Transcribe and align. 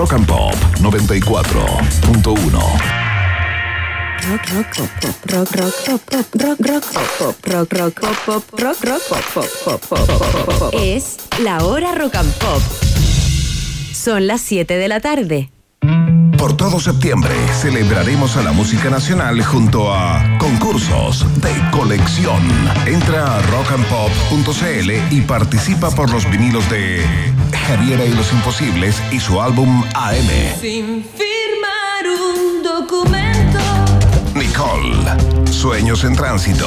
Rock 0.00 0.14
and 0.14 0.26
Pop 0.26 0.54
94.1. 0.80 1.60
Rock, 4.30 4.48
rock, 4.54 4.72
pop, 4.74 5.14
rock, 5.30 5.50
rock, 5.56 5.74
pop, 5.84 6.24
rock, 6.40 6.58
rock, 6.60 6.84
pop, 7.18 7.36
rock, 7.46 7.72
rock, 7.74 7.94
pop, 8.24 8.44
rock, 8.58 8.80
rock, 8.82 9.02
pop, 9.10 9.24
pop, 9.34 9.50
pop, 9.62 10.06
pop, 10.08 10.58
pop. 10.58 10.74
Es 10.82 11.18
la 11.44 11.62
hora 11.62 11.94
rock 11.94 12.14
and 12.14 12.32
pop. 12.38 12.62
Son 13.92 14.26
las 14.26 14.40
7 14.40 14.78
de 14.78 14.88
la 14.88 15.00
tarde. 15.00 15.50
Por 16.36 16.56
todo 16.56 16.80
septiembre 16.80 17.34
celebraremos 17.60 18.36
a 18.36 18.42
la 18.42 18.52
música 18.52 18.90
nacional 18.90 19.42
junto 19.42 19.92
a 19.92 20.38
concursos 20.38 21.26
de 21.40 21.52
colección. 21.70 22.42
Entra 22.86 23.36
a 23.36 23.42
rockandpop.cl 23.42 24.90
y 25.14 25.20
participa 25.22 25.90
por 25.90 26.10
los 26.10 26.30
vinilos 26.30 26.68
de 26.70 27.04
Javiera 27.66 28.04
y 28.04 28.12
los 28.12 28.32
Imposibles 28.32 29.02
y 29.10 29.20
su 29.20 29.40
álbum 29.40 29.84
AM. 29.94 30.60
Sin 30.60 31.04
firmar 31.04 32.06
un 32.06 32.62
documento. 32.62 33.58
Nicole, 34.34 35.50
Sueños 35.50 36.04
en 36.04 36.16
Tránsito. 36.16 36.66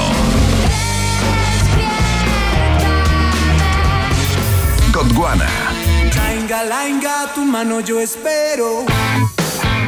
Gondwana, 4.91 5.49
Lainga, 6.15 6.63
lainga, 6.63 7.33
tu 7.33 7.43
mano 7.45 7.79
yo 7.79 7.99
espero. 7.99 8.85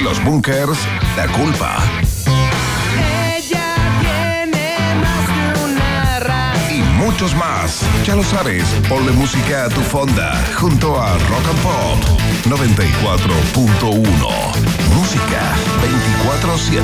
Los 0.01 0.23
Bunkers, 0.23 0.77
La 1.15 1.27
Culpa 1.27 1.77
Ella 3.35 3.75
tiene 4.01 4.77
más 5.01 5.29
una 5.63 6.19
raza. 6.19 6.73
y 6.73 6.81
muchos 6.81 7.33
más. 7.35 7.81
Ya 8.05 8.15
lo 8.15 8.23
sabes, 8.23 8.63
ponle 8.89 9.11
música 9.11 9.65
a 9.65 9.69
tu 9.69 9.81
fonda 9.81 10.33
junto 10.59 11.01
a 11.01 11.17
Rock 11.17 11.47
and 11.49 11.59
Pop 11.61 11.99
94.1. 12.45 14.05
Música 14.95 15.41
24-7. 15.81 16.81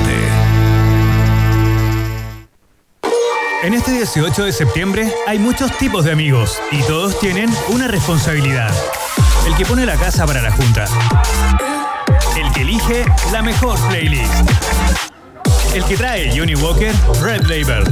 En 3.64 3.74
este 3.74 3.92
18 3.92 4.44
de 4.44 4.52
septiembre 4.52 5.12
hay 5.28 5.38
muchos 5.38 5.70
tipos 5.78 6.04
de 6.04 6.10
amigos 6.10 6.60
y 6.72 6.82
todos 6.82 7.20
tienen 7.20 7.48
una 7.68 7.86
responsabilidad. 7.86 8.74
El 9.46 9.56
que 9.56 9.66
pone 9.66 9.84
la 9.84 9.96
casa 9.96 10.24
para 10.26 10.40
la 10.40 10.52
junta. 10.52 10.84
El 12.36 12.52
que 12.52 12.62
elige 12.62 13.04
la 13.32 13.42
mejor 13.42 13.78
playlist. 13.88 14.32
El 15.74 15.84
que 15.84 15.96
trae 15.96 16.36
Johnny 16.36 16.54
Walker 16.54 16.92
Red 17.20 17.42
Label. 17.42 17.84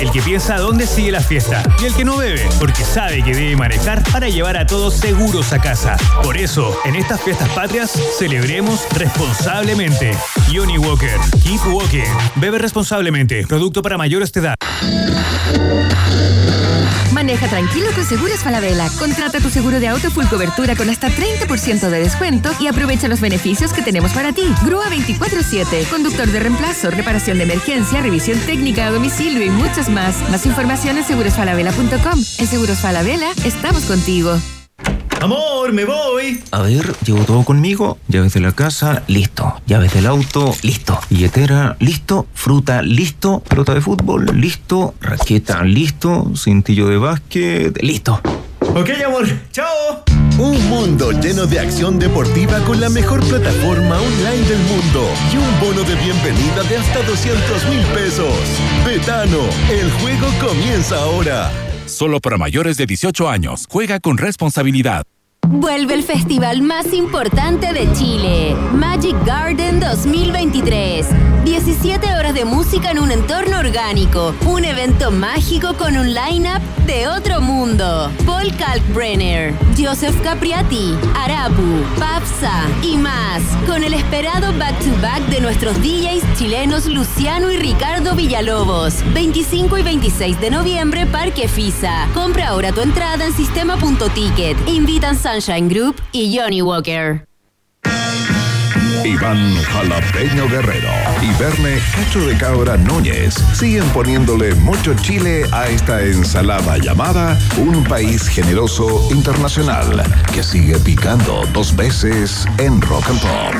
El 0.00 0.10
que 0.10 0.22
piensa 0.22 0.56
dónde 0.56 0.86
sigue 0.86 1.10
la 1.10 1.20
fiesta. 1.20 1.62
Y 1.80 1.86
el 1.86 1.94
que 1.94 2.04
no 2.04 2.16
bebe, 2.16 2.46
porque 2.58 2.84
sabe 2.84 3.22
que 3.22 3.34
debe 3.34 3.56
manejar 3.56 4.02
para 4.12 4.28
llevar 4.28 4.56
a 4.56 4.66
todos 4.66 4.94
seguros 4.94 5.52
a 5.52 5.58
casa. 5.58 5.96
Por 6.22 6.36
eso, 6.36 6.76
en 6.84 6.96
estas 6.96 7.20
fiestas 7.20 7.48
patrias, 7.50 7.90
celebremos 8.18 8.86
responsablemente. 8.92 10.16
Johnny 10.52 10.78
Walker, 10.78 11.18
Keep 11.42 11.66
Walking. 11.66 12.10
Bebe 12.36 12.58
responsablemente. 12.58 13.46
Producto 13.46 13.82
para 13.82 13.98
mayores 13.98 14.32
de 14.32 14.40
edad. 14.40 14.54
Maneja 17.20 17.48
tranquilo 17.48 17.88
con 17.94 18.02
Seguros 18.06 18.38
Falabella. 18.38 18.88
Contrata 18.98 19.40
tu 19.40 19.50
seguro 19.50 19.78
de 19.78 19.88
auto 19.88 20.10
full 20.10 20.24
cobertura 20.24 20.74
con 20.74 20.88
hasta 20.88 21.10
30% 21.10 21.90
de 21.90 21.98
descuento 21.98 22.50
y 22.58 22.66
aprovecha 22.66 23.08
los 23.08 23.20
beneficios 23.20 23.74
que 23.74 23.82
tenemos 23.82 24.14
para 24.14 24.32
ti. 24.32 24.44
Grúa 24.64 24.86
24-7, 24.86 25.86
conductor 25.90 26.26
de 26.26 26.40
reemplazo, 26.40 26.90
reparación 26.90 27.36
de 27.36 27.44
emergencia, 27.44 28.00
revisión 28.00 28.38
técnica 28.46 28.86
a 28.86 28.90
domicilio 28.90 29.44
y 29.44 29.50
muchos 29.50 29.90
más. 29.90 30.30
Más 30.30 30.46
información 30.46 30.96
en 30.96 31.04
segurosfalabella.com. 31.04 32.18
En 32.38 32.46
Seguros 32.46 32.78
Falabella 32.78 33.32
estamos 33.44 33.84
contigo. 33.84 34.40
Amor, 35.20 35.74
me 35.74 35.84
voy. 35.84 36.42
A 36.50 36.62
ver, 36.62 36.94
llevo 37.04 37.24
todo 37.24 37.44
conmigo. 37.44 37.98
Llaves 38.08 38.32
de 38.32 38.40
la 38.40 38.52
casa, 38.52 39.02
listo. 39.06 39.54
Llaves 39.66 39.92
del 39.92 40.06
auto, 40.06 40.54
listo. 40.62 40.98
Billetera, 41.10 41.76
listo. 41.78 42.26
Fruta, 42.32 42.80
listo. 42.80 43.40
Pelota 43.40 43.74
de 43.74 43.82
fútbol, 43.82 44.30
listo. 44.34 44.94
Raqueta, 45.02 45.62
listo. 45.62 46.32
Cintillo 46.34 46.88
de 46.88 46.96
básquet, 46.96 47.82
listo. 47.82 48.18
Ok, 48.74 48.90
amor. 49.04 49.26
Chao. 49.52 50.04
Un 50.38 50.68
mundo 50.70 51.12
lleno 51.12 51.44
de 51.44 51.60
acción 51.60 51.98
deportiva 51.98 52.58
con 52.60 52.80
la 52.80 52.88
mejor 52.88 53.20
plataforma 53.28 54.00
online 54.00 54.48
del 54.48 54.60
mundo 54.60 55.06
y 55.34 55.36
un 55.36 55.60
bono 55.60 55.82
de 55.86 55.96
bienvenida 55.96 56.62
de 56.62 56.78
hasta 56.78 57.02
200 57.02 57.68
mil 57.68 57.84
pesos. 57.92 58.34
Betano, 58.86 59.40
el 59.70 59.90
juego 60.00 60.28
comienza 60.40 60.96
ahora. 60.96 61.50
Solo 61.86 62.20
para 62.20 62.38
mayores 62.38 62.76
de 62.76 62.86
18 62.86 63.28
años. 63.28 63.66
Juega 63.68 64.00
con 64.00 64.18
responsabilidad. 64.18 65.04
Vuelve 65.48 65.94
el 65.94 66.04
festival 66.04 66.62
más 66.62 66.92
importante 66.92 67.72
de 67.72 67.92
Chile, 67.92 68.54
Magic 68.72 69.16
Garden 69.24 69.80
2023. 69.80 71.06
17 71.50 72.14
horas 72.14 72.32
de 72.32 72.44
música 72.44 72.92
en 72.92 73.00
un 73.00 73.10
entorno 73.10 73.58
orgánico, 73.58 74.36
un 74.46 74.64
evento 74.64 75.10
mágico 75.10 75.74
con 75.74 75.96
un 75.96 76.14
line-up 76.14 76.62
de 76.86 77.08
otro 77.08 77.40
mundo. 77.40 78.08
Paul 78.24 78.54
Kalkbrenner, 78.56 79.52
Joseph 79.76 80.14
Capriati, 80.22 80.94
Arapu, 81.16 81.82
Papsa 81.98 82.68
y 82.84 82.96
más, 82.96 83.42
con 83.66 83.82
el 83.82 83.94
esperado 83.94 84.56
back-to-back 84.60 85.26
de 85.26 85.40
nuestros 85.40 85.74
DJs 85.82 86.38
chilenos 86.38 86.86
Luciano 86.86 87.50
y 87.50 87.56
Ricardo 87.56 88.14
Villalobos. 88.14 89.02
25 89.12 89.76
y 89.78 89.82
26 89.82 90.40
de 90.40 90.50
noviembre, 90.52 91.06
Parque 91.06 91.48
Fisa. 91.48 92.06
Compra 92.14 92.50
ahora 92.50 92.70
tu 92.70 92.80
entrada 92.80 93.26
en 93.26 93.32
sistema.ticket. 93.32 94.56
Invitan 94.68 95.18
Sunshine 95.18 95.68
Group 95.68 96.00
y 96.12 96.38
Johnny 96.38 96.62
Walker. 96.62 97.29
Iván 99.04 99.54
Jalapeño 99.62 100.48
Guerrero 100.48 100.90
y 101.22 101.32
Verne 101.42 101.80
Cacho 101.94 102.20
de 102.26 102.36
Cabra 102.36 102.76
Núñez 102.76 103.34
siguen 103.54 103.88
poniéndole 103.90 104.54
mucho 104.56 104.94
chile 104.94 105.44
a 105.52 105.68
esta 105.68 106.02
ensalada 106.02 106.76
llamada 106.78 107.38
Un 107.56 107.82
País 107.84 108.28
Generoso 108.28 109.08
Internacional 109.10 110.02
que 110.34 110.42
sigue 110.42 110.78
picando 110.78 111.46
dos 111.52 111.74
veces 111.74 112.46
en 112.58 112.80
Rock 112.82 113.08
and 113.08 113.20
Pop. 113.20 113.54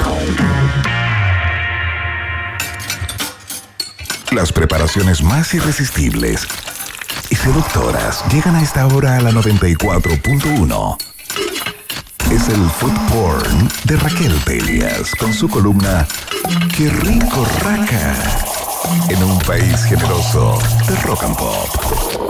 Las 4.32 4.52
preparaciones 4.52 5.22
más 5.22 5.54
irresistibles 5.54 6.46
y 7.30 7.36
seductoras 7.36 8.24
llegan 8.32 8.56
a 8.56 8.62
esta 8.62 8.86
hora 8.86 9.16
a 9.16 9.20
la 9.20 9.30
94.1. 9.30 10.98
Es 12.30 12.48
el 12.48 12.70
food 12.70 12.92
porn 13.08 13.68
de 13.84 13.96
Raquel 13.96 14.32
Pelias 14.44 15.14
con 15.16 15.32
su 15.34 15.48
columna 15.48 16.06
Qué 16.76 16.88
rico 16.88 17.44
raca 17.64 18.14
en 19.08 19.22
un 19.22 19.38
país 19.40 19.84
generoso 19.84 20.58
de 20.88 20.96
rock 21.02 21.24
and 21.24 21.36
pop. 21.36 22.29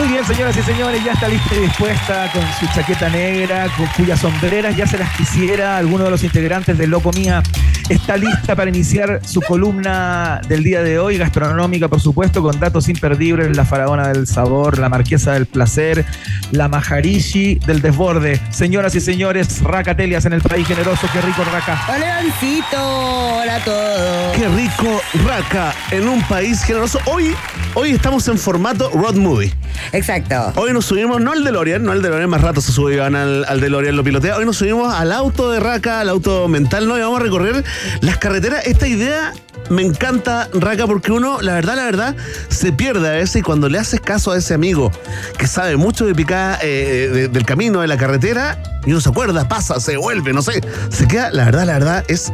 Muy 0.00 0.08
bien, 0.08 0.24
señoras 0.24 0.56
y 0.56 0.62
señores, 0.62 1.04
ya 1.04 1.12
está 1.12 1.28
lista 1.28 1.54
y 1.54 1.58
dispuesta 1.58 2.32
con 2.32 2.42
su 2.58 2.74
chaqueta 2.74 3.10
negra, 3.10 3.66
con 3.76 3.86
cuyas 3.88 4.18
sombreras 4.18 4.74
ya 4.74 4.86
se 4.86 4.96
las 4.96 5.14
quisiera 5.14 5.76
alguno 5.76 6.04
de 6.04 6.10
los 6.10 6.24
integrantes 6.24 6.78
de 6.78 6.86
Loco 6.86 7.12
Mía. 7.12 7.42
Está 7.90 8.16
lista 8.16 8.56
para 8.56 8.70
iniciar 8.70 9.20
su 9.26 9.42
columna 9.42 10.40
del 10.48 10.64
día 10.64 10.82
de 10.82 10.98
hoy, 10.98 11.18
gastronómica, 11.18 11.88
por 11.88 12.00
supuesto, 12.00 12.40
con 12.40 12.58
datos 12.58 12.88
imperdibles, 12.88 13.54
la 13.54 13.66
faraona 13.66 14.08
del 14.08 14.26
sabor, 14.26 14.78
la 14.78 14.88
marquesa 14.88 15.32
del 15.34 15.44
placer, 15.44 16.06
la 16.50 16.68
majarishi 16.68 17.56
del 17.66 17.82
desborde. 17.82 18.40
Señoras 18.48 18.94
y 18.94 19.00
señores, 19.00 19.62
Raca 19.62 19.94
Telias 19.94 20.24
en 20.24 20.32
el 20.32 20.40
país 20.40 20.66
generoso, 20.66 21.08
qué 21.12 21.20
rico 21.20 21.44
Raca. 21.44 21.78
Hola, 21.88 22.22
Leoncito. 22.22 23.40
Hola 23.40 23.56
a 23.56 23.64
todos. 23.64 24.36
Qué 24.36 24.48
rico 24.48 25.02
Raca 25.26 25.74
en 25.90 26.08
un 26.08 26.22
país 26.22 26.62
generoso. 26.62 26.98
Hoy, 27.04 27.34
hoy 27.74 27.90
estamos 27.90 28.26
en 28.28 28.38
formato 28.38 28.88
road 28.94 29.16
movie. 29.16 29.52
Exacto. 29.92 30.52
Hoy 30.56 30.72
nos 30.72 30.84
subimos, 30.86 31.20
no 31.20 31.32
al 31.32 31.42
DeLorean, 31.44 31.82
no 31.82 31.92
al 31.92 32.02
DeLorean, 32.02 32.30
más 32.30 32.40
rato 32.40 32.60
se 32.60 32.72
sube 32.72 32.94
Iván 32.94 33.16
al, 33.16 33.44
al 33.44 33.60
DeLorean, 33.60 33.96
lo 33.96 34.04
pilotea. 34.04 34.36
Hoy 34.36 34.44
nos 34.44 34.56
subimos 34.58 34.92
al 34.94 35.12
auto 35.12 35.50
de 35.50 35.60
Raca, 35.60 36.00
al 36.00 36.08
auto 36.08 36.46
mental, 36.48 36.86
¿no? 36.88 36.96
Y 36.96 37.00
vamos 37.00 37.20
a 37.20 37.22
recorrer 37.22 37.64
las 38.00 38.18
carreteras. 38.18 38.66
Esta 38.66 38.86
idea 38.86 39.32
me 39.68 39.82
encanta, 39.82 40.48
Raca, 40.52 40.86
porque 40.86 41.12
uno, 41.12 41.40
la 41.42 41.54
verdad, 41.54 41.76
la 41.76 41.84
verdad, 41.84 42.16
se 42.48 42.72
pierde 42.72 43.08
a 43.08 43.12
veces 43.12 43.36
y 43.36 43.42
cuando 43.42 43.68
le 43.68 43.78
haces 43.78 44.00
caso 44.00 44.32
a 44.32 44.38
ese 44.38 44.54
amigo 44.54 44.90
que 45.38 45.46
sabe 45.46 45.76
mucho 45.76 46.06
de 46.06 46.14
picar 46.14 46.58
eh, 46.62 47.10
de- 47.12 47.28
del 47.28 47.44
camino, 47.44 47.80
de 47.80 47.86
la 47.88 47.96
carretera, 47.96 48.62
y 48.86 48.90
uno 48.92 49.00
se 49.00 49.08
acuerda, 49.10 49.48
pasa, 49.48 49.78
se 49.80 49.96
vuelve, 49.96 50.32
no 50.32 50.42
sé, 50.42 50.60
se 50.90 51.06
queda, 51.06 51.30
la 51.30 51.44
verdad, 51.44 51.66
la 51.66 51.72
verdad, 51.74 52.04
es 52.08 52.32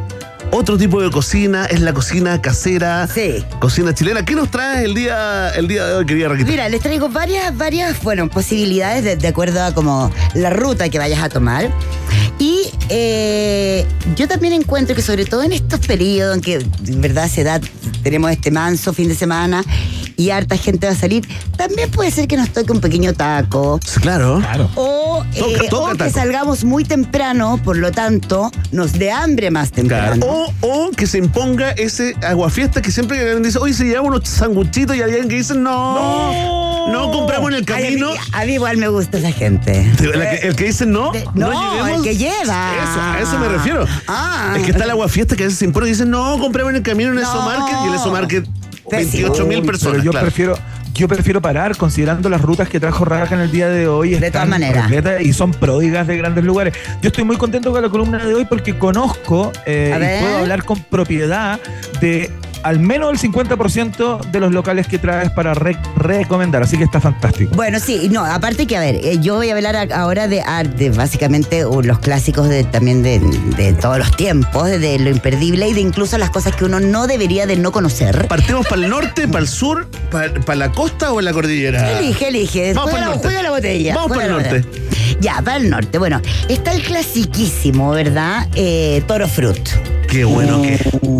otro 0.51 0.77
tipo 0.77 1.01
de 1.01 1.09
cocina, 1.11 1.65
es 1.65 1.81
la 1.81 1.93
cocina 1.93 2.41
casera, 2.41 3.07
Sí. 3.07 3.43
cocina 3.59 3.93
chilena. 3.93 4.23
¿Qué 4.25 4.33
nos 4.35 4.49
traes 4.49 4.85
el 4.85 4.93
día, 4.93 5.49
el 5.55 5.67
día 5.67 5.85
de 5.85 5.93
hoy, 5.95 6.05
querida 6.05 6.29
Raquita? 6.29 6.49
Mira, 6.49 6.69
les 6.69 6.81
traigo 6.81 7.09
varias, 7.09 7.55
varias, 7.55 8.01
bueno, 8.03 8.29
posibilidades 8.29 9.03
de, 9.03 9.15
de 9.15 9.27
acuerdo 9.27 9.63
a 9.63 9.73
como 9.73 10.11
la 10.33 10.49
ruta 10.49 10.89
que 10.89 10.97
vayas 10.99 11.21
a 11.21 11.29
tomar. 11.29 11.69
Y 12.39 12.69
eh, 12.89 13.85
yo 14.15 14.27
también 14.27 14.53
encuentro 14.53 14.95
que 14.95 15.01
sobre 15.01 15.25
todo 15.25 15.43
en 15.43 15.53
estos 15.53 15.79
periodos 15.81 16.35
en 16.35 16.41
que 16.41 16.53
en 16.55 17.01
verdad 17.01 17.27
se 17.29 17.43
da, 17.43 17.59
tenemos 18.03 18.31
este 18.31 18.51
manso 18.51 18.93
fin 18.93 19.07
de 19.07 19.15
semana 19.15 19.63
y 20.17 20.31
harta 20.31 20.57
gente 20.57 20.87
va 20.87 20.93
a 20.93 20.95
salir, 20.95 21.27
también 21.55 21.89
puede 21.91 22.11
ser 22.11 22.27
que 22.27 22.35
nos 22.37 22.49
toque 22.49 22.71
un 22.73 22.81
pequeño 22.81 23.13
taco. 23.13 23.79
Claro. 24.01 24.39
Claro. 24.39 24.69
O 24.75 25.23
eh, 25.33 25.39
Toca- 25.39 25.69
toca 25.69 25.85
o 25.85 25.91
que 25.91 25.97
taco. 25.99 26.11
salgamos 26.13 26.63
muy 26.63 26.83
temprano, 26.83 27.59
por 27.63 27.77
lo 27.77 27.91
tanto, 27.91 28.51
nos 28.71 28.93
dé 28.93 29.11
hambre 29.11 29.51
más 29.51 29.71
temprano. 29.71 30.25
O, 30.25 30.51
o 30.61 30.91
que 30.91 31.07
se 31.07 31.19
imponga 31.19 31.71
ese 31.71 32.15
aguafiesta 32.27 32.81
que 32.81 32.91
siempre 32.91 33.17
que 33.17 33.23
alguien 33.23 33.43
dice, 33.43 33.59
oye, 33.59 33.73
se 33.73 33.85
llevan 33.85 34.07
unos 34.07 34.27
sanguchitos 34.27 34.95
y 34.95 35.01
alguien 35.01 35.27
que 35.29 35.35
dice, 35.35 35.53
no, 35.55 36.91
no, 36.91 37.11
compramos 37.11 37.51
en 37.51 37.57
el 37.57 37.65
Ay, 37.67 37.83
a, 37.83 37.85
camino. 37.87 38.11
mí, 38.11 38.17
a 38.33 38.45
mí 38.45 38.53
igual 38.53 38.77
me 38.77 38.87
gusta 38.87 39.17
esa 39.19 39.31
gente. 39.31 39.89
Que- 39.97 40.47
el 40.47 40.55
que 40.55 40.63
dice 40.65 40.85
no, 40.85 41.11
no, 41.35 41.73
llevemos. 41.73 41.97
el 41.99 42.03
que 42.03 42.17
lleva. 42.17 42.71
Eso, 42.83 43.01
a 43.01 43.19
eso 43.21 43.37
me 43.39 43.49
refiero. 43.49 43.85
Ah. 44.07 44.53
Es 44.57 44.63
que 44.63 44.71
está 44.71 44.83
el 44.85 44.91
aguafiesta 44.91 45.35
que 45.35 45.43
a 45.43 45.45
veces 45.47 45.59
se 45.59 45.65
impone 45.65 45.87
y 45.87 45.89
dice, 45.91 46.05
no, 46.05 46.37
compremos 46.39 46.71
en 46.71 46.77
el 46.77 46.83
camino 46.83 47.11
en 47.11 47.17
el 47.17 47.23
No. 47.23 47.41
Market 47.43 47.77
y 47.85 47.87
el 47.89 47.93
Eso 47.95 48.11
Market. 48.11 48.47
28 48.89 49.45
mil 49.45 49.63
personas. 49.63 49.93
Pero 49.93 50.03
yo 50.03 50.11
claro. 50.11 50.25
prefiero, 50.25 50.57
yo 50.93 51.07
prefiero 51.07 51.41
parar, 51.41 51.75
considerando 51.77 52.29
las 52.29 52.41
rutas 52.41 52.69
que 52.69 52.79
trajo 52.79 53.05
Raca 53.05 53.35
en 53.35 53.41
el 53.41 53.51
día 53.51 53.69
de 53.69 53.87
hoy. 53.87 54.15
De 54.15 54.31
todas 54.31 54.47
maneras. 54.47 54.91
Y 55.21 55.33
son 55.33 55.51
pródigas 55.51 56.07
de 56.07 56.17
grandes 56.17 56.43
lugares. 56.43 56.73
Yo 57.01 57.07
estoy 57.07 57.23
muy 57.23 57.37
contento 57.37 57.71
con 57.71 57.81
la 57.81 57.89
columna 57.89 58.23
de 58.23 58.33
hoy 58.33 58.45
porque 58.45 58.77
conozco 58.77 59.51
eh, 59.65 59.93
y 59.95 60.23
puedo 60.23 60.37
hablar 60.37 60.63
con 60.63 60.79
propiedad 60.79 61.59
de 62.01 62.31
al 62.63 62.79
menos 62.79 63.11
el 63.11 63.31
50% 63.31 64.21
de 64.31 64.39
los 64.39 64.51
locales 64.51 64.87
que 64.87 64.97
traes 64.99 65.31
para 65.31 65.53
re- 65.53 65.77
recomendar. 65.95 66.63
Así 66.63 66.77
que 66.77 66.83
está 66.83 66.99
fantástico. 67.01 67.55
Bueno, 67.55 67.79
sí, 67.79 68.09
no, 68.11 68.25
aparte 68.25 68.67
que, 68.67 68.77
a 68.77 68.79
ver, 68.79 68.95
eh, 68.95 69.17
yo 69.19 69.35
voy 69.35 69.49
a 69.49 69.55
hablar 69.55 69.75
a- 69.75 69.95
ahora 70.01 70.27
de 70.27 70.41
arte, 70.41 70.89
básicamente 70.89 71.65
uh, 71.65 71.81
los 71.81 71.99
clásicos 71.99 72.47
de, 72.49 72.63
también 72.63 73.03
de, 73.03 73.19
de 73.19 73.73
todos 73.73 73.97
los 73.97 74.15
tiempos, 74.15 74.65
de, 74.67 74.79
de 74.79 74.99
lo 74.99 75.09
imperdible 75.09 75.67
y 75.67 75.73
de 75.73 75.81
incluso 75.81 76.17
las 76.17 76.29
cosas 76.29 76.55
que 76.55 76.65
uno 76.65 76.79
no 76.79 77.07
debería 77.07 77.45
de 77.45 77.55
no 77.55 77.71
conocer. 77.71 78.27
¿Partimos 78.27 78.65
para 78.67 78.81
el 78.83 78.89
norte, 78.89 79.27
para 79.27 79.39
el 79.39 79.47
sur, 79.47 79.87
para, 80.11 80.55
la 80.55 80.71
costa 80.71 81.11
o 81.13 81.19
en 81.19 81.25
la 81.25 81.33
cordillera? 81.33 81.99
Elige, 81.99 82.27
elige. 82.29 82.73
Vamos 82.73 82.91
Juega 82.91 83.05
para 83.07 83.13
el 83.15 83.21
la, 83.21 83.23
juega 83.27 83.43
la 83.43 83.49
botella. 83.51 83.95
Vamos 83.95 84.11
para 84.17 84.25
el 84.25 84.31
norte. 84.31 84.86
Ya, 85.19 85.41
para 85.41 85.57
el 85.57 85.69
norte. 85.69 85.97
Bueno, 85.97 86.21
está 86.47 86.73
el 86.73 86.81
clasiquísimo, 86.83 87.91
¿verdad? 87.91 88.47
Eh, 88.55 89.01
Toro 89.07 89.27
Fruit. 89.27 89.67
Qué 90.09 90.23
bueno 90.23 90.61
que. 90.61 90.77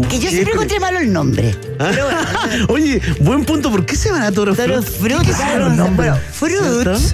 Que 0.07 0.19
yo 0.19 0.29
siempre 0.29 0.53
encontré 0.53 0.79
malo 0.79 0.99
el 0.99 1.11
nombre. 1.11 1.53
Pero 1.77 2.05
bueno, 2.05 2.19
Oye, 2.69 3.01
buen 3.19 3.43
punto. 3.43 3.69
¿Por 3.69 3.85
qué 3.85 3.95
se 3.95 4.11
van 4.11 4.21
a 4.21 4.31
Toro 4.31 4.55
Toro 4.55 4.81
Fruit? 4.81 5.21
Fruit, 5.23 5.35
claro. 5.35 5.69
Bueno, 5.95 6.17
fruit, 6.31 6.53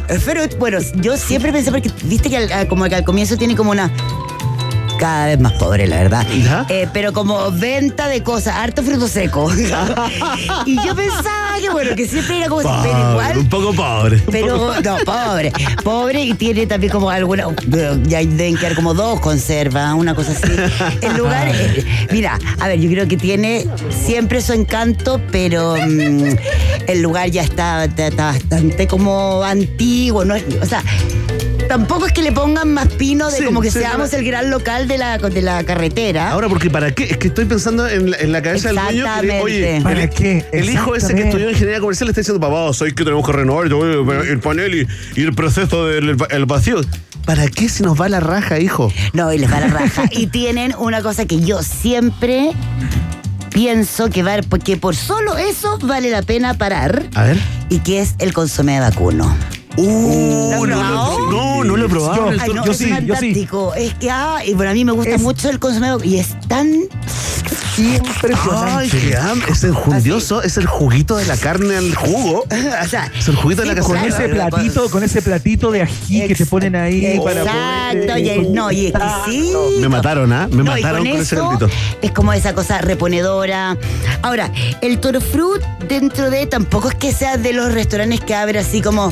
eh, 0.09 0.19
fruit, 0.19 0.57
bueno, 0.59 0.77
yo 0.95 1.17
siempre 1.17 1.51
pensé, 1.51 1.71
porque 1.71 1.89
viste 2.03 2.29
que 2.29 2.37
al- 2.37 2.67
como 2.67 2.85
que 2.85 2.95
al 2.95 3.03
comienzo 3.03 3.37
tiene 3.37 3.55
como 3.55 3.71
una 3.71 3.89
cada 5.03 5.25
vez 5.25 5.37
más 5.37 5.51
pobre, 5.53 5.85
la 5.85 5.97
verdad. 5.97 6.25
Eh, 6.69 6.87
pero 6.93 7.11
como 7.11 7.51
venta 7.51 8.07
de 8.07 8.23
cosas, 8.23 8.55
harto 8.55 8.83
fruto 8.83 9.05
seco. 9.09 9.51
y 10.65 10.75
yo 10.81 10.95
pensaba 10.95 11.59
que 11.59 11.69
bueno, 11.69 11.93
que 11.93 12.07
siempre 12.07 12.37
era 12.37 12.47
como 12.47 12.61
Pobre, 12.61 12.89
igual. 12.89 13.37
Un 13.39 13.49
poco 13.49 13.73
pobre. 13.73 14.23
Pero 14.31 14.73
no, 14.81 14.97
pobre. 15.05 15.51
Pobre 15.83 16.23
y 16.23 16.33
tiene 16.35 16.67
también 16.67 16.89
como 16.93 17.09
alguna. 17.09 17.47
Ya 18.03 18.19
deben 18.19 18.55
quedar 18.55 18.75
como 18.75 18.93
dos 18.93 19.19
conservas, 19.19 19.93
una 19.93 20.15
cosa 20.15 20.31
así. 20.31 20.49
El 21.01 21.17
lugar. 21.17 21.49
eh, 21.53 21.85
mira, 22.09 22.39
a 22.61 22.69
ver, 22.69 22.79
yo 22.79 22.89
creo 22.89 23.05
que 23.05 23.17
tiene 23.17 23.67
siempre 24.05 24.39
su 24.41 24.53
encanto, 24.53 25.19
pero 25.33 25.75
mm, 25.75 26.37
el 26.87 27.01
lugar 27.01 27.29
ya 27.29 27.41
está, 27.43 27.83
está- 27.83 28.07
está 28.07 28.25
bastante 28.27 28.87
como 28.87 29.43
antiguo. 29.43 30.23
¿no? 30.23 30.35
O 30.61 30.65
sea. 30.65 30.81
Tampoco 31.73 32.05
es 32.05 32.13
que 32.13 32.21
le 32.21 32.31
pongan 32.31 32.71
más 32.71 32.87
pino 32.87 33.31
de 33.31 33.37
Sí, 33.39 33.45
como 33.45 33.59
que 33.59 33.71
sí, 33.71 33.79
seamos 33.79 34.13
el 34.13 34.23
gran 34.23 34.51
local 34.51 34.87
de 34.87 34.99
la, 34.99 35.17
de 35.17 35.41
la 35.41 35.63
carretera. 35.63 36.29
Ahora, 36.29 36.47
porque 36.47 36.69
¿para 36.69 36.93
qué? 36.93 37.05
Es 37.05 37.17
que 37.17 37.29
estoy 37.29 37.45
pensando 37.45 37.87
en 37.87 38.11
la, 38.11 38.17
en 38.17 38.31
la 38.31 38.43
cabeza 38.43 38.67
del 38.67 38.75
dueño. 38.75 39.05
que. 39.21 39.41
Oye, 39.41 39.81
¿Para 39.81 40.03
el, 40.03 40.09
qué? 40.11 40.45
el 40.51 40.69
hijo 40.69 40.95
ese 40.95 41.15
que 41.15 41.23
estudió 41.23 41.49
ingeniería 41.49 41.79
comercial 41.79 42.09
está 42.09 42.21
diciendo, 42.21 42.39
papá, 42.39 42.71
soy 42.73 42.93
que 42.93 43.03
tenemos 43.03 43.25
que 43.25 43.31
renovar 43.31 43.65
el 43.65 44.39
panel 44.39 44.75
y, 44.75 44.87
y 45.19 45.23
el 45.23 45.33
proceso 45.33 45.87
del 45.87 46.15
el 46.29 46.45
vacío. 46.45 46.79
¿Para 47.25 47.47
qué 47.47 47.67
si 47.67 47.81
nos 47.81 47.99
va 47.99 48.07
la 48.07 48.19
raja, 48.19 48.59
hijo? 48.59 48.93
No, 49.13 49.33
y 49.33 49.39
les 49.39 49.51
va 49.51 49.59
la 49.59 49.67
raja. 49.69 50.03
y 50.11 50.27
tienen 50.27 50.75
una 50.77 51.01
cosa 51.01 51.25
que 51.25 51.39
yo 51.39 51.63
siempre 51.63 52.51
pienso 53.49 54.11
que, 54.11 54.21
va, 54.21 54.33
porque 54.47 54.77
por 54.77 54.95
solo 54.95 55.39
eso 55.39 55.79
vale 55.81 56.11
la 56.11 56.21
pena 56.21 56.53
parar. 56.53 57.03
A 57.15 57.23
ver. 57.23 57.39
Y 57.69 57.79
que 57.79 57.99
es 57.99 58.13
el 58.19 58.31
consomé 58.31 58.73
de 58.73 58.81
vacuno. 58.81 59.35
Uh, 59.75 60.65
¿Lo 60.65 60.75
has 60.79 60.89
no, 60.91 61.31
no, 61.31 61.63
no 61.63 61.77
lo 61.77 61.85
he 61.85 61.89
probado. 61.89 62.29
Ay, 62.29 62.51
no, 62.53 62.63
yo 62.65 62.71
es 62.71 62.77
sí, 62.77 62.89
yo 62.89 63.15
sí. 63.15 63.33
fantástico. 63.33 63.73
Es 63.75 63.93
que, 63.95 64.09
ah, 64.11 64.39
y 64.45 64.53
bueno, 64.53 64.71
a 64.71 64.73
mí 64.73 64.85
me 64.85 64.91
gusta 64.91 65.15
Es- 65.15 65.21
mucho 65.21 65.49
el 65.49 65.59
vacuno. 65.59 66.03
Y 66.03 66.17
es 66.19 66.39
tan. 66.47 66.71
Ay, 67.77 68.89
qué 68.89 69.17
es 69.51 69.63
enjundioso, 69.63 70.41
es 70.43 70.57
el 70.57 70.67
juguito 70.67 71.17
de 71.17 71.25
la 71.25 71.35
carne 71.37 71.75
al 71.75 71.95
jugo. 71.95 72.43
o 72.83 72.87
sea, 72.87 73.11
Es 73.17 73.27
el 73.27 73.35
juguito 73.35 73.63
de 73.63 73.73
la 73.73 73.81
sí, 73.81 73.87
Con 73.87 73.97
ese 73.97 74.29
platito, 74.29 74.89
con 74.89 75.03
ese 75.03 75.21
platito 75.21 75.71
de 75.71 75.81
ají 75.81 76.27
que 76.27 76.35
te 76.35 76.45
ponen 76.45 76.75
ahí 76.75 77.19
para 77.23 77.41
Exacto, 77.41 78.07
poder- 78.13 78.19
y 78.25 78.29
el- 78.29 78.53
no, 78.53 78.71
y 78.71 78.85
es 78.87 78.93
que 78.93 78.99
sí. 79.31 79.53
Me 79.79 79.89
mataron, 79.89 80.31
¿ah? 80.33 80.47
Me 80.51 80.57
No, 80.57 80.71
mataron 80.71 80.99
con, 81.07 81.07
ese 81.07 81.35
eso 81.35 81.49
gritito. 81.49 81.69
Es 82.01 82.11
como 82.11 82.31
esa 82.33 82.53
cosa 82.53 82.77
reponedora. 82.79 83.75
Ahora, 84.21 84.51
el 84.81 84.99
toro 84.99 85.19
fruit 85.19 85.61
dentro 85.87 86.29
de 86.29 86.45
tampoco 86.45 86.89
es 86.89 86.95
que 86.95 87.11
sea 87.11 87.37
de 87.37 87.53
los 87.53 87.73
restaurantes 87.73 88.21
que 88.21 88.35
abre 88.35 88.59
así 88.59 88.81
como 88.81 89.11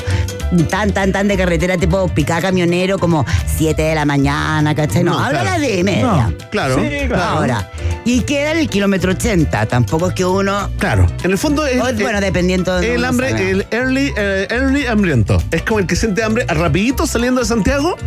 tan, 0.70 0.92
tan, 0.92 1.12
tan 1.12 1.28
de 1.28 1.38
carretera, 1.38 1.78
tipo 1.78 2.08
picar 2.10 2.42
camionero, 2.42 3.00
como 3.00 3.26
7 3.58 3.82
de 3.82 3.96
la 3.96 4.06
mañana, 4.06 4.76
¿cachai? 4.76 5.04
No, 5.04 5.14
No, 5.14 5.20
habla 5.20 5.42
claro. 5.42 5.62
de 5.62 5.84
media. 5.84 6.04
No, 6.04 6.34
Claro. 6.52 6.76
Sí, 6.76 7.08
claro. 7.08 7.24
Ahora, 7.24 7.72
y 8.06 8.22
queda 8.22 8.54
el 8.62 8.70
kilómetro 8.70 9.12
80. 9.12 9.66
Tampoco 9.66 10.10
es 10.10 10.14
que 10.14 10.26
uno. 10.26 10.70
Claro. 10.78 11.08
En 11.24 11.32
el 11.32 11.38
fondo 11.38 11.66
es. 11.66 11.82
o, 11.82 11.94
bueno, 11.96 12.22
dependiendo 12.22 12.80
de. 12.80 12.96
El 12.96 13.06
hambre, 13.06 13.30
el 13.52 13.66
early, 13.72 14.14
eh, 14.16 14.48
early 14.50 14.86
hambriento. 14.86 15.42
Es 15.52 15.64
como 15.64 15.80
el 15.80 15.88
que 15.88 15.96
siente 15.96 16.24
hambre 16.24 16.46
rapidito 16.46 17.06
saliendo 17.08 17.42
de 17.42 17.48
Santiago. 17.48 17.98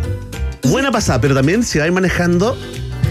Buena 0.63 0.91
pasada, 0.91 1.21
pero 1.21 1.35
también 1.35 1.63
si 1.63 1.79
vais 1.79 1.91
manejando. 1.91 2.57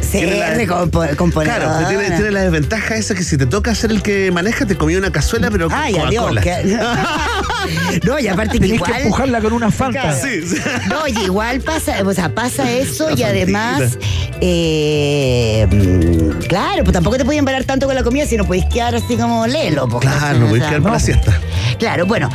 Sí, 0.00 0.19
tiene 0.20 0.37
la- 0.67 0.76
componedora. 1.17 1.58
Claro, 1.58 1.79
que 1.88 1.94
tiene, 1.96 2.17
tiene 2.17 2.31
la 2.31 2.43
desventaja 2.43 2.94
esa 2.96 3.14
que 3.14 3.25
si 3.25 3.37
te 3.37 3.46
toca 3.46 3.75
ser 3.75 3.91
el 3.91 4.00
que 4.02 4.31
maneja, 4.31 4.64
te 4.67 4.76
comí 4.76 4.94
una 4.96 5.11
cazuela, 5.11 5.50
pero 5.50 5.69
con 5.69 5.76
Ay, 5.79 5.96
adiós. 5.96 6.37
Que- 6.41 6.79
no, 8.05 8.19
y 8.19 8.29
aparte 8.29 8.61
que 8.61 8.67
igual. 8.69 8.93
que 8.93 9.02
empujarla 9.02 9.41
con 9.41 9.52
una 9.52 9.70
fanta. 9.73 10.12
Sí, 10.12 10.43
sí. 10.46 10.56
No, 10.88 11.08
y 11.08 11.25
igual 11.25 11.61
pasa, 11.61 11.96
o 12.05 12.12
sea, 12.14 12.29
pasa 12.32 12.70
eso 12.70 13.11
y 13.17 13.23
además, 13.25 13.99
eh, 14.41 15.67
mm, 15.70 16.46
claro, 16.46 16.85
pues 16.85 16.93
tampoco 16.93 17.17
te 17.17 17.25
puedes 17.25 17.38
embarar 17.38 17.64
tanto 17.64 17.87
con 17.87 17.94
la 17.94 18.02
comida 18.05 18.26
si 18.26 18.37
no 18.37 18.44
podéis 18.44 18.67
quedar 18.67 18.94
así 18.94 19.17
como 19.17 19.46
lelo. 19.46 19.88
pues, 19.88 20.02
Claro, 20.02 20.38
no 20.38 20.46
O 20.46 20.49
voy 20.50 20.58
a 20.58 20.62
sea, 20.62 20.69
quedar 20.70 20.82
para 20.82 20.94
la 20.94 21.00
siesta. 21.00 21.41
Claro, 21.79 22.06
bueno. 22.06 22.31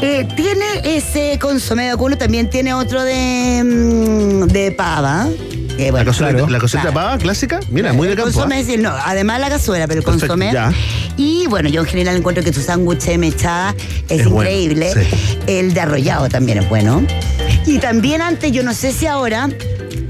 eh, 0.00 0.26
tiene 0.34 0.64
ese 0.96 1.38
consomé 1.40 1.84
de 1.84 1.90
vacuno, 1.92 2.18
también 2.18 2.50
tiene 2.50 2.74
otro 2.74 3.04
de, 3.04 3.62
mm, 3.64 4.46
de 4.48 4.72
pava. 4.72 5.28
Que, 5.76 5.90
La 5.92 6.04
cazuela, 6.04 6.32
claro. 6.32 6.48
la 6.48 6.58
cazuela 6.58 6.82
Claro. 6.90 6.94
pava 6.94 7.18
clásica, 7.18 7.60
mira, 7.70 7.92
muy 7.92 8.06
de 8.08 8.12
el 8.14 8.18
campo. 8.18 8.32
consomé 8.32 8.60
el- 8.60 8.82
no, 8.82 8.90
además 8.90 9.40
la 9.40 9.48
cazuela, 9.48 9.86
pero 9.86 10.00
el 10.00 10.04
Perfecto, 10.04 10.28
consomé. 10.28 10.52
ya. 10.52 10.72
Y 11.16 11.46
bueno, 11.48 11.68
yo 11.68 11.80
en 11.82 11.86
general 11.86 12.16
encuentro 12.16 12.42
que 12.44 12.52
tu 12.52 12.60
sándwich 12.60 13.00
de 13.04 13.18
mechada 13.18 13.74
es, 14.08 14.20
Es 14.22 14.28
bueno, 14.28 14.50
increíble. 14.50 14.92
sí. 14.94 15.38
El 15.46 15.74
de 15.74 15.80
arrollado 15.80 16.28
también 16.28 16.58
es 16.58 16.68
bueno. 16.68 17.02
Y 17.66 17.78
también 17.78 18.22
antes, 18.22 18.50
yo 18.52 18.62
no 18.62 18.74
sé 18.74 18.92
si 18.92 19.06
ahora, 19.06 19.48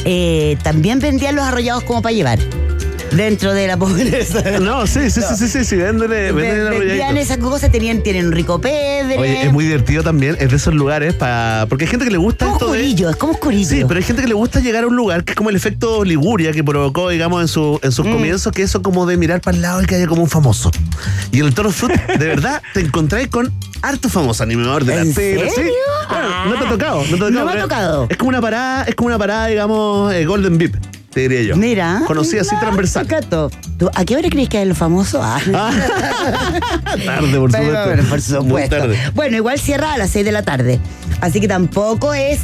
eh, 0.04 0.57
también 0.62 0.99
vendían 1.00 1.37
los 1.37 1.45
arrollados 1.45 1.83
como 1.85 2.02
para 2.02 2.12
llevar. 2.14 2.38
Dentro 3.16 3.52
de 3.52 3.66
la 3.66 3.76
pobreza. 3.76 4.42
No, 4.61 4.87
sí, 4.87 5.11
sí, 5.11 5.21
sí, 5.23 5.49
sí, 5.49 5.64
sí, 5.64 5.76
véndele, 5.76 6.33
véndele 6.33 6.76
el 6.76 6.87
Vendían 6.87 7.16
esas 7.16 7.38
cosas, 7.38 7.71
tenían, 7.71 8.02
tienen 8.02 8.26
un 8.26 8.33
rico 8.33 8.61
pedre. 8.61 9.19
Oye, 9.19 9.42
es 9.47 9.52
muy 9.52 9.64
divertido 9.64 10.02
también, 10.02 10.37
es 10.38 10.50
de 10.50 10.57
esos 10.57 10.75
lugares 10.75 11.14
para. 11.14 11.66
Porque 11.69 11.85
hay 11.85 11.90
gente 11.90 12.04
que 12.07 12.11
le 12.12 12.19
gusta 12.19 12.47
como 12.47 12.75
esto 12.75 13.04
de. 13.04 13.11
es 13.11 13.16
como 13.16 13.33
oscurillo. 13.33 13.69
Sí, 13.69 13.85
pero 13.87 13.99
hay 13.99 14.04
gente 14.04 14.23
que 14.23 14.28
le 14.28 14.35
gusta 14.35 14.61
llegar 14.61 14.85
a 14.85 14.87
un 14.87 14.97
lugar 14.97 15.25
que 15.25 15.33
es 15.33 15.37
como 15.37 15.50
el 15.50 15.57
efecto 15.57 16.04
Liguria 16.04 16.52
que 16.52 16.62
provocó, 16.64 17.09
digamos, 17.11 17.40
en, 17.42 17.49
su, 17.49 17.78
en 17.83 17.88
Mm. 17.88 17.92
sus 17.92 18.07
comienzos, 18.07 18.52
que 18.52 18.62
eso 18.62 18.83
como 18.83 19.04
de 19.07 19.16
mirar 19.16 19.40
para 19.40 19.57
el 19.57 19.62
lado 19.62 19.83
y 19.83 19.87
que 19.87 19.97
haya 19.97 20.07
como 20.07 20.23
un 20.23 20.28
famoso. 20.31 20.71
Y 21.31 21.40
en 21.40 21.47
el 21.47 21.54
Toro 21.54 21.71
Fruit, 21.71 22.00
de 22.07 22.26
verdad, 22.26 22.62
te 22.73 22.81
encontráis 22.81 23.28
con 23.28 23.52
harto 23.83 24.09
famoso 24.09 24.42
animador 24.42 24.85
de 24.85 24.95
la 24.97 25.02
¿En. 25.02 25.09
¿sí? 25.09 25.12
serio? 25.14 25.73
Ah. 26.09 26.47
no 26.49 26.59
te 26.59 26.66
ha 26.66 26.69
tocado, 26.69 27.02
no 27.02 27.09
te 27.09 27.14
ha 27.14 27.19
tocado. 27.19 27.31
No 27.31 27.45
me 27.45 27.52
ha 27.52 27.62
tocado. 27.62 28.07
Es 28.09 28.16
como 28.16 28.28
una 28.31 28.40
parada, 28.40 28.85
es 28.85 28.95
como 28.95 29.09
una 29.09 29.19
parada, 29.19 29.47
digamos, 29.49 30.12
eh, 30.14 30.25
Golden 30.25 30.57
Beep, 30.59 30.75
te 31.12 31.21
diría 31.21 31.42
yo. 31.42 31.57
Mira. 31.57 32.02
Conocida 32.07 32.40
así 32.40 32.50
mira, 32.50 32.61
transversal. 32.61 33.07
Cato. 33.07 33.50
¿Tú, 33.78 33.90
¿A 33.95 34.04
qué 34.04 34.16
hora 34.16 34.28
crees 34.31 34.49
que 34.49 34.62
es 34.62 34.69
lo 34.69 34.75
famoso? 34.75 35.21
Ah. 35.54 35.71
Tarde, 37.04 37.38
por 37.38 37.50
Pero, 37.50 37.64
supuesto. 37.64 37.85
bueno, 37.87 38.02
por 38.02 38.11
Muy 38.11 38.21
supuesto. 38.21 38.76
tarde. 38.78 38.99
Bueno, 39.14 39.37
igual 39.37 39.59
cierra 39.59 39.92
a 39.95 39.99
las 39.99 40.11
6 40.11 40.25
de 40.25 40.33
la 40.33 40.42
tarde. 40.42 40.81
Así 41.21 41.40
que 41.40 41.49
tampoco 41.49 42.14
es. 42.14 42.40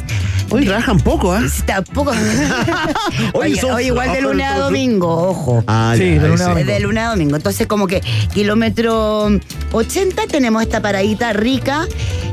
Hoy 0.51 0.65
trabajan 0.65 0.99
poco, 0.99 1.31
¿ah? 1.33 1.41
Tampoco. 1.65 2.11
Oye, 3.33 3.51
oye, 3.51 3.61
son 3.61 3.79
igual 3.81 4.11
de 4.13 4.21
lunes 4.21 4.47
a 4.47 4.57
domingo, 4.57 5.29
ojo. 5.29 5.63
Ah, 5.67 5.93
Sí, 5.95 6.15
ya, 6.15 6.21
de 6.21 6.27
lunes 6.27 6.41
a 6.41 6.45
sí. 6.45 6.49
domingo. 6.51 6.71
De 6.71 6.79
lunes 6.79 7.03
a 7.03 7.09
domingo. 7.09 7.35
Entonces, 7.35 7.67
como 7.67 7.87
que 7.87 8.01
kilómetro 8.33 9.29
80 9.73 10.23
tenemos 10.27 10.63
esta 10.63 10.81
paradita 10.81 11.33
rica, 11.33 11.87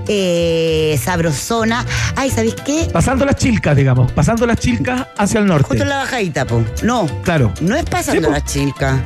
eh, 0.09 0.99
sabrosona. 1.03 1.85
Ay, 2.17 2.31
¿sabéis 2.31 2.55
qué? 2.65 2.89
Pasando 2.93 3.25
las 3.25 3.37
chilcas, 3.37 3.77
digamos. 3.77 4.13
Pasando 4.13 4.47
las 4.47 4.59
chilcas 4.59 5.07
hacia 5.17 5.41
el 5.41 5.47
norte. 5.47 5.65
Justo 5.69 5.83
en 5.83 5.89
la 5.89 5.99
bajadita, 5.99 6.45
po. 6.47 6.65
No, 6.83 7.07
Claro. 7.23 7.53
no 7.61 7.77
es 7.77 7.85
pasando 7.85 8.21
Sí, 8.21 8.27
po. 8.27 8.33
la 8.33 8.45
chica. 8.45 9.05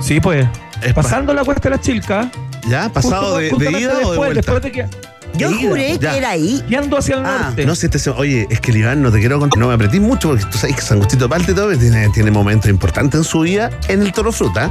Sí, 0.00 0.20
pues. 0.20 0.46
Es 0.82 0.92
pa- 0.94 1.02
Pasando 1.02 1.32
la 1.34 1.44
cuesta 1.44 1.68
de 1.68 1.76
las 1.76 1.84
chilcas. 1.84 2.26
¿Ya? 2.68 2.88
¿Pasado 2.88 3.38
justo- 3.40 3.58
de, 3.58 3.70
de 3.70 3.80
ida 3.80 3.88
o 3.90 3.92
de 3.92 3.98
después, 3.98 4.16
vuelta? 4.16 4.34
después 4.34 4.62
de 4.62 4.72
que. 4.72 4.86
Yo 5.34 5.50
ida. 5.50 5.68
juré 5.68 5.98
Ya. 5.98 6.12
que 6.12 6.18
era 6.18 6.30
ahí. 6.30 6.62
Yendo 6.68 6.98
hacia 6.98 7.16
el 7.16 7.26
Ah. 7.26 7.38
norte. 7.46 7.64
No 7.66 7.74
sé, 7.74 7.86
este, 7.86 7.98
se- 7.98 8.10
oye, 8.10 8.46
es 8.50 8.60
que 8.60 8.70
el 8.70 8.78
Iván 8.78 9.02
no 9.02 9.10
te 9.10 9.18
quiero 9.18 9.38
contar, 9.38 9.58
no 9.58 9.68
me 9.68 9.74
apretís 9.74 10.00
mucho 10.00 10.28
porque 10.30 10.44
tú 10.50 10.58
sabes 10.58 10.76
que 10.76 10.82
San 10.82 10.98
Agustito 10.98 11.24
de 11.24 11.28
Palte 11.30 11.54
todo 11.54 11.76
tiene, 11.76 12.08
tiene 12.10 12.30
momentos 12.30 12.70
importantes 12.70 13.18
en 13.18 13.24
su 13.24 13.40
vida 13.40 13.70
en 13.88 14.02
el 14.02 14.12
Toro 14.12 14.32
Fruta. 14.32 14.70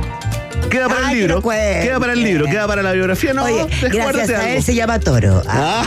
Queda 0.69 0.87
para 0.87 0.99
Ay, 0.99 1.05
el 1.05 1.09
que 1.09 1.15
libro, 1.21 1.35
no 1.37 1.41
cuente. 1.41 1.79
queda 1.87 1.99
para 1.99 2.13
el 2.13 2.23
libro, 2.23 2.45
queda 2.45 2.67
para 2.67 2.81
la 2.83 2.91
biografía, 2.93 3.33
no, 3.33 3.43
Oye, 3.43 3.65
gracias 3.81 4.29
a 4.29 4.39
algo. 4.39 4.47
él 4.57 4.63
se 4.63 4.75
llama 4.75 4.99
Toro. 4.99 5.41
Ah. 5.47 5.83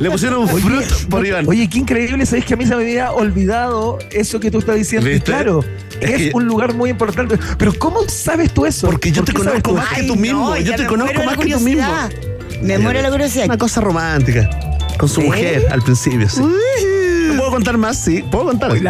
Le 0.00 0.10
pusieron 0.10 0.40
un 0.42 0.48
fruto 0.48 0.94
por 1.08 1.26
Iván. 1.26 1.46
Oye, 1.48 1.68
qué 1.68 1.78
increíble, 1.78 2.24
sabes 2.26 2.44
que 2.44 2.54
a 2.54 2.56
mí 2.56 2.64
se 2.66 2.76
me 2.76 2.82
había 2.82 3.10
olvidado 3.12 3.98
eso 4.10 4.38
que 4.38 4.50
tú 4.50 4.58
estás 4.58 4.76
diciendo. 4.76 5.08
Y 5.08 5.14
¿Viste? 5.14 5.32
claro, 5.32 5.64
Es 6.00 6.10
es, 6.10 6.16
que- 6.18 6.30
un 6.34 6.44
lugar 6.46 6.74
muy 6.74 6.90
importante. 6.90 7.38
Pero 7.58 7.72
¿cómo 7.78 8.06
sabes 8.08 8.52
tú 8.52 8.66
eso? 8.66 8.86
Porque 8.88 9.10
yo 9.10 9.22
¿Por 9.24 9.26
te 9.26 9.32
qué 9.32 9.44
sabes 9.44 9.62
conozco 9.62 9.70
tú 9.70 9.76
más 9.76 9.86
eso? 9.92 10.00
que 10.02 10.06
tú 10.06 10.12
Ay, 10.14 10.18
mismo, 10.20 10.50
no, 10.50 10.56
yo 10.56 10.62
ya 10.62 10.76
te 10.76 10.82
me 10.82 10.88
conozco 10.88 11.14
muero 11.14 11.20
de 11.20 11.26
más 11.26 11.36
que 11.46 11.52
tú 11.52 11.60
mismo. 11.60 11.82
curiosidad. 11.86 12.10
Me 12.60 12.78
muero 12.78 13.00
la 13.02 13.10
curiosidad. 13.10 13.46
Una 13.46 13.58
cosa 13.58 13.80
romántica. 13.80 14.48
Con 14.98 15.08
su 15.08 15.22
mujer 15.22 15.66
al 15.70 15.82
principio, 15.82 16.28
sí. 16.28 16.40
¿No 16.40 16.48
puedo 17.40 17.52
contar 17.52 17.78
más? 17.78 17.96
Sí, 17.96 18.22
puedo 18.30 18.44
contar. 18.44 18.70
Oye, 18.70 18.82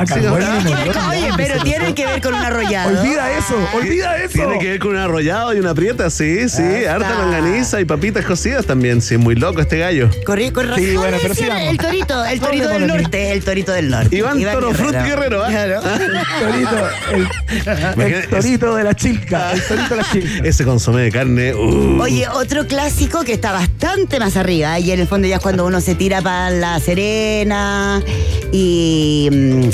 pero 1.37 1.63
tiene 1.63 1.95
que 1.95 2.05
ver 2.05 2.21
con 2.21 2.35
un 2.35 2.41
arrollado. 2.41 2.99
Olvida 3.01 3.31
eso, 3.31 3.55
olvida 3.73 4.17
eso. 4.17 4.33
Tiene 4.33 4.59
que 4.59 4.69
ver 4.71 4.79
con 4.81 4.91
un 4.91 4.97
arrollado 4.97 5.55
y 5.55 5.61
una 5.61 5.73
prieta, 5.73 6.11
sí, 6.11 6.49
sí. 6.49 6.85
Harta 6.85 7.15
longaniza 7.23 7.81
y 7.81 7.85
papitas 7.85 8.25
cocidas 8.25 8.67
también. 8.67 9.01
Sí, 9.01 9.17
muy 9.17 9.37
loco 9.37 9.61
este 9.61 9.79
gallo. 9.79 10.11
Corrí, 10.27 10.51
con 10.51 10.69
razón 10.69 10.85
Sí, 10.85 10.97
bueno, 10.97 11.19
pero 11.23 11.35
sigamos. 11.35 11.63
el 11.63 11.79
torito, 11.79 12.25
el 12.25 12.41
torito 12.41 12.69
del 12.69 12.87
norte, 12.89 13.33
el 13.33 13.45
torito 13.45 13.73
del 13.73 13.91
norte. 13.91 14.17
Iván 14.17 14.43
Toro 14.43 14.73
Frut 14.75 14.93
Guerrero, 14.95 15.45
¿ah? 15.45 15.49
Claro. 15.49 15.81
Torito, 16.41 16.89
el, 17.93 18.29
torito 18.29 18.75
de 18.75 18.85
la 18.85 18.95
chilca, 18.95 19.53
el 19.53 19.63
torito 19.63 19.95
de 19.95 19.97
la 19.97 20.11
chilca. 20.11 20.49
Ese 20.49 20.65
consomé 20.65 21.03
de 21.03 21.13
carne. 21.13 21.55
uh. 21.55 22.01
Oye, 22.01 22.27
otro 22.29 22.67
clásico 22.67 23.23
que 23.23 23.33
está 23.33 23.53
bastante 23.53 24.19
más 24.19 24.37
arriba, 24.37 24.79
y 24.81 24.91
en 24.91 25.01
el 25.01 25.07
fondo 25.07 25.29
ya 25.29 25.37
es 25.37 25.43
cuando 25.43 25.67
uno 25.67 25.81
se 25.81 25.95
tira 25.95 26.21
para 26.23 26.51
La 26.51 26.81
Serena 26.81 28.03
y 28.53 29.29
mm, 29.31 29.71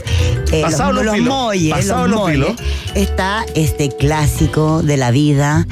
eh, 0.53 0.63
Pasado 0.63 0.93
los, 0.93 1.05
los 1.05 1.19
los 1.19 1.71
pasado 1.71 2.57
está 2.95 3.45
este 3.55 3.89
clásico 3.89 4.83
de 4.83 4.97
la 4.97 5.11
vida 5.11 5.67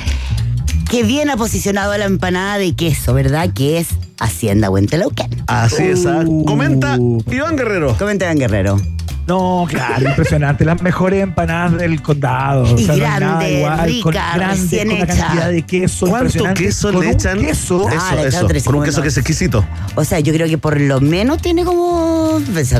que 0.90 1.02
viene 1.02 1.32
ha 1.32 1.36
posicionado 1.36 1.92
a 1.92 1.98
la 1.98 2.04
empanada 2.04 2.58
de 2.58 2.74
queso, 2.74 3.14
¿verdad? 3.14 3.50
Que 3.52 3.78
es 3.78 3.88
Hacienda 4.20 4.70
Huentelauquén. 4.70 5.28
Así 5.46 5.84
es. 5.84 6.06
¿ah? 6.06 6.22
Uh. 6.24 6.44
Comenta 6.44 6.96
Iván 6.96 7.56
Guerrero. 7.56 7.96
Comenta 7.96 8.26
Iván 8.26 8.38
Guerrero. 8.38 8.80
No, 9.26 9.66
claro, 9.68 10.08
impresionante. 10.08 10.64
Las 10.66 10.82
mejores 10.82 11.22
empanadas 11.22 11.78
del 11.78 12.02
condado. 12.02 12.66
Y 12.78 12.84
no 12.84 12.92
hay 12.92 13.00
nada 13.00 13.18
grande, 13.18 13.52
igual, 13.58 14.00
con 14.02 14.12
grande, 14.12 14.46
recién 14.46 14.88
con 14.88 14.96
una 14.96 15.04
hecha. 15.04 15.16
cantidad 15.26 15.48
de 15.50 15.62
queso 15.62 16.06
¿Cuánto 16.06 16.24
impresionante. 16.26 16.62
queso 16.64 16.92
Con 16.92 17.00
le 17.00 17.06
un 17.08 17.12
echan? 17.14 17.38
queso. 17.40 17.86
Ah, 17.88 17.94
Eso, 17.94 18.14
le 18.16 18.20
echan 18.20 18.34
eso. 18.38 18.46
tres 18.46 18.64
Con 18.64 18.74
un 18.74 18.84
queso 18.84 19.02
que 19.02 19.08
es 19.08 19.16
exquisito. 19.16 19.64
O 19.94 20.04
sea, 20.04 20.20
yo 20.20 20.32
creo 20.34 20.46
que 20.46 20.58
por 20.58 20.78
lo 20.80 21.00
menos 21.00 21.40
tiene 21.40 21.64
como. 21.64 22.38
pues. 22.52 22.74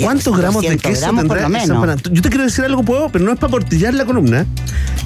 ¿Cuántos 0.00 0.36
gramos 0.36 0.62
de 0.62 0.68
200 0.74 0.90
queso 0.90 1.00
gramos 1.02 1.24
por 1.26 1.40
lo 1.40 1.48
menos. 1.48 2.02
Yo 2.10 2.22
te 2.22 2.28
quiero 2.28 2.44
decir 2.44 2.64
algo, 2.64 2.82
puedo, 2.82 3.08
pero 3.10 3.24
no 3.24 3.32
es 3.32 3.38
para 3.38 3.50
portillar 3.52 3.94
la 3.94 4.04
columna. 4.04 4.46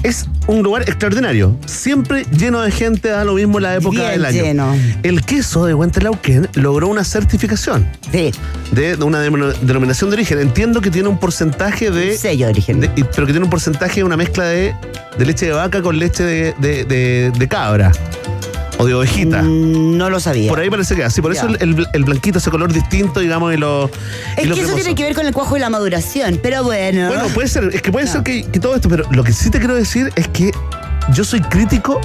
Es 0.01 0.25
un 0.47 0.63
lugar 0.63 0.81
extraordinario. 0.83 1.55
Siempre 1.65 2.25
lleno 2.31 2.61
de 2.61 2.71
gente, 2.71 3.09
da 3.09 3.23
lo 3.23 3.33
mismo 3.35 3.59
la 3.59 3.75
época 3.75 3.99
Bien 3.99 4.11
del 4.11 4.25
año. 4.25 4.43
lleno. 4.43 4.75
El 5.03 5.23
queso 5.23 5.65
de 5.65 5.73
Huentelauquén 5.73 6.47
logró 6.55 6.87
una 6.87 7.03
certificación 7.03 7.87
Sí, 8.11 8.31
de, 8.71 8.95
de 8.97 9.03
una 9.03 9.23
denom- 9.25 9.53
denominación 9.61 10.09
de 10.09 10.15
origen. 10.15 10.39
Entiendo 10.39 10.81
que 10.81 10.89
tiene 10.91 11.07
un 11.09 11.19
porcentaje 11.19 11.91
de. 11.91 12.17
sello 12.17 12.45
de 12.47 12.51
origen. 12.51 12.79
de- 12.79 12.89
pero 12.89 13.27
que 13.27 13.33
tiene 13.33 13.43
un 13.43 13.49
porcentaje, 13.49 14.03
una 14.03 14.17
mezcla 14.17 14.45
de, 14.45 14.73
de 15.17 15.25
leche 15.25 15.45
de 15.45 15.51
vaca 15.53 15.81
con 15.81 15.97
leche 15.99 16.23
de, 16.23 16.53
de- 16.59 16.83
de- 16.85 17.31
de 17.37 17.47
cabra 17.47 17.91
o 18.79 18.85
de 18.87 18.93
ovejita. 18.95 19.41
Mm, 19.43 19.97
no 19.97 20.09
lo 20.09 20.19
sabía. 20.19 20.49
Por 20.49 20.59
ahí 20.59 20.69
parece 20.69 20.95
que 20.95 21.03
así. 21.03 21.21
Por 21.21 21.33
Ya. 21.33 21.41
eso 21.41 21.49
el, 21.49 21.61
el- 21.77 21.87
el 21.93 22.03
blanquito, 22.05 22.39
ese 22.39 22.49
color 22.49 22.73
distinto, 22.73 23.19
digamos, 23.19 23.53
y 23.53 23.57
lo. 23.57 23.91
y 24.37 24.41
Es 24.41 24.47
lo 24.47 24.55
que 24.55 24.61
eso 24.61 24.73
tiene 24.73 24.95
que 24.95 25.03
ver 25.03 25.13
con 25.15 25.25
el 25.27 25.33
cuajo 25.33 25.57
y 25.57 25.59
la 25.59 25.69
maduración, 25.69 26.39
pero 26.41 26.63
bueno. 26.63 27.07
Bueno, 27.09 27.27
puede 27.35 27.47
ser, 27.49 27.69
es 27.73 27.81
que 27.81 27.91
puede 27.91 28.07
ser 28.07 28.23
que, 28.23 28.43
que 28.45 28.59
todo 28.59 28.73
esto, 28.75 28.89
pero 28.89 29.03
lo 29.11 29.23
que 29.23 29.33
sí 29.33 29.49
te 29.51 29.59
quiero 29.59 29.75
decir 29.75 30.11
es 30.15 30.27
que 30.29 30.51
yo 31.13 31.23
soy 31.23 31.41
crítico 31.41 31.99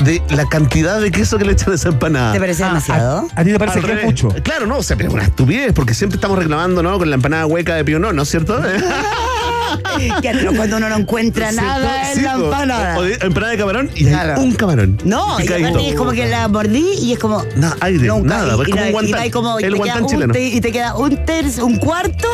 de 0.00 0.20
la 0.30 0.46
cantidad 0.46 1.00
de 1.00 1.10
queso 1.10 1.38
que 1.38 1.44
le 1.44 1.52
echan 1.52 1.72
a 1.72 1.76
esa 1.76 1.88
empanada. 1.88 2.32
¿Te 2.32 2.40
parece 2.40 2.64
Ah, 2.64 2.68
demasiado? 2.68 3.28
¿A, 3.34 3.40
a 3.40 3.44
ti 3.44 3.52
te 3.52 3.58
parece 3.58 3.78
Al 3.78 3.84
que 3.86 3.92
es 3.92 4.04
mucho? 4.04 4.28
Claro, 4.42 4.66
no, 4.66 4.78
o 4.78 4.82
sea, 4.82 4.96
pero 4.96 5.08
es 5.10 5.14
una 5.14 5.24
estupidez, 5.24 5.72
porque 5.72 5.94
siempre 5.94 6.16
estamos 6.16 6.38
reclamando, 6.38 6.82
¿no? 6.82 6.98
Con 6.98 7.08
la 7.08 7.16
empanada 7.16 7.46
hueca 7.46 7.74
de 7.76 7.84
Pío, 7.84 7.98
¿no? 7.98 8.12
¿No 8.12 8.22
es 8.22 8.28
cierto? 8.28 8.60
Que 10.22 10.28
atroz 10.28 10.54
cuando 10.56 10.76
uno 10.76 10.88
no 10.88 10.96
encuentra 10.96 11.52
nada 11.52 12.04
Sí, 12.12 12.18
en 12.18 12.24
la 12.24 12.32
empanada. 12.34 12.98
O, 12.98 13.02
de 13.02 13.14
empanada 13.14 13.52
de 13.52 13.58
camarón 13.58 13.90
y 13.94 14.04
Claro. 14.04 14.34
hay 14.36 14.44
un 14.44 14.54
camarón. 14.54 14.98
no, 15.04 15.38
y 15.40 15.86
es 15.88 15.94
como 15.94 16.12
que 16.12 16.26
la 16.26 16.48
mordí 16.48 16.86
y 17.00 17.12
es 17.12 17.18
como. 17.18 17.44
No, 17.56 17.72
aire, 17.80 18.06
nunca. 18.08 18.28
nada, 18.36 18.56
y, 18.56 18.62
es 18.62 18.68
y 18.68 18.70
como 18.70 18.80
la- 18.80 18.82
un 18.82 18.88
y 18.88 18.92
guantán. 18.92 19.26
y 19.26 19.30
como, 19.30 19.60
y 19.60 19.64
el 19.64 19.72
te 19.72 19.76
queda 19.76 19.78
guantán 19.78 20.02
un 20.02 20.08
chileno. 20.08 20.32
te- 20.32 20.42
y 20.48 20.60
te 20.60 20.72
queda 20.72 20.94
un 20.96 21.24
tercio, 21.24 21.64
un 21.66 21.76
cuarto, 21.78 22.28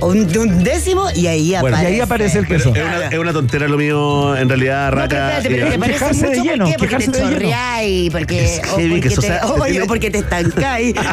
o 0.00 0.08
un, 0.08 0.18
un 0.38 0.64
décimo, 0.64 1.06
y 1.14 1.26
ahí 1.26 1.54
Bueno, 1.60 1.76
aparece. 1.76 1.82
Y 1.82 1.94
ahí 1.94 2.00
aparece 2.00 2.38
el 2.40 2.46
Pero 2.46 2.58
queso. 2.58 2.74
es 2.74 2.82
una, 2.84 3.06
es 3.08 3.18
una 3.18 3.32
tontera 3.32 3.68
lo 3.68 3.76
mío, 3.78 4.36
en 4.36 4.48
realidad, 4.48 4.90
No, 4.90 4.96
pero 4.96 5.02
raca. 5.02 5.38
espérate, 5.38 5.48
pero 5.48 5.66
y- 5.66 5.70
te 5.70 5.78
parece 5.78 5.98
Quejarse 5.98 6.20
de 6.28 6.36
mucho, 6.38 6.50
lleno, 6.50 6.64
¿por 6.64 6.72
qué? 6.72 6.78
Porque 6.78 6.96
te 6.96 7.10
de 7.10 7.18
lleno. 7.18 7.30
chorreáis, 7.32 8.10
porque, 8.10 8.44
Es 8.44 8.60
o 8.72 8.76
heavy 8.76 8.90
porque 9.00 9.08
te, 9.16 9.32
o 9.82 9.86
porque 9.86 10.10
te 10.10 10.18
estancáis. 10.18 10.94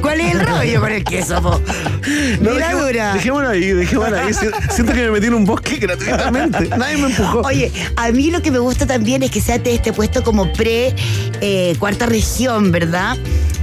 ¿Cuál 0.00 0.20
es 0.20 0.34
el 0.34 0.40
rollo 0.46 0.80
con 0.80 0.92
el 0.92 1.04
queso, 1.04 1.40
po? 1.42 1.60
No, 2.40 2.50
Mira, 2.52 2.72
dejémoslo- 3.14 3.48
ahí, 3.50 3.60
dejémoslo 3.72 4.16
ahí. 4.18 4.32
Si- 4.34 4.46
Siento 4.74 4.92
que 4.92 5.02
me 5.04 5.10
metí 5.12 5.26
en 5.26 5.34
un 5.34 5.44
bosque 5.44 5.76
gratuitamente. 5.76 6.68
Nadie 6.76 6.96
me 6.96 7.08
empujó. 7.08 7.40
Oye, 7.40 7.70
a 7.96 8.10
mí 8.10 8.30
lo 8.30 8.40
que 8.42 8.50
me 8.50 8.58
gusta 8.58 8.86
también 8.86 9.22
es 9.22 9.30
que 9.30 9.40
sea 9.40 9.58
de 9.58 9.74
este 9.74 9.92
puesto 9.92 10.22
como 10.22 10.52
pre 10.52 10.94
eh, 11.40 11.74
cuarta 11.78 12.06
región, 12.06 12.72
¿verdad? 12.72 13.16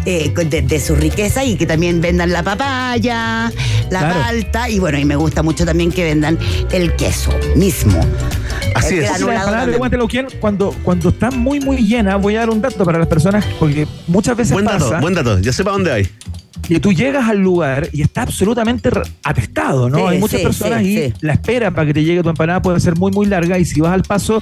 Eh, 0.05 0.31
de, 0.33 0.61
de 0.61 0.79
su 0.79 0.95
riqueza 0.95 1.43
y 1.43 1.57
que 1.57 1.65
también 1.65 1.99
vendan 1.99 2.31
la 2.31 2.41
papaya, 2.41 3.51
la 3.89 3.99
Claro. 3.99 4.19
palta 4.21 4.69
y 4.69 4.79
bueno, 4.79 4.97
y 4.97 5.03
me 5.05 5.17
gusta 5.17 5.43
mucho 5.43 5.65
también 5.65 5.91
que 5.91 6.03
vendan 6.05 6.39
el 6.71 6.95
queso 6.95 7.33
mismo. 7.55 7.99
Así 8.75 8.97
es. 8.97 9.09
Huentelauquén, 9.79 10.27
cuando, 10.39 10.73
cuando 10.83 11.09
está 11.09 11.31
muy, 11.31 11.59
muy 11.59 11.77
llena, 11.77 12.15
voy 12.15 12.35
a 12.35 12.39
dar 12.39 12.49
un 12.49 12.61
dato 12.61 12.83
para 12.85 12.99
las 12.99 13.07
personas, 13.07 13.45
porque 13.59 13.87
muchas 14.07 14.35
veces 14.37 14.53
Buen 14.53 14.65
dato, 14.65 14.85
pasa 14.89 14.99
buen 15.01 15.13
dato. 15.13 15.39
Ya 15.39 15.51
sepa 15.53 15.71
dónde 15.71 15.91
hay. 15.91 16.07
que 16.67 16.79
tú 16.79 16.91
llegas 16.91 17.29
al 17.29 17.37
lugar 17.39 17.87
y 17.93 18.01
está 18.01 18.23
absolutamente 18.23 18.89
atestado, 19.23 19.89
¿no? 19.89 19.99
Sí, 19.99 20.03
Hay 20.09 20.19
muchas 20.19 20.39
sí, 20.39 20.45
personas 20.45 20.81
sí, 20.81 20.87
y 20.89 20.97
sí. 21.07 21.13
la 21.21 21.33
espera 21.33 21.71
para 21.71 21.87
que 21.87 21.93
te 21.93 22.03
llegue 22.03 22.21
tu 22.23 22.29
empanada 22.29 22.61
puede 22.61 22.79
ser 22.79 22.95
muy, 22.97 23.11
muy 23.11 23.25
larga 23.25 23.57
y 23.57 23.63
si 23.65 23.79
vas 23.79 23.93
al 23.93 24.03
paso 24.03 24.41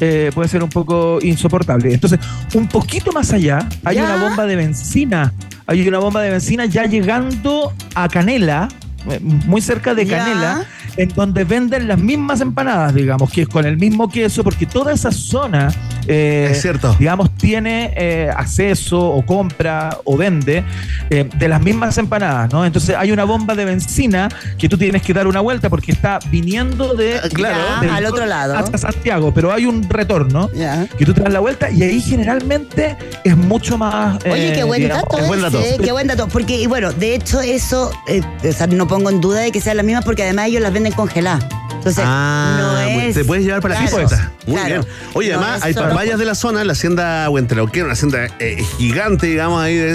eh, 0.00 0.30
puede 0.34 0.48
ser 0.48 0.62
un 0.62 0.68
poco 0.68 1.18
insoportable. 1.22 1.92
Entonces, 1.92 2.20
un 2.54 2.68
poquito 2.68 3.10
más 3.12 3.32
allá 3.32 3.68
hay 3.84 3.96
Ya. 3.96 4.04
una 4.04 4.28
bomba 4.28 4.46
de 4.46 4.56
benzina. 4.56 5.32
Hay 5.66 5.86
una 5.88 5.98
bomba 5.98 6.20
de 6.22 6.30
benzina 6.30 6.66
ya 6.66 6.84
llegando 6.84 7.72
a 7.94 8.08
Canela, 8.08 8.68
eh, 9.10 9.18
muy 9.20 9.60
cerca 9.60 9.94
de 9.94 10.04
Ya. 10.06 10.18
Canela, 10.18 10.64
en 10.96 11.08
donde 11.10 11.44
venden 11.44 11.88
las 11.88 11.98
mismas 11.98 12.40
empanadas, 12.40 12.94
digamos, 12.94 13.30
que 13.30 13.42
es 13.42 13.48
con 13.48 13.64
el 13.66 13.76
mismo 13.76 14.08
queso, 14.08 14.44
porque 14.44 14.66
toda 14.66 14.92
esa 14.92 15.10
zona, 15.10 15.72
eh, 16.06 16.48
Es 16.52 16.62
cierto. 16.62 16.94
digamos, 16.98 17.34
tiene 17.36 17.92
eh, 17.96 18.30
acceso 18.34 19.00
o 19.00 19.24
compra 19.24 19.98
o 20.04 20.16
vende 20.16 20.64
eh, 21.10 21.28
de 21.36 21.48
las 21.48 21.60
mismas 21.62 21.98
empanadas, 21.98 22.52
¿no? 22.52 22.64
Entonces 22.64 22.94
hay 22.96 23.10
una 23.12 23.24
bomba 23.24 23.54
de 23.54 23.64
benzina 23.64 24.28
que 24.58 24.68
tú 24.68 24.76
tienes 24.78 25.02
que 25.02 25.12
dar 25.14 25.26
una 25.26 25.40
vuelta 25.40 25.68
porque 25.70 25.92
está 25.92 26.18
viniendo 26.30 26.94
de 26.94 27.16
Ah, 27.16 27.28
claro. 27.32 27.56
Ya, 27.76 27.80
del 27.80 27.90
al 27.90 28.06
otro 28.06 28.26
lado. 28.26 28.56
hasta 28.56 28.78
Santiago, 28.78 29.32
pero 29.34 29.52
hay 29.52 29.66
un 29.66 29.88
retorno 29.88 30.50
Ya. 30.54 30.86
que 30.98 31.04
tú 31.06 31.12
te 31.14 31.22
das 31.22 31.32
la 31.32 31.40
vuelta 31.40 31.70
y 31.70 31.82
ahí 31.82 32.00
generalmente 32.00 32.96
es 33.24 33.36
mucho 33.36 33.78
más. 33.78 34.18
Oye, 34.24 34.50
eh, 34.50 34.52
qué 34.54 34.64
buen 34.64 34.82
digamos, 34.82 35.04
dato, 35.04 35.18
es 35.18 35.26
buen 35.28 35.40
dato. 35.42 35.58
ese, 35.60 35.78
qué 35.78 35.92
buen 35.92 36.06
dato. 36.06 36.28
Porque, 36.28 36.60
y 36.60 36.66
bueno, 36.66 36.92
de 36.92 37.14
hecho, 37.14 37.40
eso, 37.40 37.90
eh, 38.08 38.20
o 38.48 38.52
sea, 38.52 38.66
no 38.66 38.86
pongo 38.86 39.10
en 39.10 39.20
duda 39.20 39.40
de 39.40 39.52
que 39.52 39.60
sean 39.60 39.76
las 39.76 39.86
mismas, 39.86 40.04
porque 40.04 40.22
además 40.22 40.48
ellos 40.48 40.62
las 40.62 40.72
venden 40.72 40.83
congeladas. 40.92 41.44
Entonces, 41.72 42.04
Ah, 42.06 42.86
no 42.94 43.00
es. 43.02 43.14
te 43.14 43.24
puedes 43.26 43.44
llevar 43.44 43.60
para 43.60 43.74
la 43.74 43.80
Claro, 43.86 44.08
fiesta. 44.08 44.32
Muy 44.46 44.56
claro. 44.56 44.68
bien. 44.82 44.94
Oye, 45.12 45.32
No 45.32 45.40
además 45.40 45.62
hay 45.62 45.74
solo- 45.74 45.90
papayas 45.90 46.18
de 46.18 46.24
la 46.24 46.34
zona, 46.34 46.64
la 46.64 46.72
hacienda 46.72 47.28
Huentelauquén, 47.28 47.84
una 47.84 47.92
hacienda 47.92 48.26
eh, 48.38 48.64
gigante, 48.78 49.26
digamos, 49.26 49.62
ahí 49.62 49.76
de, 49.76 49.92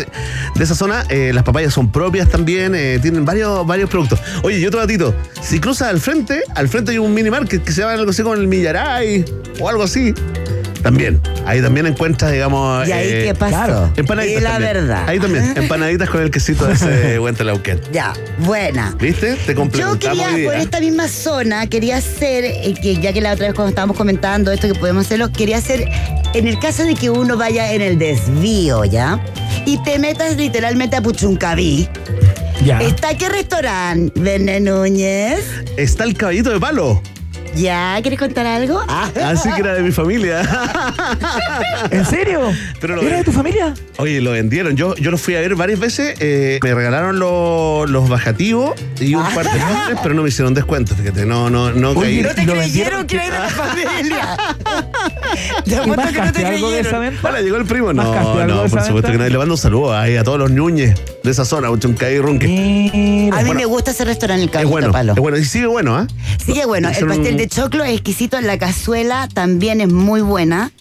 de 0.56 0.64
esa 0.64 0.76
zona. 0.76 1.04
Eh, 1.10 1.32
las 1.34 1.44
papayas 1.44 1.74
son 1.74 1.92
propias 1.92 2.30
también, 2.30 2.76
eh, 2.76 3.00
tienen 3.02 3.26
varios, 3.26 3.66
varios 3.66 3.90
productos. 3.90 4.20
Oye, 4.44 4.60
y 4.60 4.66
otro 4.68 4.80
datito. 4.80 5.16
Si 5.42 5.60
cruzas 5.60 5.88
al 5.90 6.00
frente, 6.00 6.44
al 6.54 6.70
frente 6.70 6.92
hay 6.92 7.00
un 7.00 7.12
mini 7.12 7.32
market 7.32 7.64
que 7.64 7.72
se 7.72 7.82
llama 7.82 7.94
algo 7.94 8.12
así 8.12 8.22
como 8.22 8.36
el 8.36 8.48
Millaray 8.48 9.26
o 9.60 9.68
algo 9.68 9.82
así. 9.84 10.14
También. 10.82 11.20
Ahí 11.46 11.62
también 11.62 11.86
encuentras, 11.88 12.32
digamos. 12.32 12.88
¿Y 12.88 12.92
ahí 12.92 13.08
eh, 13.10 13.24
qué 13.28 13.36
pasó? 13.36 13.56
claro, 13.56 13.92
Empanaditas. 13.98 14.42
Y 14.42 14.44
la 14.44 14.52
también. 14.52 14.74
verdad. 14.74 15.10
Ahí 15.10 15.20
también. 15.20 15.54
Empanaditas 15.58 16.10
con 16.10 16.22
el 16.22 16.32
quesito 16.32 16.66
de 16.66 16.74
ese 16.74 17.20
Huentelauquén. 17.20 17.82
Ya, 17.92 18.14
buena. 18.40 18.96
¿Viste? 19.00 19.36
Te 19.46 19.54
Yo 19.54 19.60
complementamos 19.60 20.00
quería, 20.18 20.28
hoy 20.36 20.42
día. 20.42 20.50
por 20.52 20.60
esta 20.60 20.80
misma 20.80 21.08
zona, 21.08 21.68
quería 21.68 21.98
hacer, 21.98 22.46
eh, 22.46 22.74
que 22.82 22.96
ya 22.98 23.12
que 23.14 23.22
la 23.22 23.34
otra 23.34 23.48
vez 23.48 23.56
cuando 23.56 23.70
estábamos 23.70 23.98
comentando 23.98 24.52
esto 24.52 24.68
que 24.72 24.80
podemos 24.80 25.06
hacerlo, 25.06 25.32
quería 25.34 25.58
hacer, 25.58 25.86
en 26.34 26.48
el 26.48 26.58
caso 26.60 26.84
de 26.84 26.96
que 26.96 27.10
uno 27.10 27.36
vaya 27.38 27.74
en 27.74 27.82
el 27.82 27.98
desvío, 28.00 28.86
¿ya? 28.86 29.20
Y 29.66 29.82
te 29.84 30.00
metas 30.00 30.38
literalmente 30.38 30.96
a 30.96 31.02
Puchuncaví. 31.02 31.90
Ya. 32.64 32.80
¿Está 32.82 33.16
qué 33.18 33.30
restaurante, 33.30 34.12
Verne 34.20 34.60
Núñez? 34.60 35.40
Está 35.78 36.04
el 36.06 36.14
caballito 36.16 36.50
de 36.52 36.60
palo. 36.60 37.02
¿Ya? 37.56 37.98
¿Quieres 38.02 38.20
contar 38.20 38.46
algo? 38.46 38.82
Ah. 38.88 39.10
Así 39.26 39.52
que 39.52 39.62
era 39.62 39.74
de 39.74 39.82
mi 39.82 39.92
familia. 39.92 40.42
¿En 41.92 42.06
serio? 42.06 42.42
Pero 42.80 43.02
¿Era 43.02 43.18
de 43.18 43.24
tu 43.24 43.32
familia? 43.32 43.74
Oye, 43.98 44.22
lo 44.22 44.32
vendieron. 44.32 44.76
Yo, 44.76 44.96
yo 44.96 45.12
lo 45.12 45.18
fui 45.18 45.36
a 45.36 45.42
ver 45.42 45.56
varias 45.56 45.80
veces. 45.80 46.16
eh, 46.20 46.60
me 46.64 46.74
regalaron 46.74 47.20
lo- 47.20 47.86
los 47.88 48.08
bajativos 48.08 48.80
y 49.00 49.16
un 49.16 49.24
par 49.34 49.46
de 49.52 49.60
postres, 49.60 50.00
pero 50.02 50.16
no 50.16 50.24
me 50.24 50.30
hicieron 50.30 50.54
descuento. 50.54 50.96
Fíjate, 50.96 51.26
no, 51.26 51.50
no, 51.50 51.72
no 51.72 51.90
Oye, 51.92 52.02
caí. 52.02 52.22
No 52.22 52.30
te 52.30 52.46
¿Lo 52.46 52.54
creyeron 52.54 52.60
vendieron? 52.60 53.08
que 53.08 53.16
era 53.18 53.26
de 53.26 53.40
la 53.42 53.50
familia. 53.50 54.38
Te 55.66 55.72
¿Y 55.72 55.74
apuesto 55.76 56.12
que 56.14 56.22
no 56.22 56.32
te 56.32 56.46
algo 56.46 56.72
de 56.72 56.80
esa 56.80 56.90
creyeron. 56.90 57.02
venta? 57.02 57.28
Hola, 57.30 57.42
llegó 57.42 57.58
el 57.58 57.66
primo. 57.66 57.94
No, 57.94 58.04
¿Mascaste 58.04 58.42
algo 58.42 58.56
no, 58.56 58.62
por 58.62 58.70
supuesto 58.70 58.94
venta? 58.96 59.12
que 59.12 59.18
no. 59.18 59.30
Le 59.30 59.38
mando 59.38 59.54
un 59.54 59.58
saludo 59.58 59.96
ahí 59.98 60.16
a 60.18 60.24
todos 60.24 60.40
los 60.40 60.50
ñuñes 60.52 60.96
de 61.24 61.32
esa 61.32 61.46
zona, 61.46 61.70
Uchuncaí 61.70 62.16
y 62.16 62.20
Runque. 62.20 62.46
A 62.46 62.50
mí 62.50 63.30
Bueno. 63.32 63.54
me 63.54 63.66
gusta 63.66 63.92
ese 63.92 64.06
restaurante, 64.06 64.44
el 64.44 64.50
Es 64.50 64.54
Caballito 64.54 64.72
bueno, 64.72 64.92
Palo. 64.92 65.14
es 65.14 65.20
bueno. 65.20 65.38
Y 65.38 65.46
sigue 65.46 65.68
bueno, 65.68 65.96
¿ah? 65.98 66.08
Sigue 66.44 66.66
bueno, 66.66 66.90
el 66.90 67.06
pastel 67.08 67.38
de 67.40 67.48
choclo 67.48 67.84
es 67.86 67.94
exquisito, 67.94 68.40
la 68.42 68.58
cazuela 68.58 69.30
también 69.34 69.80
es 69.80 69.88
muy 69.92 70.20
buena. 70.22 70.72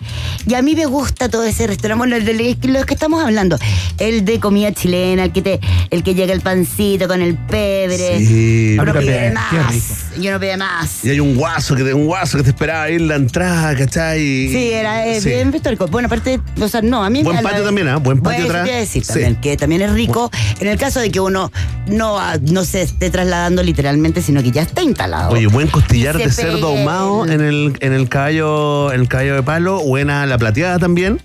Y 0.46 0.54
a 0.54 0.62
mí 0.62 0.74
me 0.74 0.86
gusta 0.86 1.28
todo 1.28 1.44
ese 1.44 1.66
restaurante, 1.66 1.98
bueno, 1.98 2.16
el 2.16 2.24
de 2.24 2.56
los 2.68 2.84
que 2.86 2.94
estamos 2.94 3.22
hablando, 3.22 3.58
el 3.98 4.24
de 4.24 4.40
comida 4.40 4.72
chilena, 4.72 5.24
el 5.24 5.32
que 5.32 5.42
te, 5.42 5.60
el 5.90 6.02
que 6.02 6.14
llega 6.14 6.32
el 6.32 6.40
pancito 6.40 7.06
con 7.06 7.20
el 7.22 7.36
pebre. 7.36 8.18
Sí. 8.18 8.76
Uno 8.80 8.92
pide 8.94 9.30
más. 9.30 9.52
rico. 9.72 9.84
Y 10.24 10.28
uno 10.28 10.40
pide 10.40 10.56
más. 10.56 11.04
Y 11.04 11.10
hay 11.10 11.20
un 11.20 11.36
guaso 11.36 11.76
que 11.76 11.84
te, 11.84 11.94
un 11.94 12.06
guaso 12.06 12.38
que 12.38 12.44
te 12.44 12.50
esperaba 12.50 12.84
ahí 12.84 12.94
en 12.96 13.08
la 13.08 13.16
entrada, 13.16 13.76
¿cachai? 13.76 14.18
Sí, 14.48 14.70
era 14.72 15.06
eh, 15.06 15.20
Sí. 15.20 15.28
bien 15.28 15.54
histórico. 15.54 15.86
Bueno, 15.86 16.06
aparte, 16.06 16.40
o 16.60 16.68
sea, 16.68 16.80
no, 16.82 17.04
a 17.04 17.10
mí 17.10 17.22
Buen 17.22 17.36
la- 17.36 17.42
patio 17.42 17.62
también, 17.64 17.88
¿ah? 17.88 17.96
Buen 17.98 18.20
patio 18.20 18.46
atrás. 18.46 18.66
decir 18.66 19.04
Sí. 19.04 19.12
también, 19.12 19.36
que 19.36 19.56
también 19.56 19.82
es 19.82 19.92
rico 19.92 20.30
en 20.60 20.66
el 20.68 20.78
caso 20.78 20.98
de 21.00 21.10
que 21.10 21.20
uno 21.20 21.52
no, 21.86 22.18
no 22.50 22.64
se 22.64 22.82
esté 22.82 23.10
trasladando 23.10 23.62
literalmente, 23.62 24.22
sino 24.22 24.42
que 24.42 24.50
ya 24.50 24.62
está 24.62 24.82
instalado. 24.82 25.30
Oye, 25.32 25.46
buen 25.46 25.68
costillar 25.68 26.16
de 26.16 26.30
cerdo 26.32 26.47
ahumado 26.56 27.24
el- 27.24 27.30
en 27.32 27.40
el, 27.40 27.76
en 27.80 27.92
el 27.92 28.08
caballo, 28.08 28.92
en 28.92 29.00
el 29.00 29.08
caballo 29.08 29.34
de 29.36 29.42
palo, 29.42 29.80
buena 29.80 30.26
la 30.26 30.38
plateada 30.38 30.78
también. 30.78 31.20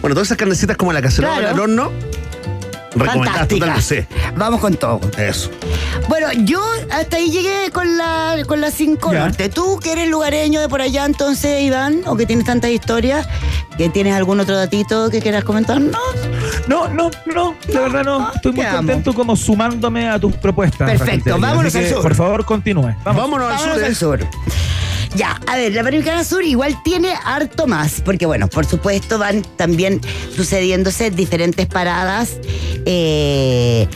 Bueno, 0.00 0.14
todas 0.14 0.28
esas 0.28 0.38
carnecitas 0.38 0.76
como 0.76 0.92
la 0.92 1.00
cacerola 1.02 1.36
Claro. 1.38 1.54
al 1.54 1.60
horno. 1.60 1.92
Fantástica. 2.96 3.76
Vamos 4.36 4.60
con 4.60 4.74
todo. 4.74 5.00
Eso. 5.18 5.50
Bueno, 6.08 6.28
yo 6.44 6.62
hasta 6.90 7.16
ahí 7.16 7.30
llegué 7.30 7.70
con 7.72 7.96
la 7.96 8.36
con 8.46 8.60
las 8.60 8.74
5 8.74 9.12
Ya. 9.12 9.20
norte. 9.20 9.48
Tú 9.48 9.78
que 9.78 9.92
eres 9.92 10.08
lugareño 10.08 10.60
de 10.60 10.68
por 10.68 10.80
allá 10.80 11.04
entonces, 11.04 11.62
Iván, 11.62 12.02
o 12.06 12.16
que 12.16 12.26
tienes 12.26 12.44
tantas 12.44 12.70
historias, 12.70 13.26
que 13.76 13.88
tienes 13.88 14.14
algún 14.14 14.40
otro 14.40 14.56
datito 14.56 15.10
que 15.10 15.20
quieras 15.20 15.44
comentarnos. 15.44 15.96
No, 16.66 16.88
no, 16.88 17.10
no, 17.34 17.54
de 17.66 17.78
verdad 17.78 18.04
no. 18.04 18.30
Estoy 18.34 18.52
muy 18.52 18.64
contento 18.66 19.12
como 19.14 19.36
sumándome 19.36 20.08
a 20.08 20.18
tus 20.18 20.34
propuestas. 20.36 20.88
Perfecto, 20.90 21.30
Raquel 21.30 21.40
vámonos 21.40 21.66
Así 21.74 21.78
al 21.78 21.84
que, 21.84 21.90
sur. 21.90 22.02
Por 22.02 22.14
favor, 22.14 22.44
continúe. 22.44 22.94
Vamos. 23.04 23.22
Vámonos 23.22 23.50
al 23.50 23.56
Vámonos 23.56 23.74
sur. 23.74 23.84
al 23.84 23.90
eh. 23.90 23.94
sur. 23.94 24.28
Ya, 25.14 25.38
a 25.46 25.56
ver, 25.56 25.72
la 25.72 25.82
Panamericana 25.82 26.24
Sur 26.24 26.42
igual 26.42 26.74
tiene 26.82 27.12
harto 27.24 27.66
más, 27.66 28.00
porque 28.02 28.24
bueno, 28.24 28.48
por 28.48 28.64
supuesto 28.64 29.18
van 29.18 29.42
también 29.56 30.00
sucediéndose 30.34 31.10
diferentes 31.10 31.66
paradas. 31.66 32.30
eh, 32.86 33.86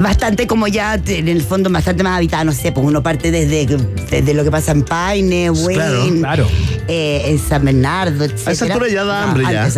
Bastante 0.00 0.46
como 0.46 0.68
ya 0.68 0.94
en 0.94 1.26
el 1.28 1.42
fondo 1.42 1.68
bastante 1.70 2.04
más 2.04 2.16
habitada, 2.16 2.44
no 2.44 2.52
sé, 2.52 2.70
pues 2.70 2.86
uno 2.86 3.02
parte 3.02 3.32
desde, 3.32 3.66
desde 4.10 4.32
lo 4.34 4.44
que 4.44 4.50
pasa 4.50 4.70
en 4.70 4.84
Paine, 4.84 5.50
Wayne, 5.50 5.74
Claro, 5.74 6.08
claro. 6.20 6.48
eh, 6.86 7.22
en 7.26 7.38
San 7.40 7.64
Bernardo, 7.64 8.24
etc. 8.24 8.46
A 8.46 8.50
esa 8.52 8.64
altura 8.66 8.88
ya 8.88 9.04
da 9.04 9.24
hambre, 9.24 9.42
ya. 9.50 9.68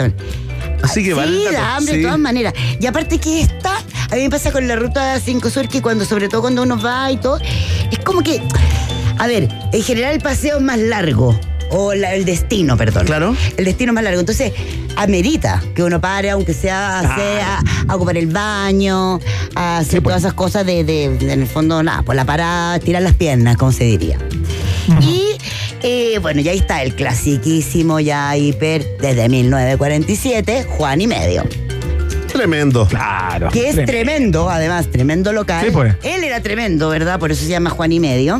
Así 0.83 1.03
que 1.03 1.15
vale 1.15 1.37
Sí, 1.39 1.45
dato, 1.45 1.57
da 1.57 1.77
hambre 1.77 1.93
sí. 1.95 1.99
de 2.01 2.05
todas 2.05 2.19
maneras. 2.19 2.55
Y 2.79 2.87
aparte 2.87 3.19
que 3.19 3.41
esta, 3.41 3.79
a 4.11 4.15
mí 4.15 4.23
me 4.23 4.31
pasa 4.31 4.53
con 4.53 4.69
la 4.69 4.77
ruta 4.77 5.19
5 5.19 5.49
Sur 5.49 5.69
que 5.69 5.81
cuando, 5.81 6.05
sobre 6.05 6.29
todo 6.29 6.43
cuando 6.43 6.63
uno 6.65 6.79
va 6.79 7.11
y 7.11 7.17
todo, 7.17 7.39
es 7.91 7.99
como 8.05 8.23
que, 8.23 8.43
a 9.23 9.27
ver, 9.27 9.49
en 9.73 9.83
general 9.83 10.15
el 10.15 10.21
paseo 10.21 10.57
es 10.59 10.63
más 10.63 10.79
largo. 10.79 11.39
O 11.73 11.95
la- 11.95 12.15
el 12.17 12.25
destino, 12.25 12.77
perdón. 12.77 13.07
Claro. 13.07 13.37
El 13.57 13.65
destino 13.65 13.93
es 13.93 13.95
más 13.95 14.03
largo. 14.03 14.19
Entonces, 14.19 14.53
amerita 14.97 15.63
que 15.73 15.85
uno 15.85 16.01
pare, 16.01 16.31
aunque 16.31 16.53
sea 16.53 16.99
a, 16.99 17.01
hacer- 17.01 17.41
a- 17.43 17.63
a 17.87 17.95
ocupar 17.95 18.17
el 18.17 18.27
baño, 18.27 19.21
a 19.55 19.79
hacer 19.79 20.03
todas 20.03 20.19
esas 20.23 20.33
cosas 20.35 20.67
de, 20.67 20.83
de- 20.83 21.11
de, 21.17 21.33
en 21.33 21.43
el 21.43 21.47
fondo, 21.47 21.81
nada, 21.85 22.03
por 22.03 22.17
la 22.17 22.25
parada, 22.25 22.81
tirar 22.81 23.03
las 23.03 23.15
piernas, 23.15 23.57
como 23.57 23.71
se 23.71 23.85
diría. 23.85 24.19
Y 25.03 25.37
eh, 25.85 26.19
bueno, 26.21 26.41
ya 26.41 26.51
ahí 26.51 26.59
está 26.59 26.83
el 26.83 26.97
clasiquísimo, 26.97 28.01
ya 28.01 28.37
hiper, 28.37 28.85
desde 29.01 29.29
1947, 29.29 30.65
Juan 30.69 31.01
y 31.01 31.07
Medio. 31.07 31.45
Tremendo. 32.33 32.87
Claro. 32.87 33.49
Que 33.51 33.69
es 33.69 33.77
tremendo, 33.85 34.49
además, 34.51 34.87
tremendo 34.91 35.33
local. 35.33 35.65
Sí, 35.65 35.71
pues. 35.73 35.95
Él 36.03 36.25
era 36.25 36.41
tremendo, 36.41 36.89
¿verdad? 36.89 37.19
Por 37.21 37.31
eso 37.33 37.43
se 37.45 37.51
llama 37.51 37.71
Juan 37.71 37.93
y 37.93 38.01
Medio. 38.01 38.39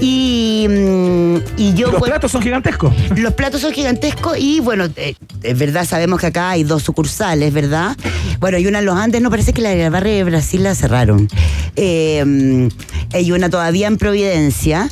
Y, 0.00 0.66
mm, 0.68 1.36
y 1.56 1.74
yo. 1.74 1.90
Los 1.90 2.02
platos 2.02 2.32
son 2.32 2.42
gigantescos. 2.42 2.92
los 3.16 3.32
platos 3.34 3.60
son 3.60 3.72
gigantescos 3.72 4.38
y 4.38 4.60
bueno, 4.60 4.88
eh, 4.96 5.14
es 5.42 5.58
verdad, 5.58 5.84
sabemos 5.84 6.20
que 6.20 6.26
acá 6.26 6.50
hay 6.50 6.64
dos 6.64 6.82
sucursales, 6.82 7.52
¿verdad? 7.52 7.96
Bueno, 8.38 8.56
hay 8.56 8.66
una 8.66 8.80
en 8.80 8.84
los 8.84 8.98
Andes, 8.98 9.22
no 9.22 9.30
parece 9.30 9.52
que 9.52 9.62
la 9.62 9.70
de 9.70 9.82
la 9.82 9.90
barra 9.90 10.10
de 10.10 10.24
Brasil 10.24 10.62
la 10.62 10.74
cerraron. 10.74 11.28
Eh, 11.76 12.24
mm, 12.24 12.68
hay 13.14 13.32
una 13.32 13.48
todavía 13.48 13.86
en 13.86 13.96
Providencia. 13.96 14.88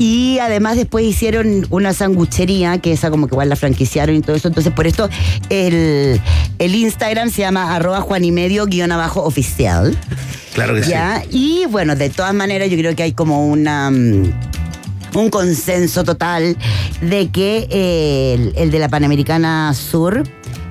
Y 0.00 0.38
además 0.38 0.76
después 0.76 1.04
hicieron 1.04 1.66
una 1.68 1.92
sanguchería, 1.92 2.78
que 2.78 2.90
esa 2.90 3.10
como 3.10 3.28
que 3.28 3.34
igual 3.34 3.50
la 3.50 3.56
franquiciaron 3.56 4.16
y 4.16 4.22
todo 4.22 4.34
eso. 4.34 4.48
Entonces 4.48 4.72
por 4.72 4.86
esto 4.86 5.10
el, 5.50 6.18
el 6.58 6.74
Instagram 6.74 7.28
se 7.28 7.42
llama 7.42 7.76
arroba 7.76 8.00
Juan 8.00 8.24
y 8.24 8.32
medio 8.32 8.64
guion 8.64 8.92
abajo 8.92 9.22
oficial. 9.22 9.94
Claro 10.54 10.74
que 10.74 10.84
sí. 10.84 10.90
¿Ya? 10.90 11.22
Y 11.30 11.66
bueno, 11.66 11.96
de 11.96 12.08
todas 12.08 12.32
maneras 12.32 12.70
yo 12.70 12.78
creo 12.78 12.96
que 12.96 13.02
hay 13.02 13.12
como 13.12 13.46
una... 13.46 13.90
mm, 13.90 14.32
un 15.16 15.28
consenso 15.28 16.02
total 16.02 16.56
de 17.02 17.28
que 17.28 17.68
eh, 17.70 18.34
el, 18.34 18.52
el 18.56 18.70
de 18.70 18.78
la 18.78 18.88
Panamericana 18.88 19.74
Sur, 19.74 20.22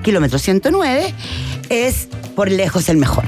kilómetro 0.02 0.40
109, 0.40 1.14
es 1.68 2.08
por 2.34 2.50
lejos 2.50 2.88
el 2.88 2.96
mejor. 2.96 3.24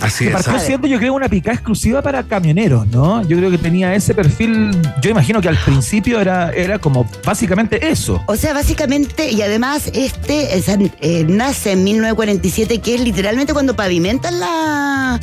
Así 0.00 0.24
Que 0.24 0.30
es. 0.30 0.36
partió 0.36 0.58
siendo, 0.58 0.86
yo 0.86 0.98
creo, 0.98 1.14
una 1.14 1.28
picada 1.28 1.54
exclusiva 1.54 2.02
para 2.02 2.22
camioneros, 2.22 2.86
¿no? 2.88 3.22
Yo 3.26 3.36
creo 3.36 3.50
que 3.50 3.58
tenía 3.58 3.94
ese 3.94 4.14
perfil. 4.14 4.70
Yo 5.02 5.10
imagino 5.10 5.40
que 5.40 5.48
al 5.48 5.56
principio 5.58 6.20
era, 6.20 6.52
era 6.52 6.78
como 6.78 7.08
básicamente 7.24 7.88
eso. 7.90 8.22
O 8.26 8.36
sea, 8.36 8.52
básicamente, 8.54 9.30
y 9.30 9.42
además 9.42 9.90
este 9.94 10.60
sea, 10.62 10.78
eh, 11.00 11.24
nace 11.28 11.72
en 11.72 11.84
1947, 11.84 12.78
que 12.80 12.94
es 12.94 13.00
literalmente 13.00 13.52
cuando 13.52 13.74
pavimentan 13.76 14.40
la, 14.40 15.20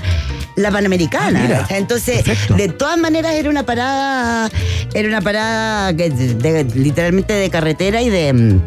la 0.56 0.72
Panamericana. 0.72 1.40
Ah, 1.40 1.44
mira. 1.44 1.68
Entonces, 1.70 2.24
Perfecto. 2.24 2.56
de 2.56 2.70
todas 2.70 2.98
maneras 2.98 3.34
era 3.34 3.50
una 3.50 3.64
parada, 3.64 4.50
era 4.94 5.08
una 5.08 5.22
parada 5.22 5.94
que 5.96 6.10
de- 6.10 6.36
de- 6.36 6.64
literalmente 6.76 7.34
de 7.34 7.50
carretera 7.50 8.02
y 8.02 8.10
de 8.10 8.34
mm, 8.34 8.62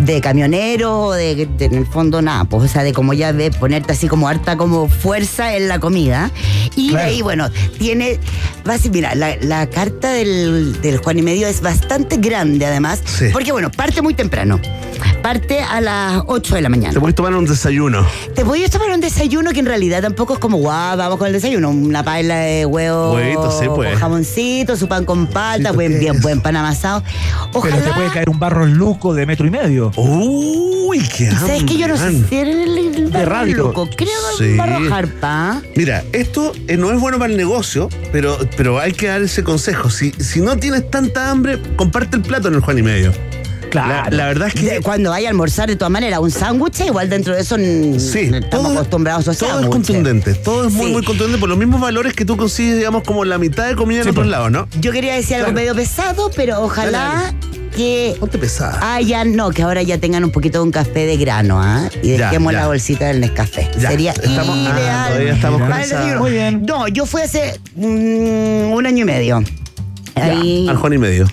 de 0.00 0.20
camionero, 0.20 0.98
o 1.06 1.12
de, 1.12 1.46
de- 1.46 1.64
en 1.66 1.74
el 1.74 1.86
fondo 1.86 2.22
nada, 2.22 2.44
pues, 2.44 2.64
o 2.64 2.68
sea, 2.68 2.82
de 2.82 2.92
como 2.92 3.12
ya 3.12 3.32
de 3.32 3.50
ponerte 3.50 3.92
así 3.92 4.08
como 4.08 4.28
harta 4.28 4.56
como 4.56 4.88
fuerza 4.88 5.54
en 5.56 5.68
la 5.68 5.78
comida. 5.78 6.30
Y 6.76 6.90
Claro. 6.90 7.08
ahí, 7.08 7.22
bueno, 7.22 7.48
tiene, 7.78 8.18
vas, 8.64 8.88
mira, 8.90 9.14
la, 9.14 9.36
la 9.36 9.68
carta 9.68 10.12
del, 10.12 10.80
del 10.80 10.98
Juan 10.98 11.18
y 11.18 11.22
Medio 11.22 11.46
es 11.46 11.60
bastante 11.60 12.16
grande 12.16 12.66
además, 12.66 13.02
Sí. 13.04 13.26
porque 13.32 13.52
bueno, 13.52 13.70
parte 13.70 14.02
muy 14.02 14.14
temprano. 14.14 14.58
Parte 15.22 15.60
a 15.60 15.82
las 15.82 16.22
8 16.26 16.54
de 16.54 16.62
la 16.62 16.70
mañana. 16.70 16.94
Te 16.94 17.00
puedes 17.00 17.14
tomar 17.14 17.34
un 17.34 17.44
desayuno. 17.44 18.06
Te 18.34 18.42
voy 18.42 18.64
a 18.64 18.68
tomar 18.70 18.88
un 18.90 19.00
desayuno 19.00 19.50
que 19.52 19.60
en 19.60 19.66
realidad 19.66 20.00
tampoco 20.00 20.32
es 20.34 20.38
como 20.38 20.56
guau, 20.56 20.96
vamos 20.96 21.18
con 21.18 21.26
el 21.26 21.34
desayuno. 21.34 21.68
Una 21.68 22.02
paella 22.02 22.36
de 22.38 22.64
huevo 22.64 23.12
Huevito, 23.14 23.50
sí, 23.50 23.66
pues. 23.74 23.90
con 23.90 23.98
jamoncito, 24.00 24.76
su 24.76 24.88
pan 24.88 25.04
con 25.04 25.26
palta, 25.26 25.72
buen, 25.72 25.92
¿qué 25.92 25.98
bien 25.98 26.20
buen 26.22 26.40
pan 26.40 26.56
amasado. 26.56 27.02
Pero 27.52 27.76
te 27.76 27.92
puede 27.92 28.08
caer 28.10 28.30
un 28.30 28.38
barro 28.38 28.64
luco 28.64 29.12
de 29.12 29.26
metro 29.26 29.46
y 29.46 29.50
medio. 29.50 29.89
Uy, 29.96 31.00
qué 31.16 31.30
¿Sabes 31.30 31.64
que 31.64 31.76
yo 31.78 31.88
no 31.88 31.96
sé 31.96 32.04
hambre. 32.04 32.28
si 32.28 32.36
era 32.36 32.50
el, 32.50 32.78
el 32.78 33.10
De 33.10 33.24
radio. 33.24 33.56
loco? 33.58 33.88
Creo 33.96 34.08
que 34.38 34.44
Sí. 34.50 34.56
barro 34.56 34.88
jarpa. 34.88 35.62
Mira, 35.76 36.04
esto 36.12 36.52
eh, 36.68 36.76
no 36.76 36.90
es 36.92 37.00
bueno 37.00 37.18
para 37.18 37.30
el 37.30 37.36
negocio, 37.36 37.88
pero, 38.12 38.38
pero 38.56 38.78
hay 38.78 38.92
que 38.92 39.06
dar 39.08 39.22
ese 39.22 39.42
consejo. 39.44 39.90
Si, 39.90 40.12
si 40.12 40.40
no 40.40 40.56
tienes 40.56 40.90
tanta 40.90 41.30
hambre, 41.30 41.58
comparte 41.76 42.16
el 42.16 42.22
plato 42.22 42.48
en 42.48 42.54
el 42.54 42.60
Juan 42.60 42.78
y 42.78 42.82
medio. 42.82 43.12
Claro. 43.70 44.10
La, 44.10 44.16
la 44.16 44.26
verdad 44.26 44.48
es 44.48 44.54
que. 44.54 44.62
De- 44.68 44.80
cuando 44.80 45.10
vaya 45.10 45.28
a 45.28 45.30
almorzar, 45.30 45.68
de 45.68 45.76
todas 45.76 45.92
maneras, 45.92 46.18
un 46.18 46.32
sándwich, 46.32 46.80
igual 46.80 47.08
dentro 47.08 47.34
de 47.36 47.40
eso 47.42 47.56
Sí, 47.56 48.18
estamos 48.34 48.48
todo- 48.50 48.72
acostumbrados 48.72 49.28
a 49.28 49.34
Todo 49.34 49.60
es 49.60 49.66
contundente, 49.68 50.34
todo 50.34 50.66
es 50.66 50.72
muy, 50.72 50.86
Sí. 50.86 50.92
muy 50.92 51.04
contundente 51.04 51.38
por 51.38 51.48
los 51.48 51.56
mismos 51.56 51.80
valores 51.80 52.12
que 52.14 52.24
tú 52.24 52.36
consigues, 52.36 52.78
digamos, 52.78 53.04
como 53.04 53.24
la 53.24 53.38
mitad 53.38 53.68
de 53.68 53.76
comida 53.76 53.98
en 53.98 54.04
Sí, 54.04 54.10
otros 54.10 54.24
pues. 54.24 54.30
lados, 54.32 54.50
¿no? 54.50 54.66
Yo 54.80 54.90
quería 54.90 55.14
decir 55.14 55.36
algo 55.36 55.52
medio 55.52 55.72
pesado, 55.76 56.32
pero 56.34 56.60
ojalá 56.62 57.32
que 57.80 58.16
Ponte 58.20 58.36
pesada. 58.38 58.78
Ah, 58.82 59.00
ya 59.00 59.24
no, 59.24 59.50
que 59.50 59.62
ahora 59.62 59.82
ya 59.82 59.96
tengan 59.98 60.22
un 60.24 60.30
poquito 60.30 60.58
de 60.58 60.64
un 60.64 60.70
café 60.70 61.06
de 61.06 61.16
grano, 61.16 61.60
¿ah? 61.62 61.88
Y 62.02 62.16
Ya, 62.16 62.26
dejemos 62.26 62.52
ya. 62.52 62.60
la 62.60 62.66
bolsita 62.66 63.06
del 63.06 63.20
Nescafé. 63.20 63.70
Ya, 63.78 63.88
Sería 63.90 64.12
estamos- 64.12 64.58
ah, 64.68 64.76
ideal. 64.78 65.08
todavía 65.08 65.32
estamos 65.32 65.60
con 65.60 65.68
para 65.70 65.80
el 65.82 65.86
esa- 65.86 65.96
desayuno. 66.00 66.20
Muy 66.20 66.30
bien. 66.32 66.62
No, 66.66 66.88
yo 66.88 67.06
fui 67.06 67.22
hace 67.22 67.58
mm, 67.76 68.72
un 68.72 68.86
año 68.86 69.02
y 69.02 69.04
medio. 69.06 69.42
Ahí, 70.14 70.68
Al 70.68 70.76
Juan 70.76 70.92
y 70.92 70.98
medio. 70.98 71.26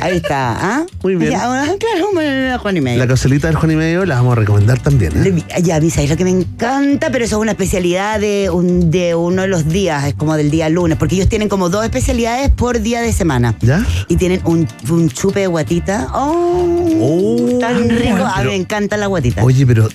ahí 0.00 0.16
está. 0.16 0.56
¿ah? 0.58 0.86
Muy 1.02 1.16
bien. 1.16 1.32
Ya, 1.32 1.38
claro, 1.40 2.08
bueno, 2.12 2.58
Juan 2.58 2.76
y 2.76 2.80
medio. 2.80 2.98
La 2.98 3.06
cazuelita 3.06 3.46
del 3.48 3.56
Juan 3.56 3.72
y 3.72 3.76
medio 3.76 4.04
la 4.04 4.16
vamos 4.16 4.32
a 4.32 4.40
recomendar 4.40 4.78
también. 4.80 5.12
¿eh? 5.24 5.44
Ya, 5.62 5.80
misa, 5.80 6.02
es 6.02 6.10
lo 6.10 6.16
que 6.16 6.24
me 6.24 6.30
encanta, 6.30 7.10
pero 7.10 7.24
eso 7.24 7.36
es 7.36 7.42
una 7.42 7.52
especialidad 7.52 8.20
de, 8.20 8.50
un, 8.50 8.90
de 8.90 9.14
uno 9.14 9.42
de 9.42 9.48
los 9.48 9.68
días, 9.68 10.04
es 10.04 10.14
como 10.14 10.36
del 10.36 10.50
día 10.50 10.68
lunes, 10.68 10.98
porque 10.98 11.14
ellos 11.16 11.28
tienen 11.28 11.48
como 11.48 11.68
dos 11.68 11.84
especialidades 11.84 12.50
por 12.50 12.80
día 12.80 13.00
de 13.00 13.12
semana. 13.12 13.54
¿Ya? 13.60 13.84
Y 14.08 14.16
tienen 14.16 14.40
un, 14.44 14.66
un 14.90 15.08
chupe 15.10 15.40
de 15.40 15.46
guatita. 15.46 16.08
¡Oh! 16.14 17.58
tan 17.60 17.88
rico. 17.88 18.24
A 18.24 18.42
mí 18.42 18.48
me 18.48 18.56
encanta 18.56 18.96
la 18.96 19.06
guatita. 19.06 19.42
Oye, 19.44 19.66
pero 19.66 19.88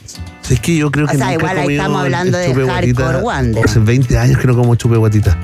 es 0.49 0.60
que 0.60 0.75
yo 0.75 0.89
creo 0.91 1.08
que 1.08 1.15
O 1.15 1.17
sea, 1.17 1.32
nunca 1.32 1.39
igual 1.39 1.58
ahí 1.60 1.75
estamos 1.75 2.02
hablando 2.02 2.38
de 2.38 2.54
hardcore 2.54 3.21
wander. 3.21 3.65
Hace 3.65 3.80
20 3.80 4.17
años 4.17 4.38
que 4.39 4.47
no 4.47 4.56
como 4.56 4.75
chupe 4.75 4.93
de 4.93 4.99
guatita. 4.99 5.38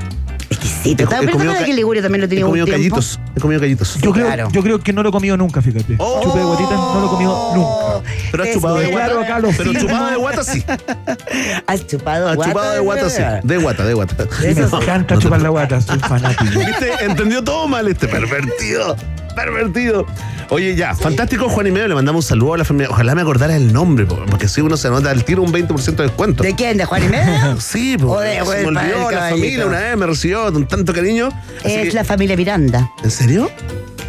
Exquisito. 0.65 1.01
He- 1.01 1.03
Estaba 1.03 1.21
he 1.21 1.25
pensando 1.25 1.31
comido 1.37 1.53
de 1.53 1.59
ca- 1.59 1.65
que 1.65 1.73
Liguria 1.73 2.01
también 2.01 2.21
lo 2.21 2.25
He 2.25 2.29
tenía 2.29 2.45
un 2.45 2.51
comido 2.51 2.65
tiempo. 2.65 2.79
callitos. 2.95 3.19
He 3.35 3.39
comido 3.39 3.61
callitos. 3.61 3.97
Yo 4.01 4.11
creo, 4.11 4.25
Claro. 4.27 4.49
yo 4.51 4.61
creo 4.63 4.79
que 4.79 4.93
no 4.93 5.03
lo 5.03 5.09
he 5.09 5.11
comido 5.11 5.37
nunca, 5.37 5.61
fíjate. 5.61 5.95
Oh. 5.99 6.21
Chupe 6.23 6.39
de 6.39 6.45
guatitas 6.45 6.71
no 6.73 6.99
lo 6.99 7.05
he 7.05 7.09
comido 7.09 7.51
nunca. 7.55 8.09
Pero 8.31 8.43
has 8.43 8.51
chupado 8.51 8.75
de 8.77 8.87
guata. 8.87 9.25
Claro, 9.25 9.49
Pero 9.57 9.73
chupado 9.73 10.07
de 10.09 10.15
guata 10.17 10.43
sí. 10.43 10.63
¿Has 11.67 11.87
chupado 11.87 12.29
Has 12.29 12.35
guata? 12.35 12.51
chupado 12.51 12.73
de 12.73 12.79
guata 12.79 13.09
sí. 13.09 13.21
De 13.43 13.57
guata, 13.57 13.85
de 13.85 13.93
guata. 13.93 14.15
Y 14.41 14.45
me 14.45 14.51
Eso 14.51 14.69
sí. 14.69 14.75
encanta 14.83 15.17
chupar 15.19 15.41
la 15.41 15.49
guata, 15.49 15.81
soy 15.81 15.99
fanático. 15.99 16.59
¿Viste? 16.59 16.91
Entendió 17.01 17.43
todo 17.43 17.67
mal 17.67 17.87
este 17.87 18.07
pervertido. 18.07 18.95
Pervertido. 19.35 20.05
Oye, 20.49 20.75
ya, 20.75 20.93
fantástico 20.95 21.49
Juan 21.49 21.67
y 21.67 21.71
medio, 21.71 21.87
le 21.89 21.95
mandamos 21.95 22.23
un 22.23 22.29
saludo 22.29 22.53
a 22.53 22.57
la 22.59 22.63
familia. 22.65 22.89
Ojalá 22.91 23.15
me 23.15 23.21
acordara 23.21 23.55
el 23.57 23.73
nombre, 23.73 24.05
po, 24.05 24.15
porque 24.29 24.47
si 24.47 24.61
uno 24.61 24.77
se 24.77 24.87
anota 24.87 25.09
al 25.09 25.25
tiro 25.25 25.41
un 25.41 25.51
20% 25.51 26.03
de 26.03 26.03
descuento. 26.03 26.43
¿De 26.43 26.53
quién? 26.55 26.77
¿De 26.77 26.85
Juan 26.85 27.03
y 27.03 27.07
medio? 27.09 27.57
Sí, 27.59 27.95
O 28.01 28.07
porque 28.07 28.27
de- 28.29 28.35
se 28.35 28.41
o 28.41 28.45
me 28.45 28.55
del 28.57 28.65
olvidó 28.67 28.81
padre 28.83 28.97
la 28.99 29.09
caballito. 29.11 29.35
familia 29.37 29.65
una 29.65 29.79
vez, 29.79 29.97
me 29.97 30.05
recibió 30.05 30.51
con 30.55 30.67
tanto 30.67 30.93
cariño. 30.93 31.29
Es 31.63 31.89
que- 31.89 31.91
la 31.93 32.03
familia 32.03 32.35
Miranda. 32.35 32.89
¿En 33.03 33.11
serio? 33.11 33.49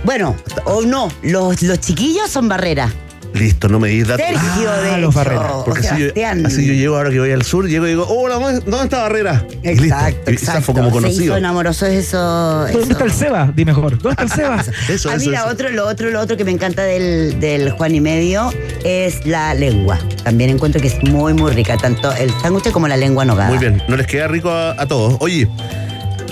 Bueno, 0.05 0.37
o 0.65 0.83
no, 0.83 1.09
los, 1.23 1.63
los 1.63 1.81
chiquillos 1.81 2.31
son 2.31 2.49
Barrera. 2.49 2.91
Listo, 3.35 3.69
no 3.69 3.79
me 3.79 3.89
di 3.89 4.03
datos. 4.03 4.25
Sergio, 4.25 4.71
Ah, 4.71 4.77
de 4.79 4.99
los 4.99 5.11
hecho, 5.11 5.19
Barrera. 5.19 5.53
o 5.57 5.65
Porque 5.65 5.87
así 5.89 6.05
yo, 6.15 6.47
así 6.47 6.67
yo 6.67 6.73
llego 6.73 6.97
ahora 6.97 7.11
que 7.11 7.19
voy 7.19 7.33
al 7.33 7.43
sur, 7.43 7.69
llego 7.69 7.85
y 7.85 7.91
digo, 7.91 8.07
hola, 8.09 8.37
¿dónde 8.37 8.61
dónde 8.61 8.85
está 8.85 9.03
Barrera? 9.03 9.45
Y 9.63 9.69
listo. 9.75 9.85
Exacto, 9.85 10.31
Y 10.31 10.35
exacto. 10.35 10.61
zafo 10.61 10.73
como 10.73 10.87
Se 10.87 10.93
conocido. 10.95 11.25
hizo 11.25 11.37
enamoroso 11.37 11.85
eso. 11.87 12.19
¿Dónde 12.19 12.81
eso. 12.81 12.93
está 12.93 13.05
el 13.05 13.13
Seba? 13.13 13.53
Di 13.55 13.65
mejor. 13.67 13.99
¿Dónde 13.99 14.23
está 14.23 14.23
el 14.23 14.31
Seba? 14.31 14.65
Eso, 14.89 15.11
Ah, 15.11 15.17
eso, 15.17 15.27
mira, 15.27 15.41
eso. 15.41 15.49
otro, 15.51 15.69
lo 15.71 15.87
otro, 15.87 16.11
lo 16.11 16.21
otro 16.21 16.37
que 16.39 16.45
me 16.45 16.53
encanta 16.53 16.85
del, 16.85 17.39
del 17.41 17.73
Juan 17.73 17.95
y 17.95 18.01
Medio 18.01 18.51
es 18.85 19.27
la 19.27 19.53
lengua. 19.53 19.99
También 20.25 20.49
encuentro 20.49 20.81
que 20.81 20.87
es 20.87 21.03
muy, 21.03 21.35
muy 21.35 21.51
rica, 21.53 21.77
tanto 21.77 22.13
el 22.13 22.31
sándwich 22.41 22.71
como 22.71 22.89
la 22.89 22.97
lengua 22.97 23.25
nogada. 23.27 23.51
Muy 23.51 23.59
bien, 23.59 23.83
no 23.89 23.97
les 23.99 24.07
queda 24.07 24.29
rico 24.29 24.51
a, 24.51 24.81
a 24.81 24.87
todos. 24.87 25.17
Oye, 25.21 25.47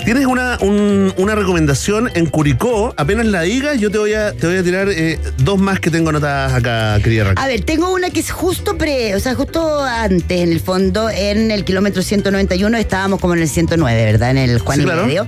tienes 0.05 0.25
una, 0.27 0.57
un- 0.61 1.13
una 1.17 1.35
recomendación 1.35 2.09
en 2.13 2.27
Curicó, 2.27 2.93
apenas 2.97 3.25
la 3.25 3.41
digas, 3.41 3.79
yo 3.79 3.89
te 3.91 3.97
voy 3.97 4.13
a, 4.13 4.31
te 4.33 4.47
voy 4.47 4.57
a 4.57 4.63
tirar 4.63 4.87
eh, 4.89 5.19
dos 5.39 5.59
más 5.59 5.79
que 5.79 5.89
tengo 5.89 6.09
anotadas 6.09 6.53
acá, 6.53 6.97
querida 7.03 7.25
Raquel. 7.25 7.43
A 7.43 7.47
ver, 7.47 7.61
tengo 7.63 7.91
una 7.93 8.09
que 8.11 8.19
es 8.19 8.31
justo 8.31 8.77
pre, 8.77 9.15
o 9.15 9.19
sea, 9.19 9.35
justo 9.35 9.83
antes, 9.83 10.39
en 10.41 10.51
el 10.51 10.59
fondo, 10.61 11.09
en 11.09 11.51
el 11.51 11.65
kilómetro 11.65 12.01
191, 12.03 12.77
estábamos 12.77 13.19
como 13.19 13.33
en 13.33 13.41
el 13.41 13.49
109, 13.49 14.05
¿verdad? 14.05 14.31
En 14.31 14.37
el 14.37 14.59
Juan 14.59 14.77
Sí, 14.77 14.83
y 14.83 14.85
claro. 14.85 15.05
Medio. 15.05 15.27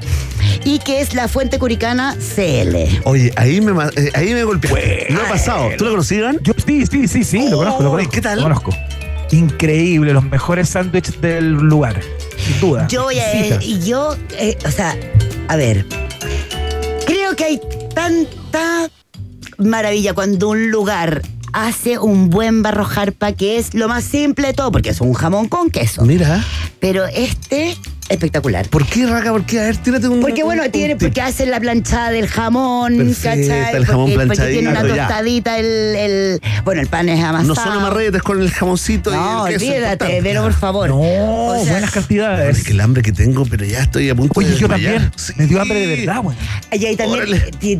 Y 0.63 0.79
que 0.79 1.01
es 1.01 1.13
la 1.13 1.27
Fuente 1.27 1.59
Curicana 1.59 2.15
CL. 2.35 2.75
Oye, 3.05 3.31
ahí 3.35 3.59
me, 3.61 3.71
eh, 3.95 4.11
ahí 4.13 4.33
me 4.33 4.43
golpeaste. 4.43 5.07
No 5.09 5.21
ha 5.21 5.27
pasado. 5.29 5.69
¿Tú 5.77 5.85
lo 5.85 5.91
conocían? 5.91 6.37
Yo, 6.41 6.53
sí, 6.65 6.85
sí, 6.85 7.07
sí, 7.07 7.23
sí, 7.23 7.49
lo 7.49 7.57
conozco, 7.57 7.81
lo 7.83 7.89
Oh, 7.89 7.91
conozco. 7.93 8.11
¿qué 8.11 8.21
tal? 8.21 8.37
Lo 8.37 8.43
conozco. 8.43 8.71
Increíble, 9.31 10.13
los 10.13 10.23
mejores 10.23 10.69
sándwiches 10.69 11.19
del 11.21 11.51
lugar. 11.51 11.99
Sin 12.47 12.59
duda. 12.61 12.87
Yo 12.87 13.03
voy 13.03 13.19
a. 13.19 13.61
Y 13.61 13.79
yo, 13.81 14.15
eh, 14.37 14.57
o 14.65 14.71
sea, 14.71 14.97
a 15.47 15.55
ver. 15.55 15.85
Creo 17.05 17.35
que 17.35 17.43
hay 17.43 17.61
tanta 17.93 18.89
maravilla 19.57 20.13
cuando 20.13 20.49
un 20.49 20.71
lugar 20.71 21.21
hace 21.53 21.97
un 21.97 22.29
buen 22.29 22.61
barrojarpa 22.61 23.31
que 23.31 23.57
es 23.57 23.73
lo 23.73 23.87
más 23.87 24.03
simple 24.03 24.47
de 24.47 24.53
todo, 24.53 24.71
porque 24.71 24.89
es 24.89 25.01
un 25.01 25.13
jamón 25.13 25.47
con 25.47 25.69
queso. 25.69 26.03
Mira. 26.03 26.43
Pero 26.79 27.05
este, 27.07 27.75
espectacular. 28.09 28.69
¿Por 28.69 28.85
qué, 28.85 29.05
Raca? 29.07 29.31
¿Por 29.31 29.45
qué? 29.45 29.59
A 29.59 29.63
ver, 29.63 29.77
tírate 29.77 30.07
un. 30.07 30.19
Porque 30.21 30.43
bueno, 30.43 30.63
un- 30.63 30.71
tiene, 30.71 30.95
porque 30.95 31.21
hacen 31.21 31.49
la 31.49 31.59
planchada 31.59 32.11
del 32.11 32.27
jamón, 32.27 32.97
Perfecta, 32.97 33.29
¿cachai? 33.55 33.75
el 33.75 33.85
jamón 33.85 34.11
porque, 34.13 34.27
porque 34.27 34.45
tiene 34.51 34.69
una 34.69 34.81
tostadita, 34.83 35.57
el, 35.57 35.65
el- 35.65 36.41
bueno, 36.63 36.81
el 36.81 36.87
pan 36.87 37.09
es 37.09 37.23
amasado. 37.23 37.47
No 37.47 37.55
son 37.55 37.69
amarretes 37.73 38.21
con 38.21 38.41
el 38.41 38.51
jamoncito 38.51 39.11
No, 39.11 39.47
y 39.49 39.53
el 39.53 39.59
queso. 39.59 39.71
olvídate, 39.71 39.91
importante. 39.91 40.21
pero 40.23 40.43
por 40.43 40.53
favor. 40.53 40.89
No, 40.89 40.99
O 40.99 41.63
sea, 41.63 41.71
buenas 41.73 41.91
cantidades. 41.91 42.57
Es 42.59 42.63
que 42.63 42.71
el 42.73 42.81
hambre 42.81 43.01
que 43.01 43.11
tengo, 43.11 43.43
pero 43.45 43.65
ya 43.65 43.79
estoy 43.81 44.09
a 44.09 44.15
punto 44.15 44.33
Oye, 44.39 44.49
de 44.49 44.57
yo 44.57 44.67
desmayar. 44.67 44.93
también. 44.93 45.11
Sí. 45.15 45.33
Me 45.35 45.47
dio 45.47 45.59
hambre 45.61 45.79
de 45.79 45.95
verdad, 45.97 46.21
güey. 46.21 46.37
Y 46.71 46.85
ahí 46.85 46.95
también, 46.95 47.25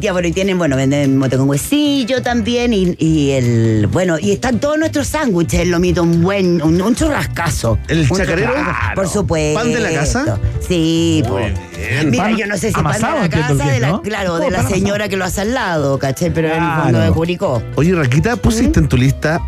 ya, 0.01 0.11
bueno, 0.11 0.27
y 0.27 0.31
tienen, 0.31 0.57
bueno, 0.57 0.75
venden 0.75 1.17
mote 1.17 1.37
con 1.37 1.47
huesillo 1.49 2.21
también, 2.23 2.73
y, 2.73 2.95
y 2.97 3.31
el, 3.31 3.87
bueno, 3.87 4.17
y 4.19 4.31
están 4.31 4.59
todos 4.59 4.77
nuestros 4.79 5.07
sándwiches, 5.07 5.59
el 5.61 5.69
lomito, 5.69 6.01
un 6.03 6.23
buen, 6.23 6.61
un, 6.63 6.81
un 6.81 6.95
churrascazo. 6.95 7.77
¿El 7.87 7.99
Un 8.09 8.17
chacarero? 8.17 8.49
churrasco, 8.53 8.86
Por 8.95 9.07
supuesto. 9.09 9.59
¿Pan 9.59 9.71
de 9.73 9.79
la 9.79 9.91
casa? 9.91 10.39
Sí, 10.67 11.21
Muy 11.27 11.31
pues. 11.31 11.53
bien. 11.77 12.09
Mira, 12.11 12.23
Pan 12.23 12.37
yo 12.37 12.47
no 12.47 12.57
sé 12.57 12.71
si 12.71 12.79
amasado, 12.79 13.13
pan 13.17 13.29
de 13.29 13.37
la 13.37 13.47
casa, 13.47 13.63
que, 13.65 13.71
de 13.71 13.79
la, 13.79 13.87
¿no? 13.89 14.01
claro, 14.01 14.33
Oh, 14.35 14.39
de 14.39 14.51
la 14.51 14.63
señora 14.67 14.95
amasado. 15.05 15.09
que 15.09 15.17
lo 15.17 15.25
hace 15.25 15.41
al 15.41 15.53
lado, 15.53 15.99
¿cachai? 15.99 16.31
Pero 16.33 16.47
en 16.47 16.53
el 16.55 16.59
Claro. 16.59 16.83
fondo 16.83 16.99
de 16.99 17.11
Curicó. 17.11 17.63
Oye, 17.75 17.93
Raquita, 17.95 18.35
pusiste 18.35 18.79
en 18.79 18.87
tu 18.87 18.97
lista 18.97 19.39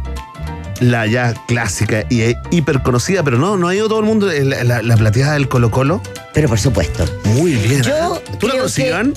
la 0.79 1.05
ya 1.07 1.33
clásica 1.47 2.05
y 2.09 2.21
eh, 2.21 2.37
hiper 2.51 2.81
conocida, 2.81 3.21
pero 3.23 3.37
no, 3.37 3.57
no 3.57 3.67
ha 3.67 3.75
ido 3.75 3.87
todo 3.89 3.99
el 3.99 4.05
mundo, 4.05 4.31
eh, 4.31 4.45
la, 4.45 4.63
la- 4.63 4.81
la 4.81 4.95
plateada 4.97 5.33
del 5.33 5.49
Colo 5.49 5.71
Colo. 5.71 6.01
Pero 6.33 6.47
por 6.47 6.59
supuesto. 6.59 7.05
Muy 7.25 7.53
bien. 7.55 7.81
Yo 7.83 7.93
¿ah? 8.15 8.19
¿Tú 8.39 8.47
la 8.47 8.53
que- 8.73 8.87
Iván? 8.87 9.13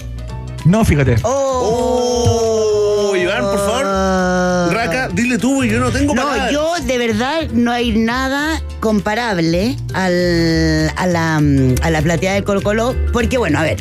No, 0.65 0.85
fíjate. 0.85 1.17
Oh, 1.25 3.13
Iván, 3.17 3.43
por 3.43 3.59
favor. 3.59 4.73
Raca, 4.73 5.02
dile 5.12 5.38
tú, 5.38 5.64
yo 5.64 5.79
no 5.81 5.90
tengo 5.90 6.14
No, 6.14 6.22
palabras. 6.22 6.53
yo 6.53 6.75
de 6.85 6.98
verdad 6.98 7.48
no 7.53 7.70
hay 7.72 7.92
nada 7.92 8.61
comparable 8.81 9.77
al, 9.94 10.90
a, 10.96 11.07
la, 11.07 11.40
mm, 11.40 11.75
a 11.83 11.90
la 11.90 12.03
plateada 12.03 12.35
del 12.37 12.44
Colo 12.44 12.62
Colo, 12.62 12.96
porque 13.12 13.38
bueno, 13.38 13.59
a 13.59 13.62
ver, 13.62 13.77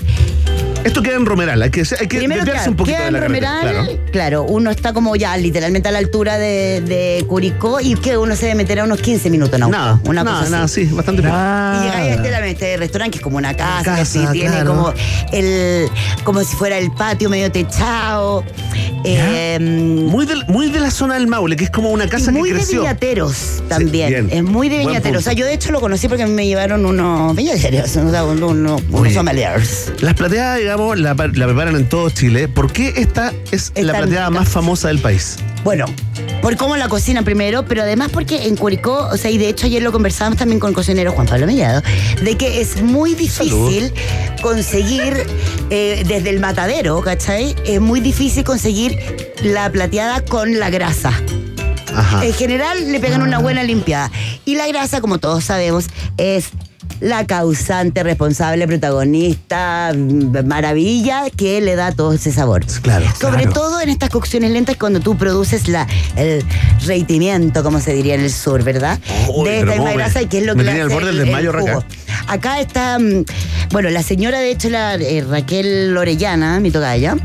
Esto 0.83 1.03
queda 1.03 1.15
en 1.15 1.25
Romeral, 1.25 1.61
hay 1.61 1.69
que, 1.69 1.81
hay 1.99 2.07
que 2.07 2.17
primero 2.17 2.43
desviarse 2.43 2.63
claro, 2.63 2.71
un 2.71 2.77
poquito 2.77 2.97
queda 2.97 3.03
de 3.03 3.07
en 3.09 3.13
la 3.13 3.19
carretera, 3.21 3.51
Romeral, 3.61 3.85
claro. 3.85 3.99
claro. 4.11 4.43
uno 4.43 4.71
está 4.71 4.93
como 4.93 5.15
ya 5.15 5.37
literalmente 5.37 5.89
a 5.89 5.91
la 5.91 5.99
altura 5.99 6.37
de, 6.39 6.81
de 6.81 7.23
Curicó 7.27 7.79
y 7.79 7.93
que 7.95 8.17
uno 8.17 8.35
se 8.35 8.47
debe 8.47 8.55
meter 8.55 8.79
a 8.79 8.85
unos 8.85 8.99
15 8.99 9.29
minutos 9.29 9.53
en 9.55 9.63
auto, 9.63 9.77
Nada, 9.77 9.99
una 10.05 10.23
nada, 10.23 10.39
cosa 10.39 10.49
nada, 10.51 10.63
así. 10.63 10.87
sí, 10.87 10.93
bastante 10.93 11.21
bien. 11.21 11.33
Y 11.33 11.83
llegáis 11.83 12.11
a 12.11 12.13
este, 12.15 12.49
este 12.49 12.77
restaurante 12.77 13.11
que 13.11 13.17
es 13.19 13.23
como 13.23 13.37
una 13.37 13.55
casa, 13.55 13.83
casa, 13.97 14.05
sí, 14.05 14.25
tiene 14.31 14.63
como 14.65 14.91
el 15.31 15.87
como 16.23 16.43
si 16.43 16.55
fuera 16.55 16.77
el 16.79 16.91
patio 16.91 17.29
medio 17.29 17.51
techado. 17.51 18.43
eh, 19.05 19.59
Muy 19.61 20.25
de, 20.25 20.35
muy 20.47 20.71
de 20.71 20.79
la 20.79 20.89
zona 20.91 21.13
del 21.15 21.27
Maule, 21.27 21.55
que 21.55 21.65
es 21.65 21.69
como 21.69 21.91
una 21.91 22.07
casa 22.07 22.31
y 22.31 22.33
muy 22.33 22.49
que 22.49 22.55
de 22.55 22.59
creció. 22.61 22.81
viñateros 22.81 23.63
también. 23.69 24.29
es 24.31 24.43
muy 24.43 24.67
de 24.67 24.79
viñateros. 24.79 25.21
O 25.21 25.23
sea, 25.23 25.33
yo 25.33 25.45
de 25.45 25.53
hecho 25.53 25.71
lo 25.71 25.79
conocí 25.79 26.07
porque 26.07 26.23
a 26.23 26.27
mí 26.27 26.33
me 26.33 26.47
llevaron 26.47 26.85
unos 26.85 27.35
viñateros, 27.35 27.95
unos, 27.97 28.41
unos, 28.51 28.81
unos 28.89 29.13
sommeliers. 29.13 29.91
Las 30.01 30.15
plateadas, 30.15 30.59
digamos, 30.71 30.99
la, 30.99 31.15
la 31.15 31.45
preparan 31.47 31.75
en 31.75 31.89
todo 31.89 32.09
Chile. 32.09 32.47
¿Por 32.47 32.71
qué 32.71 32.93
esta 32.95 33.33
es 33.51 33.73
la 33.75 33.91
plateada 33.91 34.29
más 34.29 34.47
famosa 34.47 34.87
del 34.87 34.99
país? 34.99 35.35
Bueno, 35.65 35.85
por 36.41 36.55
cómo 36.55 36.77
la 36.77 36.87
cocinan 36.87 37.25
primero, 37.25 37.65
pero 37.65 37.81
además 37.81 38.09
porque 38.11 38.47
en 38.47 38.55
Curicó, 38.55 39.09
o 39.11 39.17
sea, 39.17 39.29
y 39.31 39.37
de 39.37 39.49
hecho 39.49 39.65
ayer 39.65 39.83
lo 39.83 39.91
conversábamos 39.91 40.39
también 40.39 40.61
con 40.61 40.69
el 40.69 40.75
cocinero 40.75 41.11
Juan 41.11 41.27
Pablo 41.27 41.45
Mellado, 41.45 41.81
de 42.21 42.37
que 42.37 42.61
es 42.61 42.81
muy 42.81 43.15
difícil 43.15 43.91
conseguir 44.41 45.27
eh, 45.69 46.03
desde 46.07 46.29
el 46.29 46.39
matadero, 46.39 47.01
¿cachai? 47.01 47.53
Es 47.65 47.81
muy 47.81 47.99
difícil 47.99 48.45
conseguir 48.45 48.97
la 49.43 49.69
plateada 49.69 50.23
con 50.23 50.57
la 50.57 50.69
grasa. 50.69 51.11
Ajá. 51.93 52.25
En 52.25 52.33
general 52.33 52.89
le 52.89 52.99
pegan 53.01 53.23
una 53.23 53.39
buena 53.39 53.63
limpiada. 53.63 54.09
Y 54.45 54.55
la 54.55 54.67
grasa, 54.67 55.01
como 55.01 55.17
todos 55.17 55.43
sabemos, 55.43 55.87
es 56.15 56.51
la 57.01 57.25
causante, 57.25 58.03
responsable, 58.03 58.67
protagonista, 58.67 59.91
maravilla 60.45 61.23
que 61.35 61.59
le 61.59 61.75
da 61.75 61.91
todo 61.91 62.13
ese 62.13 62.31
sabor. 62.31 62.63
Claro, 62.81 63.05
Sobre 63.19 63.43
claro. 63.43 63.53
todo 63.53 63.81
en 63.81 63.89
estas 63.89 64.09
cocciones 64.11 64.51
lentas 64.51 64.77
cuando 64.77 64.99
tú 64.99 65.17
produces 65.17 65.67
la, 65.67 65.87
el 66.15 66.43
reitimiento, 66.85 67.63
como 67.63 67.79
se 67.79 67.93
diría 67.93 68.15
en 68.15 68.21
el 68.21 68.31
sur, 68.31 68.63
¿verdad? 68.63 68.99
De 69.43 69.59
esta 69.59 69.71
misma 69.73 69.93
grasa 69.93 70.21
y 70.21 70.27
que 70.27 70.37
es 70.39 70.45
lo 70.45 70.55
me 70.55 70.63
que 70.63 70.71
le 70.71 70.81
hace 70.81 70.93
borde 70.93 71.07
del 71.11 71.27
el- 71.27 71.35
el 71.47 71.51
jugo. 71.51 71.83
Acá 72.27 72.59
está, 72.61 72.99
mm, 72.99 73.25
bueno, 73.71 73.89
la 73.89 74.03
señora, 74.03 74.39
de 74.39 74.51
hecho, 74.51 74.69
la 74.69 74.93
eh, 74.95 75.25
Raquel 75.27 75.97
Orellana, 75.97 76.59
mi 76.59 76.69
tocaya, 76.71 77.15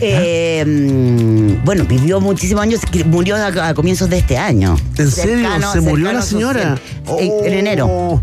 eh, 0.00 0.64
mm, 0.66 1.64
bueno, 1.64 1.84
vivió 1.84 2.20
muchísimos 2.20 2.62
años, 2.62 2.80
murió 3.06 3.36
a, 3.36 3.68
a 3.68 3.74
comienzos 3.74 4.10
de 4.10 4.18
este 4.18 4.36
año. 4.36 4.76
¿En 4.98 5.10
serio? 5.10 5.48
¿Se 5.72 5.80
murió 5.80 6.12
la 6.12 6.22
señora? 6.22 6.78
100. 7.06 7.18
En- 7.18 7.44
En 7.46 7.58
enero. 7.58 7.86
Oh. 7.86 8.12
En 8.12 8.22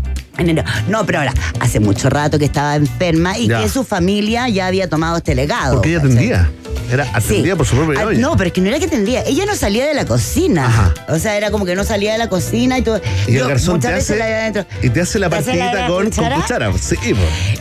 No, 0.88 1.04
pero 1.06 1.18
ahora, 1.20 1.34
hace 1.60 1.80
mucho 1.80 2.10
rato 2.10 2.38
que 2.38 2.44
estaba 2.44 2.76
enferma 2.76 3.36
y 3.38 3.48
Ya. 3.48 3.62
que 3.62 3.68
su 3.68 3.84
familia 3.84 4.48
ya 4.48 4.66
había 4.66 4.88
tomado 4.88 5.16
este 5.18 5.34
legado. 5.34 5.74
¿Por 5.74 5.82
qué 5.82 5.90
ella 5.90 5.98
atendía? 5.98 6.50
Era 6.90 7.02
atendida 7.14 7.54
Sí. 7.54 7.56
por 7.56 7.66
su 7.66 7.74
propia 7.74 8.00
Ah, 8.00 8.04
doña. 8.04 8.20
No, 8.20 8.36
pero 8.36 8.46
es 8.46 8.52
que 8.52 8.60
no 8.60 8.68
era 8.68 8.78
que 8.78 8.84
atendía. 8.84 9.22
Ella 9.26 9.44
no 9.44 9.56
salía 9.56 9.86
de 9.86 9.94
la 9.94 10.04
cocina. 10.04 10.66
Ajá. 10.66 10.94
O 11.08 11.18
sea, 11.18 11.36
era 11.36 11.50
como 11.50 11.64
que 11.64 11.74
no 11.74 11.82
salía 11.82 12.12
de 12.12 12.18
la 12.18 12.28
cocina 12.28 12.78
y 12.78 12.82
todo. 12.82 13.00
Y 13.26 13.32
el 13.32 13.38
Yo 13.38 13.48
garzón 13.48 13.80
te 13.80 13.88
hace, 13.88 14.16
la 14.16 14.50
y 14.82 14.90
te 14.90 15.00
hace 15.00 15.18
la 15.18 15.28
¿Te 15.28 15.36
hace 15.36 15.56
la- 15.56 15.64
partidita 15.72 15.86
con, 15.88 16.10
con 16.10 16.40
cuchara? 16.42 16.72
Sí, 16.78 16.96
pues. 17.02 17.16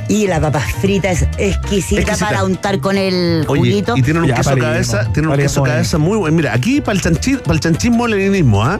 Y 0.09 0.27
la 0.27 0.39
papa 0.39 0.59
frita 0.79 1.09
es 1.09 1.23
exquisita, 1.39 2.01
Exquisita. 2.01 2.17
para 2.17 2.43
untar 2.43 2.79
con 2.79 2.97
el 2.97 3.45
Oye, 3.47 3.59
juguito. 3.61 3.97
y 3.97 4.03
tienen 4.03 4.23
un 4.23 4.29
Ya, 4.29 4.35
queso 4.35 4.49
paremos, 4.51 4.69
cabeza, 4.69 5.09
tienen 5.11 5.31
un 5.31 5.37
queso 5.37 5.63
cabeza 5.63 5.97
muy 5.97 6.17
bueno. 6.19 6.35
Mira, 6.37 6.53
aquí 6.53 6.81
para 6.81 6.99
el 6.99 7.01
para 7.41 7.53
el 7.53 7.59
chanchismo 7.59 8.05
leninismo, 8.05 8.63
¿ah? 8.63 8.79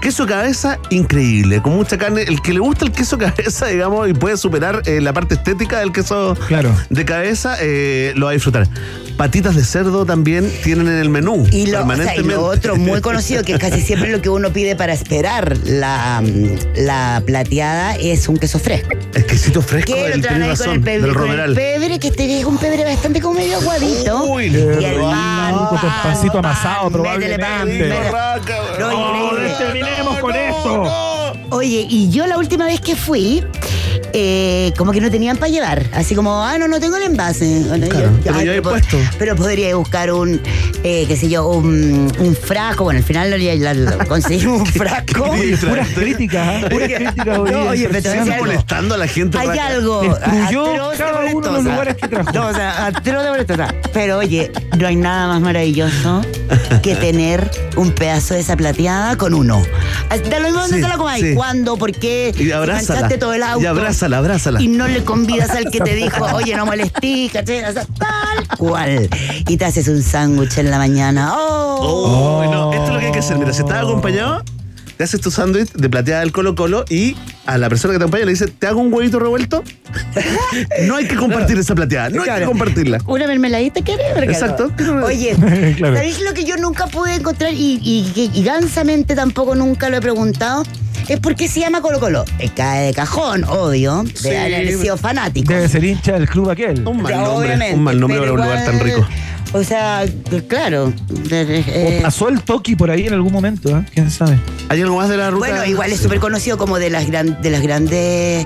Queso 0.00 0.26
cabeza 0.26 0.78
increíble, 0.90 1.60
con 1.60 1.74
mucha 1.74 1.98
carne. 1.98 2.22
El 2.22 2.40
que 2.40 2.52
le 2.52 2.60
gusta 2.60 2.84
el 2.84 2.92
queso 2.92 3.18
cabeza, 3.18 3.66
digamos, 3.66 4.08
y 4.08 4.14
puede 4.14 4.36
superar 4.36 4.82
eh, 4.86 5.00
la 5.00 5.12
parte 5.12 5.34
estética 5.34 5.80
del 5.80 5.92
queso 5.92 6.36
Claro. 6.46 6.74
de 6.90 7.04
cabeza, 7.04 7.56
eh, 7.60 8.12
lo 8.16 8.26
va 8.26 8.30
a 8.30 8.34
disfrutar. 8.34 8.68
Patitas 9.16 9.56
de 9.56 9.64
cerdo 9.64 10.04
también 10.04 10.50
tienen 10.62 10.88
en 10.88 10.98
el 10.98 11.08
menú. 11.08 11.46
Y 11.50 11.66
lo, 11.66 11.86
o 11.86 11.96
sea, 11.96 12.14
y 12.16 12.22
lo 12.22 12.44
otro 12.44 12.76
muy 12.76 13.00
conocido, 13.00 13.42
que 13.44 13.54
es 13.54 13.58
casi 13.58 13.80
siempre 13.86 14.10
lo 14.12 14.20
que 14.20 14.28
uno 14.28 14.52
pide 14.52 14.76
para 14.76 14.92
esperar 14.92 15.56
la, 15.64 16.22
la 16.76 17.22
plateada, 17.24 17.96
es 17.96 18.28
un 18.28 18.36
queso 18.36 18.58
fresco. 18.58 18.90
Exquisito 19.14 19.62
fresco, 19.62 19.94
Que 19.94 20.10
del, 20.10 20.26
con 20.26 20.70
el 20.70 20.80
pebre, 20.82 20.92
del 20.92 21.00
con 21.00 21.08
el 21.08 21.14
romeral. 21.14 21.54
pebre, 21.54 21.98
que 21.98 22.08
este 22.08 22.40
es 22.40 22.44
un 22.44 22.58
pebre 22.58 22.84
bastante 22.84 23.20
como 23.22 23.38
medio 23.40 23.56
aguadito. 23.56 24.24
Uy, 24.24 24.46
y 24.46 24.84
el 24.84 25.00
pan, 25.00 25.54
con 25.68 25.78
pan, 25.80 25.92
pancito 26.02 26.38
amasado, 26.38 26.90
pan, 26.90 27.02
métele 27.02 27.38
pan, 27.38 27.68
probablemente. 27.68 28.78
No, 28.78 28.88
weón. 28.88 29.32
increíble. 29.32 29.54
terminemos 29.58 30.18
con 30.18 30.34
esto. 30.34 31.32
Oye, 31.50 31.86
y 31.88 32.10
yo 32.10 32.26
la 32.26 32.36
última 32.36 32.66
vez 32.66 32.80
que 32.80 32.96
fui, 32.96 33.42
eh, 34.18 34.72
como 34.78 34.92
que 34.92 35.00
no 35.02 35.10
tenían 35.10 35.36
para 35.36 35.50
llevar. 35.52 35.84
Así 35.92 36.14
como, 36.14 36.42
ah, 36.42 36.56
no, 36.58 36.68
no 36.68 36.80
tengo 36.80 36.96
el 36.96 37.02
envase. 37.02 37.64
Bueno, 37.68 37.86
Claro, 37.88 38.10
pero 38.22 38.62
puesto. 38.62 38.96
pero 39.18 39.36
podría 39.36 39.76
buscar 39.76 40.10
un, 40.10 40.40
eh, 40.82 41.04
qué 41.06 41.16
sé 41.18 41.28
yo, 41.28 41.46
un, 41.48 42.10
un 42.18 42.34
frasco. 42.34 42.84
Bueno, 42.84 42.98
al 42.98 43.04
final 43.04 43.30
lo, 43.30 43.36
lo- 43.36 43.74
lo- 43.74 43.98
conseguimos 44.08 44.60
un 44.60 44.66
frasco. 44.66 45.34
Sí, 45.36 45.54
Puras 45.66 45.88
críticas, 45.94 46.64
¿ah? 46.64 46.68
Puras 46.70 46.88
críticas 46.96 47.38
hoy 47.38 47.50
No, 47.50 47.58
día, 47.62 47.70
oye, 47.70 47.88
pero 47.88 48.02
te 48.02 48.08
algo. 48.32 48.46
molestando 48.46 48.94
a 48.94 48.98
la 48.98 49.06
gente. 49.06 49.38
Hay 49.38 49.48
Raca. 49.48 49.66
algo 49.66 50.02
Destruyó 50.02 50.90
cada 50.96 51.24
uno 51.34 51.46
de 51.48 51.52
los 51.52 51.64
lugares 51.64 51.96
que 51.96 52.08
trajo. 52.08 52.32
No, 52.32 52.46
o 52.46 52.54
sea, 52.54 52.90
de 53.22 53.30
molestosa. 53.30 53.74
Pero 53.92 54.16
oye, 54.18 54.50
no 54.78 54.86
hay 54.86 54.96
nada 54.96 55.26
más 55.28 55.40
maravilloso 55.42 56.22
que 56.82 56.94
tener 56.96 57.50
un 57.76 57.92
pedazo 57.92 58.32
de 58.32 58.40
esa 58.40 58.56
plateada 58.56 59.16
con 59.16 59.34
uno. 59.34 59.62
Da 60.30 60.38
lo 60.38 60.46
mismo 60.46 60.60
donde 60.62 60.76
Sí, 60.76 60.82
te 60.82 60.88
la 60.88 60.96
comáis, 60.96 61.24
sí. 61.24 61.34
cuándo, 61.34 61.76
por 61.76 61.92
qué, 61.92 62.32
Y 62.38 62.50
abrázala. 62.52 63.08
todo 63.18 63.34
el 63.34 63.42
auto. 63.42 63.62
Y 63.62 63.66
abrázala, 63.66 64.05
abrázala. 64.14 64.60
Y 64.62 64.68
no 64.68 64.86
le 64.88 65.04
convidas 65.04 65.50
al 65.50 65.70
que 65.70 65.80
te 65.80 65.94
dijo, 65.94 66.24
oye, 66.34 66.54
no 66.56 66.66
molestí, 66.66 67.28
sea, 67.30 67.44
tal 67.44 68.48
cual. 68.58 69.08
Y 69.48 69.56
te 69.56 69.64
haces 69.64 69.88
un 69.88 70.02
sándwich 70.02 70.58
en 70.58 70.70
la 70.70 70.78
mañana. 70.78 71.32
¡Oh! 71.34 72.42
Oh, 72.42 72.50
no, 72.50 72.72
esto 72.72 72.84
es 72.86 72.90
lo 72.92 72.98
que 73.00 73.06
hay 73.06 73.12
que 73.12 73.18
hacer. 73.18 73.38
Mira, 73.38 73.52
si 73.52 73.60
estás 73.62 73.82
acompañado, 73.82 74.42
te 74.96 75.04
haces 75.04 75.20
tu 75.20 75.30
sándwich 75.30 75.72
de 75.72 75.88
plateada 75.90 76.20
del 76.20 76.32
Colo 76.32 76.54
Colo 76.54 76.84
y 76.88 77.16
a 77.44 77.58
la 77.58 77.68
persona 77.68 77.92
que 77.92 77.98
te 77.98 78.04
acompaña 78.04 78.24
le 78.24 78.30
dice, 78.32 78.46
¿te 78.48 78.66
hago 78.66 78.80
un 78.80 78.92
huevito 78.92 79.18
revuelto? 79.18 79.62
no 80.86 80.96
hay 80.96 81.06
que 81.06 81.16
compartir 81.16 81.58
esa 81.58 81.74
plateada, 81.74 82.08
no 82.10 82.22
hay 82.22 82.40
que 82.40 82.46
compartirla. 82.46 82.98
Una 83.06 83.26
mermeladita 83.26 83.82
que 83.82 83.92
Exacto. 83.92 84.70
Oye, 85.04 85.34
Claro. 85.76 85.94
¿sabéis 85.96 86.20
lo 86.22 86.32
que 86.34 86.44
yo 86.44 86.56
nunca 86.56 86.86
pude 86.86 87.14
encontrar 87.14 87.52
y, 87.52 87.78
y, 87.82 88.10
y- 88.14 88.30
y 88.34 88.42
gansamente 88.42 89.14
tampoco 89.14 89.54
nunca 89.54 89.90
lo 89.90 89.98
he 89.98 90.00
preguntado? 90.00 90.64
Es 91.08 91.20
por 91.20 91.34
qué 91.36 91.46
se 91.48 91.60
llama 91.60 91.80
Colo 91.80 92.00
Colo. 92.00 92.24
Eh, 92.38 92.50
Cae 92.54 92.86
de 92.86 92.94
cajón, 92.94 93.44
obvio, 93.44 94.02
de 94.02 94.16
Sí. 94.16 94.28
haber 94.34 94.72
sido 94.76 94.96
fanático. 94.96 95.52
Debe 95.52 95.68
ser 95.68 95.84
hincha 95.84 96.12
del 96.14 96.28
club 96.28 96.50
aquel. 96.50 96.86
Un 96.86 97.02
mal 97.02 97.12
Ya, 97.12 97.18
nombre, 97.20 97.46
obviamente, 97.48 97.74
un 97.76 97.82
mal 97.84 98.00
nombre 98.00 98.18
para 98.18 98.32
un 98.32 98.40
lugar 98.40 98.64
tan 98.64 98.80
rico. 98.80 99.06
O 99.52 99.62
sea, 99.62 100.04
claro. 100.48 100.92
eh, 101.30 101.98
O 102.00 102.02
pasó 102.02 102.28
el 102.28 102.42
Toki 102.42 102.74
por 102.74 102.90
ahí 102.90 103.06
en 103.06 103.14
algún 103.14 103.32
momento, 103.32 103.70
¿eh? 103.78 103.84
¿Quién 103.94 104.10
sabe? 104.10 104.38
¿Hay 104.68 104.82
algo 104.82 104.96
más 104.96 105.08
de 105.08 105.16
la 105.16 105.30
ruta? 105.30 105.46
bueno, 105.48 105.64
igual 105.64 105.92
es 105.92 106.00
súper 106.00 106.18
conocido 106.18 106.58
como 106.58 106.78
de 106.78 106.90
las, 106.90 107.06
gran- 107.06 107.40
de 107.40 107.50
las 107.50 107.62
grandes, 107.62 108.44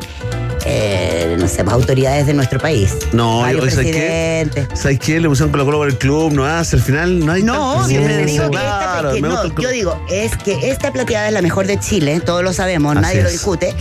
eh, 0.72 1.36
no 1.38 1.48
sé, 1.48 1.64
más 1.64 1.74
autoridades 1.74 2.26
de 2.26 2.34
nuestro 2.34 2.60
país. 2.60 2.96
No, 3.12 3.40
oye, 3.40 3.70
¿sabes 3.70 3.90
qué? 3.90 4.66
¿Sabes 4.74 4.98
qué? 5.00 5.18
Le 5.20 5.28
pusieron 5.28 5.50
Colo 5.50 5.64
Colo 5.64 5.78
por 5.78 5.88
el 5.88 5.98
club, 5.98 6.32
no 6.32 6.44
hace, 6.46 6.76
al 6.76 6.82
final 6.82 7.18
no 7.26 7.32
hay 7.32 7.42
No, 7.42 7.86
siempre 7.86 8.24
que 8.24 8.36
esta, 8.36 9.10
que 9.12 9.20
no, 9.20 9.54
yo 9.58 9.70
digo, 9.70 10.00
es 10.10 10.36
que 10.36 10.70
esta 10.70 10.92
plateada 10.92 11.26
es 11.28 11.34
la 11.34 11.42
mejor 11.42 11.66
de 11.66 11.78
Chile, 11.80 12.20
todos 12.20 12.44
lo 12.44 12.52
sabemos, 12.52 12.92
Así 12.96 13.02
nadie 13.02 13.22
lo 13.22 13.30
discute, 13.30 13.74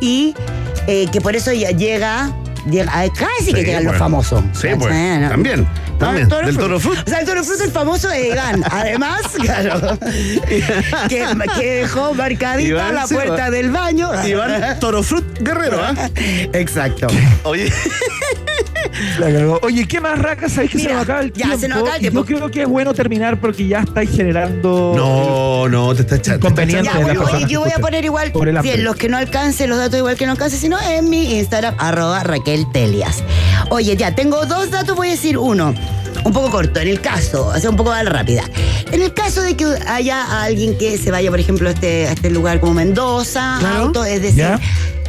y 0.00 0.34
eh, 0.86 1.06
que 1.10 1.20
por 1.20 1.34
eso 1.34 1.52
ya 1.52 1.70
llega, 1.72 2.32
llega 2.70 2.92
a- 2.96 3.08
casi 3.12 3.52
que 3.52 3.60
Sí, 3.60 3.66
llegan 3.66 3.84
los 3.84 3.96
famosos. 3.96 4.42
Sí, 4.52 4.68
pues, 4.78 4.92
también, 5.28 5.66
Ah, 5.66 5.95
también, 5.98 6.28
Toro 6.28 6.46
del 6.46 6.54
Fruit. 6.54 6.66
Toro 6.66 6.80
Fruit. 6.80 6.98
O 7.06 7.10
sea, 7.10 7.18
el 7.20 7.26
Toro 7.26 7.44
Fruit 7.44 7.60
es 7.60 7.72
famoso 7.72 8.08
de 8.08 8.28
Iván. 8.28 8.62
Además, 8.70 9.22
claro, 9.40 9.98
que, 11.08 11.24
que 11.58 11.74
dejó 11.80 12.14
marcadita 12.14 12.68
Iván, 12.68 12.94
la 12.94 13.06
puerta 13.06 13.50
del 13.50 13.70
baño. 13.70 14.10
Iván 14.26 14.78
Torofrut 14.80 15.38
Guerrero, 15.40 15.80
¿ah? 15.82 15.94
Exacto. 16.52 17.06
Oye. 17.44 17.72
Oye, 19.62 19.86
¿qué 19.86 20.00
más, 20.00 20.18
Raca? 20.18 20.48
¿Sabéis 20.48 20.70
que 20.70 20.78
se 20.78 20.84
Mira, 20.84 20.94
nos 20.94 21.04
acaba 21.04 21.20
el 21.20 21.32
ya, 21.32 21.46
tiempo? 21.46 21.58
se 21.58 21.68
nos 21.68 21.78
acaba 21.78 21.94
el 21.96 22.00
tiempo. 22.00 22.20
Yo 22.20 22.36
creo 22.36 22.50
que 22.50 22.62
es 22.62 22.68
bueno 22.68 22.94
terminar 22.94 23.38
porque 23.40 23.66
ya 23.66 23.80
estáis 23.80 24.10
generando... 24.10 24.94
no, 24.96 25.68
no, 25.68 25.94
te 25.94 26.02
está 26.02 26.16
echando. 26.16 26.48
está 26.48 26.62
Inconveniente. 26.62 26.90
Ya, 26.98 27.04
bueno, 27.04 27.24
oye, 27.24 27.46
yo 27.46 27.60
voy 27.60 27.70
a 27.76 27.78
poner 27.78 28.04
igual, 28.04 28.32
bien, 28.62 28.84
los 28.84 28.96
que 28.96 29.08
no 29.08 29.16
alcancen, 29.18 29.68
los 29.68 29.78
datos 29.78 29.98
igual 29.98 30.16
que 30.16 30.24
no 30.26 30.32
alcancen, 30.32 30.58
sino 30.58 30.80
en 30.80 31.10
mi 31.10 31.38
Instagram, 31.38 31.74
arroba 31.78 32.22
Raquel 32.22 32.66
Telias. 32.72 33.22
Oye, 33.70 33.96
ya, 33.96 34.14
tengo 34.14 34.46
dos 34.46 34.70
datos, 34.70 34.96
voy 34.96 35.08
a 35.08 35.10
decir 35.12 35.36
uno. 35.36 35.74
Un 36.24 36.32
poco 36.32 36.50
corto, 36.50 36.80
en 36.80 36.88
el 36.88 37.00
caso, 37.00 37.46
o 37.46 37.58
sea, 37.58 37.70
un 37.70 37.76
poco 37.76 37.90
más 37.90 38.04
rápida. 38.06 38.42
En 38.92 39.02
el 39.02 39.12
caso 39.14 39.42
de 39.42 39.56
que 39.56 39.64
haya 39.86 40.42
alguien 40.42 40.76
que 40.78 40.98
se 40.98 41.10
vaya, 41.10 41.30
por 41.30 41.38
ejemplo, 41.40 41.68
a 41.68 41.72
este, 41.72 42.08
a 42.08 42.12
este 42.12 42.30
lugar 42.30 42.60
como 42.60 42.74
Mendoza, 42.74 43.56
Claro. 43.60 43.76
auto, 43.86 44.04
es 44.04 44.22
decir, 44.22 44.38
Ya. 44.38 44.60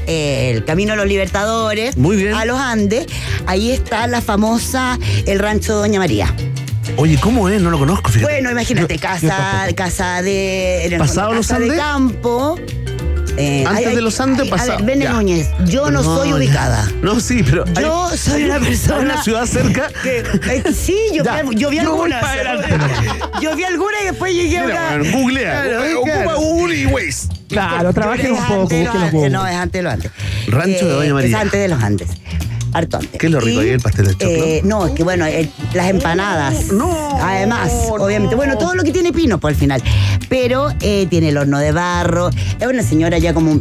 eh, 0.05 0.51
el 0.55 0.65
Camino 0.65 0.93
a 0.93 0.95
los 0.95 1.07
Libertadores, 1.07 1.97
Muy 1.97 2.17
bien. 2.17 2.33
a 2.33 2.45
los 2.45 2.59
Andes, 2.59 3.07
ahí 3.45 3.71
está 3.71 4.07
la 4.07 4.21
famosa, 4.21 4.99
el 5.25 5.39
rancho 5.39 5.75
Doña 5.75 5.99
María. 5.99 6.33
Oye, 6.95 7.17
¿cómo 7.19 7.49
es? 7.49 7.61
No 7.61 7.69
lo 7.69 7.77
conozco, 7.79 8.09
fíjate. 8.09 8.31
Bueno, 8.33 8.49
imagínate, 8.49 8.97
casa, 8.97 9.67
casa 9.75 10.21
de. 10.21 10.85
en 10.85 10.93
el 10.93 10.99
¿Pasado 10.99 11.27
fondo, 11.27 11.35
los 11.35 11.47
casa 11.47 11.59
de 11.59 11.65
Andes? 11.65 11.79
campo. 11.79 12.55
Eh, 13.37 13.63
Antes 13.67 13.95
de 13.95 14.01
los 14.01 14.19
Andes. 14.19 14.51
A 14.51 14.65
ver, 14.65 14.83
Bene 14.83 15.03
Ya. 15.05 15.13
Núñez, 15.13 15.47
yo 15.67 15.91
no, 15.91 16.03
soy 16.03 16.33
ubicada. 16.33 16.89
No, 17.01 17.19
sí, 17.19 17.43
pero. 17.43 17.65
hay- 17.75 17.83
Yo 17.83 18.09
soy 18.17 18.45
una 18.45 18.59
persona. 18.67 18.99
una 18.99 19.23
ciudad 19.23 19.45
cerca. 19.45 19.89
que, 20.01 20.19
eh, 20.19 20.63
sí, 20.73 20.97
yo, 21.13 21.23
Ya. 21.23 21.43
vi, 21.43 21.55
yo 21.55 21.69
vi 21.69 21.77
algunas. 21.79 22.23
yo 23.41 23.55
vi 23.55 23.63
algunas 23.63 24.01
y 24.01 24.05
después 24.05 24.33
llegué 24.33 24.57
a 24.59 24.63
Mira, 24.65 24.75
una. 24.75 24.97
bueno, 24.97 25.17
googlea. 25.17 25.61
Claro, 25.63 25.99
Ocupa 25.99 26.13
claro. 26.23 26.39
Google 26.39 26.75
y 26.75 26.85
Waze. 26.87 27.27
Claro, 27.47 27.93
trabajen 27.93 28.31
un 28.31 28.45
poco, 28.45 28.61
antes. 28.75 29.31
No, 29.31 29.47
es 29.47 29.55
antes 29.55 29.79
de 29.79 29.83
los 29.83 29.93
Andes. 29.93 30.11
Rancho 30.47 30.87
de 30.87 30.93
Doña 30.93 31.13
María. 31.13 31.29
Es 31.29 31.35
antes 31.43 31.59
de 31.61 31.67
los 31.67 31.83
Andes. 31.83 32.09
Harto 32.77 32.97
antes. 32.97 33.19
¿Qué 33.19 33.25
es 33.27 33.31
lo 33.31 33.39
rico 33.39 33.59
ahí, 33.61 33.69
el 33.69 33.79
pastel 33.79 34.05
de 34.07 34.11
choclo? 34.13 34.27
Eh, 34.29 34.61
no, 34.63 34.85
es 34.87 34.93
que 34.93 35.03
bueno, 35.03 35.25
eh, 35.25 35.49
las 35.73 35.89
empanadas. 35.89 36.67
No, 36.71 37.17
Además, 37.21 37.71
no. 37.71 38.03
obviamente. 38.03 38.35
Bueno, 38.35 38.57
todo 38.57 38.75
lo 38.75 38.83
que 38.83 38.91
tiene 38.91 39.11
pino 39.13 39.39
por 39.39 39.51
el 39.51 39.57
final. 39.57 39.81
Pero 40.29 40.71
eh, 40.81 41.07
tiene 41.09 41.29
el 41.29 41.37
horno 41.37 41.59
de 41.59 41.71
barro. 41.71 42.29
Es 42.59 42.67
una 42.67 42.83
señora 42.83 43.17
ya 43.17 43.33
como, 43.33 43.59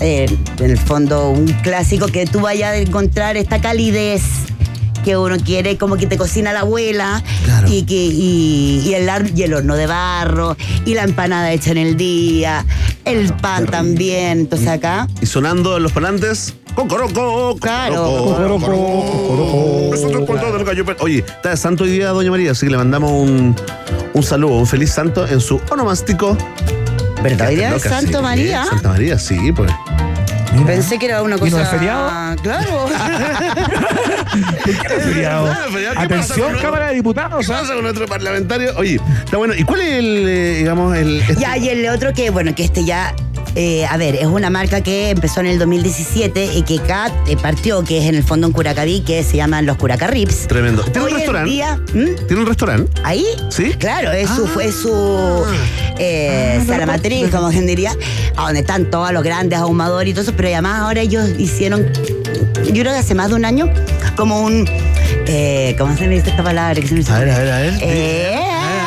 eh, 0.00 0.26
en 0.58 0.70
el 0.70 0.78
fondo, 0.78 1.30
un 1.30 1.46
clásico 1.62 2.06
que 2.06 2.26
tú 2.26 2.40
vayas 2.40 2.70
a 2.72 2.76
encontrar 2.76 3.36
esta 3.36 3.60
calidez 3.60 4.22
que 5.04 5.18
uno 5.18 5.36
quiere, 5.36 5.76
como 5.76 5.96
que 5.98 6.06
te 6.06 6.16
cocina 6.16 6.54
la 6.54 6.60
abuela, 6.60 7.22
Claro. 7.44 7.68
y, 7.70 7.82
que, 7.82 7.94
y, 7.94 8.80
y 8.86 8.94
el, 8.94 9.06
y 9.36 9.42
el 9.42 9.52
horno 9.52 9.76
de 9.76 9.86
barro, 9.86 10.56
y 10.86 10.94
la 10.94 11.02
empanada 11.02 11.52
hecha 11.52 11.72
en 11.72 11.76
el 11.76 11.96
día, 11.98 12.64
el 13.04 13.30
pan 13.34 13.66
también. 13.66 14.40
Entonces 14.40 14.68
acá, 14.68 15.06
Y 15.20 15.26
sonando 15.26 15.78
los 15.78 15.92
parlantes. 15.92 16.54
Cocoroco, 16.74 17.56
Claro. 17.60 18.04
Cocoroco, 18.04 19.94
es 19.94 21.00
Oye, 21.00 21.18
está 21.18 21.50
de 21.50 21.56
santo 21.56 21.84
hoy 21.84 21.90
día, 21.90 22.08
Doña 22.08 22.30
María, 22.30 22.52
así 22.52 22.66
que 22.66 22.72
le 22.72 22.78
mandamos 22.78 23.10
un, 23.10 23.54
un 24.12 24.22
saludo, 24.22 24.56
un 24.56 24.66
feliz 24.66 24.90
santo 24.90 25.26
en 25.26 25.40
su 25.40 25.60
onomástico. 25.70 26.36
¿verdad? 27.22 27.48
Hoy 27.48 27.56
día 27.56 27.74
es 27.74 27.82
Santo 27.82 28.18
sí, 28.18 28.22
María. 28.22 28.64
Santa 28.66 28.88
María, 28.90 29.18
sí, 29.18 29.52
pues. 29.52 29.70
Mira. 30.52 30.66
Pensé 30.66 30.98
que 30.98 31.06
era 31.06 31.22
una 31.22 31.36
cosa. 31.36 31.48
¿Y 31.48 31.50
no 31.52 31.60
es 31.60 31.68
feriado? 31.68 32.36
Claro. 32.42 32.86
Feriado. 35.04 35.44
verdad, 35.46 35.66
feriado. 35.72 36.00
¿Qué 36.00 36.08
pasa 36.08 36.34
Atención, 36.34 36.58
Cámara 36.62 36.88
de 36.88 36.94
Diputados. 36.94 37.46
¿Qué 37.46 37.52
¿ah? 37.52 37.58
pasa 37.60 37.74
con 37.74 37.82
nuestro 37.82 38.06
parlamentario? 38.06 38.72
Oye, 38.76 39.00
está 39.24 39.36
bueno. 39.36 39.54
¿Y 39.56 39.64
cuál 39.64 39.80
es 39.80 39.92
el, 39.94 40.28
eh, 40.28 40.54
digamos, 40.58 40.96
el. 40.96 41.20
este- 41.22 41.40
Ya, 41.40 41.56
y 41.56 41.68
el 41.70 41.88
otro 41.88 42.12
que, 42.12 42.30
bueno, 42.30 42.54
que 42.54 42.64
este 42.64 42.84
ya. 42.84 43.14
Eh, 43.56 43.86
a 43.86 43.96
ver, 43.96 44.16
es 44.16 44.26
una 44.26 44.50
marca 44.50 44.80
que 44.80 45.10
empezó 45.10 45.40
en 45.40 45.46
el 45.46 45.58
2017 45.58 46.46
y 46.54 46.62
que 46.62 46.78
acá 46.80 47.12
eh, 47.26 47.36
partió, 47.36 47.84
que 47.84 47.98
es 47.98 48.04
en 48.06 48.14
el 48.16 48.24
fondo 48.24 48.46
en 48.46 48.52
Curacaví, 48.52 49.00
que 49.00 49.22
se 49.22 49.36
llaman 49.36 49.66
los 49.66 49.76
Curacarrips. 49.76 50.46
Tremendo. 50.48 50.82
¿Tiene 50.84 51.00
Hoy 51.06 51.12
un 51.12 51.16
restaurante? 51.18 51.50
día. 51.50 51.76
¿Mm? 51.92 52.26
¿Tiene 52.26 52.42
un 52.42 52.46
restaurante? 52.46 53.00
¿Ahí? 53.04 53.24
¿Sí? 53.50 53.74
Claro, 53.78 54.12
es 54.12 54.28
su, 54.30 54.44
Ah. 54.44 54.50
fue 54.52 54.72
su 54.72 55.44
eh, 55.98 56.60
sala 56.66 56.86
matriz, 56.86 57.28
como 57.30 57.50
quien 57.50 57.66
diría, 57.66 57.92
a 58.36 58.44
donde 58.46 58.60
están 58.60 58.90
todos 58.90 59.12
los 59.12 59.22
grandes 59.22 59.58
ahumadores 59.58 60.10
y 60.10 60.14
todo 60.14 60.22
eso, 60.22 60.32
pero 60.36 60.48
además 60.48 60.80
ahora 60.80 61.00
ellos 61.00 61.28
hicieron, 61.38 61.86
yo 62.64 62.72
creo 62.72 62.92
que 62.92 62.98
hace 62.98 63.14
más 63.14 63.28
de 63.28 63.34
un 63.36 63.44
año, 63.44 63.72
como 64.16 64.40
un 64.42 64.68
eh, 65.26 65.74
¿cómo 65.78 65.96
se 65.96 66.06
le 66.06 66.16
dice 66.16 66.30
esta 66.30 66.42
palabra? 66.42 66.74
Que 66.80 66.86
se 66.86 66.94
me 66.94 67.02
A 67.08 67.18
ver, 67.18 67.30
a 67.30 67.38
ver, 67.38 67.50
a 67.52 67.58
ver. 67.60 67.74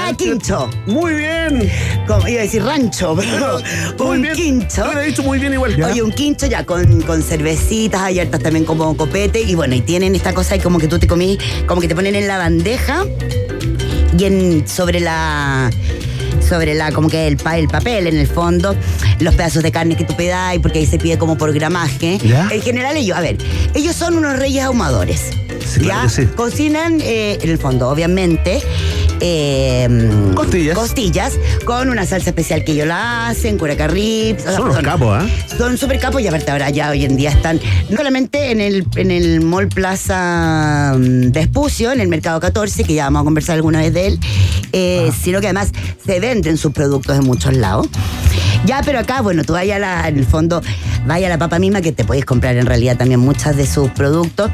Eh, 0.09 0.15
quincho. 0.17 0.69
Muy 0.85 1.13
bien. 1.13 1.69
Como, 2.07 2.27
iba 2.27 2.39
a 2.39 2.43
decir 2.43 2.63
rancho, 2.63 3.15
pero 3.15 3.59
Muy 3.99 4.15
un 4.17 4.21
bien. 4.21 4.35
quincho. 4.35 4.85
Lo 4.93 4.99
he 5.01 5.07
dicho 5.07 5.23
muy 5.23 5.39
bien 5.39 5.53
igual. 5.53 5.81
Oye, 5.83 6.01
un 6.01 6.11
quincho 6.11 6.45
ya 6.47 6.65
con, 6.65 7.01
con 7.01 7.21
cervecitas, 7.21 8.01
hay 8.01 8.19
hartas 8.19 8.41
también 8.41 8.65
como 8.65 8.95
copete. 8.97 9.41
Y 9.41 9.55
bueno, 9.55 9.75
y 9.75 9.81
tienen 9.81 10.15
esta 10.15 10.33
cosa 10.33 10.55
y 10.55 10.59
como 10.59 10.79
que 10.79 10.87
tú 10.87 10.99
te 10.99 11.07
comís, 11.07 11.37
como 11.67 11.81
que 11.81 11.87
te 11.87 11.95
ponen 11.95 12.15
en 12.15 12.27
la 12.27 12.37
bandeja 12.37 13.05
y 14.17 14.23
en, 14.25 14.67
sobre 14.67 14.99
la 14.99 15.69
sobre 16.47 16.75
la 16.75 16.91
como 16.93 17.09
que 17.09 17.27
el, 17.27 17.35
pa- 17.35 17.57
el 17.57 17.67
papel 17.67 18.07
en 18.07 18.17
el 18.17 18.25
fondo 18.27 18.73
los 19.19 19.35
pedazos 19.35 19.63
de 19.63 19.71
carne 19.71 19.97
que 19.97 20.05
tú 20.05 20.15
pedáis 20.15 20.61
porque 20.61 20.79
ahí 20.79 20.85
se 20.85 20.97
pide 20.97 21.17
como 21.17 21.37
por 21.37 21.51
gramaje 21.53 22.17
¿Ya? 22.23 22.47
en 22.49 22.61
general 22.61 22.95
ellos 22.95 23.17
a 23.17 23.21
ver 23.21 23.37
ellos 23.73 23.93
son 23.95 24.15
unos 24.15 24.37
reyes 24.39 24.63
ahumadores 24.63 25.23
Sí, 25.65 25.81
claro 25.81 26.03
que 26.03 26.09
sí. 26.09 26.25
cocinan 26.37 27.01
eh, 27.01 27.37
en 27.41 27.49
el 27.49 27.57
fondo 27.57 27.89
obviamente 27.89 28.61
eh, 29.19 30.09
Costillas. 30.35 30.75
costillas 30.75 31.33
con 31.65 31.89
una 31.89 32.05
salsa 32.05 32.29
especial 32.29 32.63
que 32.63 32.73
ellos 32.73 32.87
la 32.87 33.29
hacen 33.29 33.57
curaca 33.57 33.87
Son 33.87 34.69
unos 34.69 34.79
capos, 34.79 35.23
¿ah? 35.23 35.27
son 35.57 35.77
súper 35.77 35.99
capos 35.99 36.21
y 36.21 36.27
aparte 36.27 36.51
ahora 36.51 36.69
ya 36.69 36.89
hoy 36.89 37.05
en 37.05 37.17
día 37.17 37.31
están 37.31 37.59
no 37.89 37.97
solamente 37.97 38.51
en 38.51 38.61
el, 38.61 38.85
en 38.95 39.11
el 39.11 39.41
Mall 39.41 39.67
Plaza 39.67 40.93
mm, 40.97 41.31
de 41.31 41.39
Espucio, 41.39 41.91
en 41.91 41.99
el 41.99 42.07
Mercado 42.07 42.39
14, 42.39 42.83
que 42.83 42.93
ya 42.93 43.05
vamos 43.05 43.21
a 43.21 43.25
conversar 43.25 43.55
alguna 43.55 43.79
vez 43.79 43.93
de 43.93 44.07
él, 44.07 44.19
eh, 44.73 45.11
sino 45.21 45.39
que 45.39 45.47
además 45.47 45.71
se 46.05 46.19
venden 46.19 46.57
sus 46.57 46.71
productos 46.71 47.17
en 47.17 47.25
muchos 47.25 47.53
lados. 47.53 47.87
Ya, 48.65 48.81
pero 48.83 48.99
acá, 48.99 49.21
bueno, 49.21 49.43
tú 49.43 49.53
vayas 49.53 49.77
a 49.77 49.79
la, 49.79 50.07
en 50.07 50.17
el 50.17 50.25
fondo, 50.25 50.61
vaya 51.05 51.27
a 51.27 51.29
la 51.29 51.37
papa 51.37 51.59
misma 51.59 51.81
que 51.81 51.91
te 51.91 52.03
podéis 52.03 52.25
comprar 52.25 52.57
en 52.57 52.65
realidad 52.65 52.97
también 52.97 53.19
muchas 53.19 53.55
de 53.55 53.65
sus 53.65 53.89
productos 53.91 54.51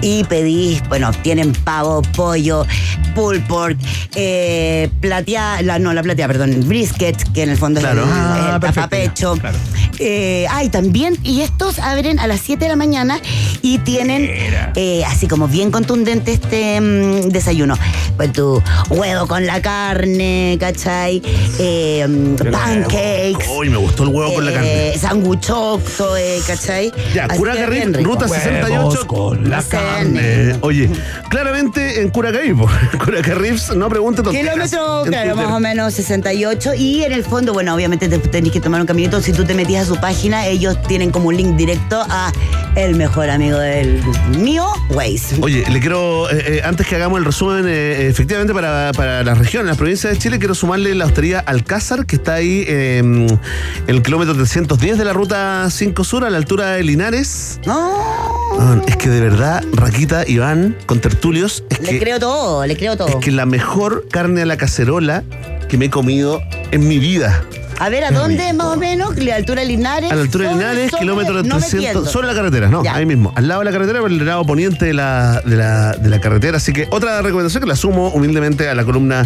y 0.00 0.24
pedís, 0.24 0.86
bueno, 0.88 1.10
tienen 1.22 1.52
pavo, 1.52 2.02
pollo, 2.14 2.66
pulled 3.14 3.42
pork, 3.48 3.76
eh, 4.14 4.88
platea, 5.00 5.62
la, 5.62 5.78
no, 5.78 5.92
la 5.92 6.02
platea, 6.02 6.26
perdón, 6.26 6.52
el 6.52 6.62
brisket, 6.64 7.16
que 7.32 7.42
en 7.42 7.50
el 7.50 7.56
fondo 7.58 7.80
Claro. 7.80 8.02
es 8.02 8.08
el, 8.08 8.12
Ah, 8.14 8.50
el 8.54 8.60
tapapecho. 8.60 9.34
claro. 9.36 9.56
Eh, 10.00 10.46
ay, 10.50 10.68
también, 10.68 11.16
y 11.24 11.40
estos 11.42 11.78
abren 11.80 12.18
a 12.20 12.26
las 12.28 12.40
7 12.40 12.64
de 12.64 12.68
la 12.68 12.76
mañana 12.76 13.18
y 13.62 13.78
tienen 13.78 14.28
eh, 14.76 15.02
así 15.06 15.26
como 15.26 15.48
bien 15.48 15.70
contundente 15.72 16.32
este 16.32 16.80
mm, 16.80 17.28
desayuno. 17.30 17.76
Pues 18.16 18.32
tu 18.32 18.62
huevo 18.90 19.26
con 19.26 19.44
la 19.46 19.60
carne, 19.60 20.56
¿cachai? 20.60 21.20
Eh, 21.58 22.06
mm, 22.08 22.36
pancakes. 22.50 23.48
Uy, 23.56 23.70
me 23.70 23.76
gustó 23.76 24.04
el 24.04 24.10
huevo 24.10 24.34
con 24.34 24.44
la 24.44 24.52
carne. 24.52 24.88
Eh, 24.94 24.98
sanguchocto, 24.98 26.16
eh, 26.16 26.40
¿cachai? 26.46 26.92
Ya, 27.14 27.24
Así 27.24 27.38
Cura 27.38 27.54
rico. 27.66 27.98
ruta 28.02 28.26
Huevos 28.26 28.36
68. 28.36 29.06
con 29.06 29.50
la 29.50 29.62
carne. 29.62 30.56
Oye, 30.60 30.88
claramente 31.28 32.00
en 32.02 32.10
Curacaví, 32.10 32.54
po. 32.54 32.68
Curacarrips, 33.04 33.74
no 33.88 33.90
pregunte. 33.90 34.22
Kilómetro, 34.22 35.02
claro, 35.06 35.36
más 35.36 35.50
o 35.50 35.60
menos 35.60 35.94
68. 35.94 36.74
Y 36.74 37.02
en 37.04 37.12
el 37.12 37.24
fondo, 37.24 37.52
bueno, 37.52 37.74
obviamente 37.74 38.08
te 38.08 38.18
tenés 38.18 38.52
que 38.52 38.60
tomar 38.60 38.80
un 38.80 38.86
caminito. 38.86 39.20
Si 39.20 39.32
tú 39.32 39.44
te 39.44 39.54
metías 39.54 39.84
a 39.88 39.94
su 39.94 40.00
página, 40.00 40.46
ellos 40.46 40.80
tienen 40.82 41.10
como 41.10 41.28
un 41.28 41.36
link 41.36 41.56
directo 41.56 42.04
a 42.08 42.32
el 42.76 42.94
mejor 42.94 43.30
amigo 43.30 43.58
del 43.58 44.00
mío, 44.38 44.66
Waze. 44.90 45.36
Oye, 45.40 45.64
le 45.68 45.80
quiero, 45.80 46.30
eh, 46.30 46.58
eh, 46.58 46.60
antes 46.64 46.86
que 46.86 46.94
hagamos 46.96 47.18
el 47.18 47.24
resumen, 47.24 47.64
eh, 47.66 48.06
efectivamente 48.08 48.54
para, 48.54 48.92
para 48.92 49.24
la 49.24 49.34
región, 49.34 49.66
las 49.66 49.76
provincias 49.76 50.12
de 50.12 50.18
Chile, 50.18 50.38
quiero 50.38 50.54
sumarle 50.54 50.94
la 50.94 51.06
hostería 51.06 51.40
Alcázar, 51.40 52.06
que 52.06 52.16
está 52.16 52.34
ahí 52.34 52.64
eh, 52.68 52.98
en 52.98 53.40
el 53.86 54.02
kilómetro 54.02 54.34
310 54.34 54.98
de 54.98 55.04
la 55.04 55.12
ruta 55.12 55.68
5 55.70 56.04
Sur, 56.04 56.24
a 56.24 56.30
la 56.30 56.36
altura 56.36 56.72
de 56.72 56.84
Linares. 56.84 57.58
Ah, 57.66 58.80
es 58.86 58.96
que 58.96 59.08
de 59.08 59.20
verdad, 59.20 59.64
Raquita, 59.72 60.24
Iván, 60.26 60.76
con 60.86 61.00
tertulios, 61.00 61.64
es 61.70 61.80
Le 61.80 61.90
que, 61.90 61.98
creo 61.98 62.20
todo, 62.20 62.64
le 62.66 62.76
creo 62.76 62.96
todo. 62.96 63.08
es 63.08 63.16
que 63.16 63.32
la 63.32 63.46
mejor 63.46 63.77
carne 64.10 64.42
a 64.42 64.46
la 64.46 64.56
cacerola 64.56 65.22
que 65.68 65.76
me 65.78 65.86
he 65.86 65.90
comido 65.90 66.40
en 66.70 66.86
mi 66.88 66.98
vida. 66.98 67.42
A 67.80 67.90
ver, 67.90 68.02
¿a 68.02 68.10
dónde 68.10 68.52
más 68.54 68.66
o 68.66 68.76
menos? 68.76 69.16
¿La 69.18 69.36
altura 69.36 69.60
de 69.60 69.68
Linares? 69.68 70.10
A 70.10 70.16
la 70.16 70.22
altura 70.22 70.46
de 70.46 70.50
Sobre- 70.50 70.64
Linares, 70.66 70.90
sobre- 70.90 71.00
kilómetro 71.00 71.34
me 71.34 71.42
300, 71.48 71.78
pierdo. 71.80 72.06
sobre 72.06 72.26
la 72.26 72.34
carretera, 72.34 72.68
no, 72.68 72.82
Ya. 72.82 72.96
ahí 72.96 73.06
mismo, 73.06 73.32
al 73.36 73.46
lado 73.46 73.60
de 73.60 73.66
la 73.66 73.70
carretera, 73.70 74.00
por 74.00 74.10
el 74.10 74.26
lado 74.26 74.44
poniente 74.44 74.86
de 74.86 74.94
la, 74.94 75.40
de, 75.44 75.54
la, 75.56 75.92
de 75.92 76.08
la 76.08 76.20
carretera. 76.20 76.56
Así 76.56 76.72
que 76.72 76.88
otra 76.90 77.22
recomendación 77.22 77.62
que 77.62 77.68
la 77.68 77.76
sumo 77.76 78.08
humildemente 78.08 78.68
a 78.68 78.74
la 78.74 78.84
columna 78.84 79.24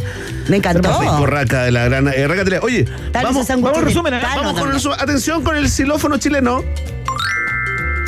Me 0.49 0.59
encantó. 0.59 1.01
Rico 1.01 1.25
Raca 1.25 1.63
de 1.65 1.71
la 1.73 1.85
gran 1.89 2.09
eh. 2.09 2.27
Oye, 2.61 2.85
vamos, 3.15 3.47
vamos, 3.49 3.85
resumen, 3.85 4.13
¿eh? 4.15 4.21
vamos 4.23 4.53
con 4.61 4.69
el 4.69 4.75
resumen. 4.75 4.99
Atención 5.01 5.43
con 5.43 5.57
el 5.57 5.71
xilófono 5.71 6.19
chileno. 6.19 6.63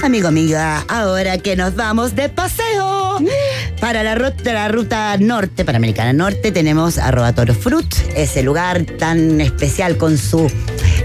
Amigo, 0.03 0.29
amiga, 0.29 0.85
ahora 0.89 1.39
que 1.39 1.57
nos 1.57 1.75
vamos 1.77 2.15
de 2.15 2.29
paseo 2.29 3.19
para 3.81 4.03
la 4.03 4.15
ruta, 4.15 4.53
la 4.53 4.69
ruta 4.69 5.17
norte, 5.19 5.65
para 5.65 5.77
Americana 5.77 6.13
Norte, 6.13 6.53
tenemos 6.53 6.99
arroba 6.99 7.33
Toro 7.33 7.55
Fruit, 7.55 7.95
ese 8.15 8.43
lugar 8.43 8.85
tan 8.85 9.41
especial 9.41 9.97
con 9.97 10.19
su 10.19 10.51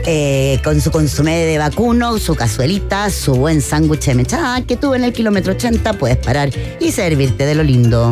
eh, 0.05 0.59
con 0.63 0.81
su 0.81 0.91
consumé 0.91 1.45
de 1.45 1.57
vacuno, 1.57 2.17
su 2.19 2.35
cazuelita, 2.35 3.09
su 3.09 3.35
buen 3.35 3.61
sándwich 3.61 4.05
de 4.05 4.15
mechada 4.15 4.61
que 4.65 4.75
tú 4.75 4.93
en 4.93 5.03
el 5.03 5.13
kilómetro 5.13 5.53
80 5.53 5.93
puedes 5.93 6.17
parar 6.17 6.49
y 6.79 6.91
servirte 6.91 7.45
de 7.45 7.55
lo 7.55 7.63
lindo. 7.63 8.11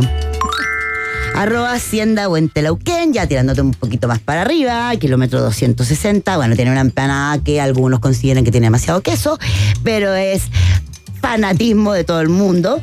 Arroba 1.37 1.73
Hacienda 1.73 2.27
Huentelauquén, 2.27 3.13
ya 3.13 3.27
tirándote 3.27 3.61
un 3.61 3.71
poquito 3.71 4.07
más 4.07 4.17
para 4.19 4.41
arriba, 4.41 4.91
kilómetro 4.99 5.39
260. 5.41 6.35
Bueno, 6.35 6.55
tiene 6.55 6.71
una 6.71 6.81
empanada 6.81 7.37
que 7.43 7.61
algunos 7.61 7.99
consideran 7.99 8.43
que 8.43 8.49
tiene 8.51 8.65
demasiado 8.65 9.01
queso, 9.01 9.37
pero 9.83 10.13
es 10.15 10.43
fanatismo 11.21 11.93
de 11.93 12.03
todo 12.03 12.21
el 12.21 12.29
mundo. 12.29 12.81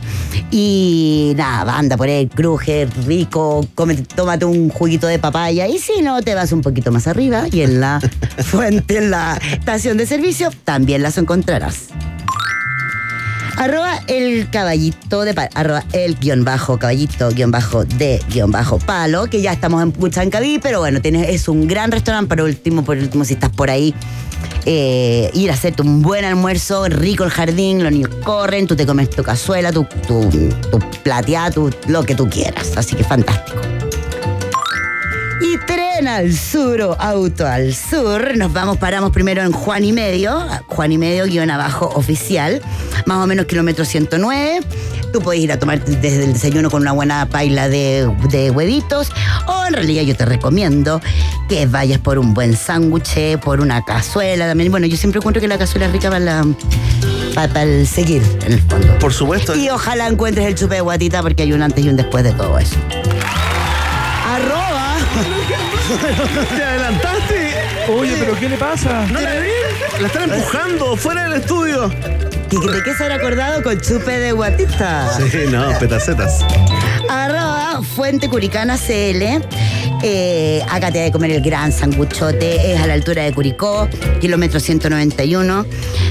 Y 0.52 1.32
nada, 1.36 1.76
anda 1.76 1.96
por 1.96 2.06
ahí, 2.08 2.28
cruje, 2.28 2.86
rico, 3.06 3.66
cómete- 3.74 4.06
tómate 4.14 4.44
un 4.44 4.68
juguito 4.70 5.08
de 5.08 5.18
papaya. 5.18 5.66
Y 5.66 5.78
si 5.78 6.00
no, 6.00 6.22
te 6.22 6.36
vas 6.36 6.52
un 6.52 6.60
poquito 6.62 6.92
más 6.92 7.08
arriba 7.08 7.46
y 7.50 7.62
en 7.62 7.80
la 7.80 8.00
fuente, 8.44 8.98
en 8.98 9.10
la 9.10 9.36
estación 9.50 9.96
de 9.96 10.06
servicio, 10.06 10.50
también 10.62 11.02
las 11.02 11.18
encontrarás. 11.18 11.88
Arroba 13.56 14.00
el 14.08 14.50
caballito 14.50 15.24
de 15.24 15.32
palo, 15.32 15.48
arroba 15.54 15.84
el 15.92 16.18
guion 16.18 16.44
bajo 16.44 16.78
caballito 16.78 17.30
guion 17.30 17.50
bajo 17.50 17.84
de 17.84 18.20
guion 18.28 18.50
bajo 18.50 18.78
palo, 18.78 19.26
que 19.26 19.40
ya 19.40 19.52
estamos 19.52 19.82
en 19.82 19.92
Puchancaví, 19.92 20.58
pero 20.60 20.80
bueno, 20.80 21.00
es 21.02 21.48
un 21.48 21.68
gran 21.68 21.92
restaurante 21.92 22.28
para 22.28 22.44
último, 22.44 22.84
por 22.84 22.96
último, 22.96 23.24
si 23.24 23.34
estás 23.34 23.50
por 23.50 23.70
ahí, 23.70 23.94
eh, 24.66 25.30
ir 25.34 25.50
a 25.50 25.54
hacerte 25.54 25.82
un 25.82 26.02
buen 26.02 26.24
almuerzo, 26.24 26.88
rico 26.88 27.24
el 27.24 27.30
jardín, 27.30 27.82
los 27.82 27.92
niños 27.92 28.10
corren, 28.24 28.66
tú 28.66 28.74
te 28.74 28.86
comes 28.86 29.08
tu 29.10 29.22
cazuela, 29.22 29.72
tu, 29.72 29.84
tu, 30.06 30.28
tu 30.70 30.78
plateada, 31.02 31.50
tu, 31.50 31.70
lo 31.86 32.02
que 32.02 32.14
tú 32.14 32.28
quieras. 32.28 32.72
Así 32.76 32.96
que 32.96 33.04
fantástico. 33.04 33.60
Y 35.40 35.58
tren 35.94 36.09
al 36.09 36.33
sur 36.33 36.80
o 36.80 36.96
auto 37.00 37.46
al 37.46 37.74
sur. 37.74 38.37
Nos 38.37 38.52
vamos, 38.52 38.78
paramos 38.78 39.11
primero 39.11 39.42
en 39.42 39.52
Juan 39.52 39.85
y 39.85 39.92
Medio, 39.92 40.44
Juan 40.66 40.92
y 40.92 40.98
Medio 40.98 41.24
guion 41.26 41.50
abajo 41.50 41.90
oficial, 41.94 42.61
más 43.07 43.18
o 43.18 43.26
menos 43.26 43.46
kilómetro 43.46 43.85
109. 43.85 44.61
Tú 45.12 45.20
puedes 45.20 45.42
ir 45.42 45.52
a 45.52 45.59
tomar 45.59 45.85
desde 45.85 46.24
el 46.24 46.33
desayuno 46.33 46.70
con 46.70 46.83
una 46.83 46.92
buena 46.92 47.26
paila 47.26 47.68
de, 47.68 48.11
de 48.30 48.50
huevitos 48.50 49.12
o 49.46 49.66
en 49.66 49.74
realidad 49.74 50.02
yo 50.02 50.16
te 50.16 50.24
recomiendo 50.24 51.00
que 51.48 51.66
vayas 51.66 52.00
por 52.00 52.18
un 52.18 52.35
buen 52.35 52.57
sándwich, 52.57 53.38
por 53.38 53.61
una 53.61 53.85
cazuela 53.85 54.48
también. 54.48 54.70
Bueno, 54.70 54.87
yo 54.87 54.96
siempre 54.96 55.18
encuentro 55.18 55.40
que 55.40 55.48
la 55.48 55.59
cazuela 55.59 55.87
es 55.87 55.92
rica 55.92 56.11
para, 56.11 56.24
la, 56.24 56.46
para 57.35 57.62
el 57.62 57.87
seguir 57.87 58.22
en 58.44 58.54
el 58.54 58.61
fondo. 58.62 58.98
Por 58.98 59.12
supuesto. 59.12 59.54
Y 59.54 59.68
ojalá 59.70 60.09
encuentres 60.09 60.46
el 60.46 60.54
chupe 60.54 60.76
de 60.76 60.80
guatita 60.80 61.22
porque 61.22 61.44
hay 61.44 61.52
un 61.52 61.62
antes 61.62 61.85
y 61.85 61.88
un 61.88 61.96
después 61.96 62.24
de 62.24 62.33
todo 62.33 62.59
eso. 62.59 62.76
Te 66.56 66.62
adelantaste. 66.64 67.54
Oye, 67.88 68.16
pero 68.18 68.38
¿qué 68.38 68.48
le 68.48 68.56
pasa? 68.56 69.06
¿No 69.12 69.20
la 69.20 69.34
vi? 69.34 69.48
La 70.00 70.06
están 70.06 70.32
empujando 70.32 70.96
fuera 70.96 71.24
del 71.24 71.40
estudio. 71.40 71.90
¿Y 72.50 72.66
¿De 72.66 72.82
qué 72.82 72.94
se 72.94 73.04
han 73.04 73.12
acordado 73.12 73.62
con 73.62 73.78
chupe 73.80 74.18
de 74.18 74.32
guatita? 74.32 75.18
Sí, 75.18 75.44
no, 75.50 75.78
petacetas. 75.78 76.44
Arroba 77.08 77.80
Fuente 77.82 78.28
Curicana 78.28 78.78
CL. 78.78 79.42
Eh, 80.02 80.62
acá 80.70 80.90
te 80.90 81.00
hay 81.00 81.07
que 81.09 81.12
comer 81.12 81.30
el 81.30 81.40
gran 81.40 81.72
sanguchote. 81.72 82.72
Es 82.74 82.80
a 82.80 82.87
la 82.87 82.94
altura 82.94 83.22
de 83.22 83.33
Curicó, 83.33 83.88
kilómetro 84.20 84.61
191. 84.61 85.64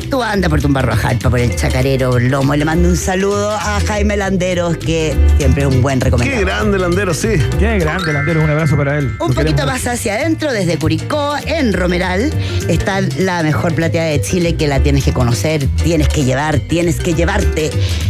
Tú 0.10 0.22
anda 0.24 0.50
por 0.50 0.62
Tumbarro 0.62 0.96
Jalpa, 0.96 1.30
por 1.30 1.40
el 1.40 1.56
Chacarero 1.56 2.20
Lomo. 2.20 2.56
Le 2.56 2.66
mando 2.66 2.90
un 2.90 2.98
saludo 2.98 3.52
a 3.52 3.80
Jaime 3.88 4.18
Landeros, 4.18 4.78
que 4.78 5.16
siempre 5.38 5.64
es 5.64 5.70
un 5.70 5.82
buen 5.82 6.00
Qué 6.00 6.06
recomendado. 6.06 6.42
grande 6.46 6.80
Landero, 6.80 7.14
sí. 7.14 7.30
Qué 7.60 7.78
grande, 7.80 8.14
Landero. 8.14 8.44
Un 8.44 8.50
abrazo 8.50 8.76
para 8.78 8.98
él. 8.98 9.06
Un 9.20 9.30
Lo 9.30 9.34
poquito 9.36 9.44
queremos 9.44 9.66
más 9.66 9.88
hacia 9.88 10.16
adentro, 10.16 10.52
desde 10.52 10.78
Curicó, 10.78 11.36
en 11.46 11.74
Romeral, 11.74 12.32
está 12.68 13.02
la 13.18 13.44
mejor 13.44 13.74
plateada 13.76 14.10
de 14.10 14.22
Chile 14.22 14.56
que 14.56 14.68
la 14.68 14.80
tienes 14.82 15.04
que 15.04 15.14
conocer, 15.14 15.68
tienes 15.84 16.08
que 16.10 16.24
llevar, 16.24 16.60
tienes 16.60 16.98
que 17.00 17.14
llevarte, 17.14 17.70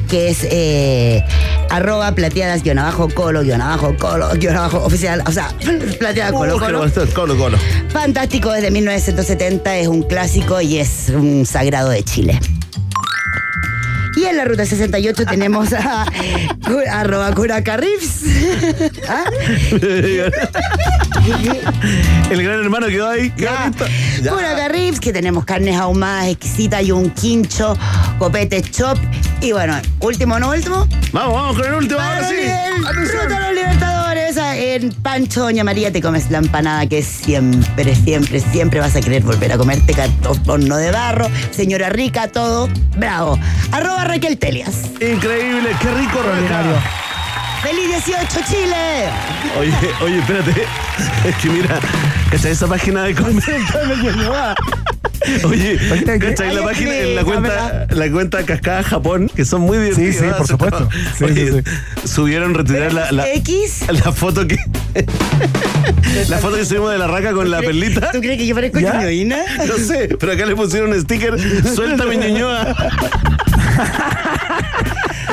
que 0.10 0.30
es 0.30 0.40
eh, 0.50 1.24
arroba 1.70 2.14
plateadas 2.14 2.64
guion 2.64 2.80
abajo 2.80 3.10
colo 3.10 3.42
guion 3.42 3.62
abajo 3.62 3.96
colo 3.98 4.30
guion 4.36 4.56
abajo 4.56 4.84
oficial, 4.84 5.24
o 5.26 5.32
sea, 5.32 5.52
plateada 6.00 6.32
colo 6.32 6.60
colo. 6.60 6.86
Colo 7.14 7.38
Colo. 7.38 7.58
Fantástico 7.90 8.52
desde 8.52 8.72
1970, 8.72 9.78
es 9.78 9.88
un 9.88 10.04
clásico 10.04 10.62
y 10.62 10.80
es 10.80 11.10
un 11.10 11.46
sagrado 11.46 11.90
de 11.90 12.04
Chile. 12.04 12.40
Y 14.16 14.26
en 14.26 14.38
la 14.38 14.46
ruta 14.46 14.66
68 14.66 15.26
tenemos 15.26 15.74
a, 15.74 16.06
arroba 16.92 17.34
curacarrips. 17.34 18.24
¿Ah? 19.10 19.24
El 22.30 22.44
gran 22.44 22.60
hermano 22.60 22.88
quedó 22.88 23.10
ahí. 23.10 23.32
Curacarrips, 23.32 25.00
que 25.00 25.12
tenemos 25.12 25.46
carnes 25.46 25.78
ahumadas 25.78 26.28
exquisitas 26.28 26.84
y 26.84 26.92
un 26.92 27.10
quincho, 27.10 27.76
copete 28.20 28.62
chop. 28.62 29.00
Y 29.42 29.52
bueno, 29.52 29.82
último 30.00 30.38
no 30.38 30.52
último. 30.52 30.88
Vamos, 31.12 31.34
vamos 31.34 31.58
con 31.58 31.66
el 31.66 31.74
último. 31.74 32.00
Ahora 32.00 32.30
sí. 32.30 32.36
Ruta 32.36 33.28
de 33.28 33.40
los 33.40 33.54
Libertadores, 33.56 34.03
en 34.76 34.92
Pancho 34.92 35.42
Doña 35.42 35.64
María 35.64 35.92
te 35.92 36.02
comes 36.02 36.32
la 36.32 36.40
empanada 36.40 36.88
que 36.88 37.04
siempre, 37.04 37.96
siempre, 37.96 38.40
siempre 38.40 38.80
vas 38.80 38.96
a 38.96 39.02
querer 39.02 39.22
volver 39.22 39.52
a 39.52 39.58
comerte 39.58 39.94
horno 40.48 40.78
de 40.78 40.90
barro, 40.92 41.30
señora 41.52 41.90
rica, 41.90 42.28
todo, 42.28 42.70
bravo. 42.98 43.38
Arroba 43.72 44.04
Raquel 44.06 44.38
Telias. 44.38 44.86
Increíble, 45.00 45.70
qué 45.80 45.92
rico 45.92 46.18
Extraordinario. 46.18 46.74
Raca. 46.74 47.04
¡Feliz 47.62 48.06
18 48.06 48.40
Chile! 48.50 49.06
Oye, 49.60 49.74
oye, 50.02 50.20
espérate. 50.20 50.66
Es 51.28 51.36
que 51.38 51.50
mira, 51.50 51.80
esa 52.32 52.50
esa 52.50 52.68
página 52.68 53.04
de 53.04 53.16
comer. 53.16 53.44
Oye. 55.44 55.80
¿cachai? 56.20 56.54
La 56.54 56.64
página, 56.64 56.98
en 56.98 57.16
la 57.16 57.24
cuenta, 57.24 57.88
la 57.90 58.12
cuenta 58.12 58.44
Cascada 58.44 58.84
Japón, 58.84 59.30
que 59.34 59.46
son 59.46 59.62
muy 59.62 59.78
divertidas. 59.78 60.16
sí, 60.16 60.26
por 60.38 60.48
supuesto. 60.48 60.90
Sí, 61.18 61.24
Oye, 61.24 61.52
sí, 61.52 62.08
subieron 62.08 62.54
retirar 62.54 62.94
la, 62.94 63.12
la, 63.12 63.30
X. 63.34 63.86
la 63.90 64.12
foto 64.12 64.48
que. 64.48 64.58
la 66.30 66.38
foto 66.40 66.58
que 66.58 66.66
subimos 66.66 66.92
de 66.92 66.98
la 66.98 67.08
raca 67.08 67.34
con 67.34 67.50
la 67.50 67.60
perlita. 67.62 68.12
¿Tú 68.12 68.20
crees 68.20 68.38
que 68.38 68.46
yo 68.48 68.56
parezco 68.56 68.80
ñoñoína? 68.80 69.40
No 69.68 69.78
sé, 69.78 70.10
pero 70.20 70.34
acá 70.34 70.46
le 70.46 70.56
pusieron 70.56 70.92
un 70.92 71.02
sticker. 71.02 71.36
Suéltame, 71.74 72.18
ñoñoa. 72.18 72.76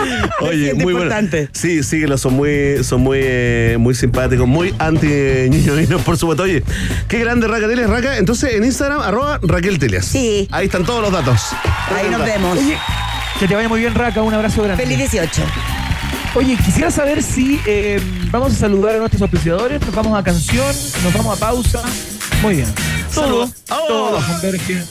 Oye, 0.40 0.74
muy 0.74 0.84
bueno. 0.92 1.00
importante. 1.00 1.48
Sí, 1.52 1.82
sí, 1.82 2.00
que 2.00 2.06
lo 2.06 2.18
son 2.18 2.34
muy, 2.34 2.82
son 2.84 3.00
muy, 3.00 3.18
eh, 3.22 3.76
muy 3.78 3.94
simpáticos, 3.94 4.46
muy 4.46 4.74
anti 4.78 5.06
ñoñoínos, 5.06 6.02
por 6.02 6.16
supuesto. 6.16 6.44
Oye, 6.44 6.62
qué 7.08 7.18
grande 7.18 7.46
Raca 7.48 7.68
Telias, 7.68 7.90
Raca. 7.90 8.16
Entonces 8.16 8.54
en 8.54 8.64
Instagram, 8.64 9.00
arroba 9.00 9.38
Raquel 9.42 9.78
Telias. 9.78 10.06
Sí. 10.06 10.48
Ahí 10.50 10.66
están 10.66 10.84
todos 10.84 11.02
los 11.02 11.12
datos. 11.12 11.40
Ahí 11.94 12.08
nos 12.10 12.24
vemos. 12.24 12.58
Oye, 12.58 12.76
que 13.38 13.48
te 13.48 13.54
vaya 13.54 13.68
muy 13.68 13.80
bien, 13.80 13.94
Raca. 13.94 14.22
Un 14.22 14.34
abrazo 14.34 14.62
grande. 14.62 14.82
Feliz 14.82 14.98
18. 14.98 15.42
Oye, 16.34 16.56
quisiera 16.64 16.90
saber 16.92 17.22
si 17.22 17.60
eh, 17.66 18.00
vamos 18.30 18.52
a 18.52 18.56
saludar 18.56 18.94
a 18.94 18.98
nuestros 18.98 19.20
auspiciadores, 19.22 19.80
nos 19.80 19.92
vamos 19.92 20.16
a 20.16 20.22
canción, 20.22 20.66
nos 21.02 21.12
vamos 21.12 21.36
a 21.36 21.40
pausa. 21.40 21.82
Muy 22.40 22.56
bien. 22.56 22.68
Todo, 23.12 23.24
Salud. 23.24 23.54
¡Oh! 23.70 23.86
todo 23.88 24.26
converge 24.26 24.82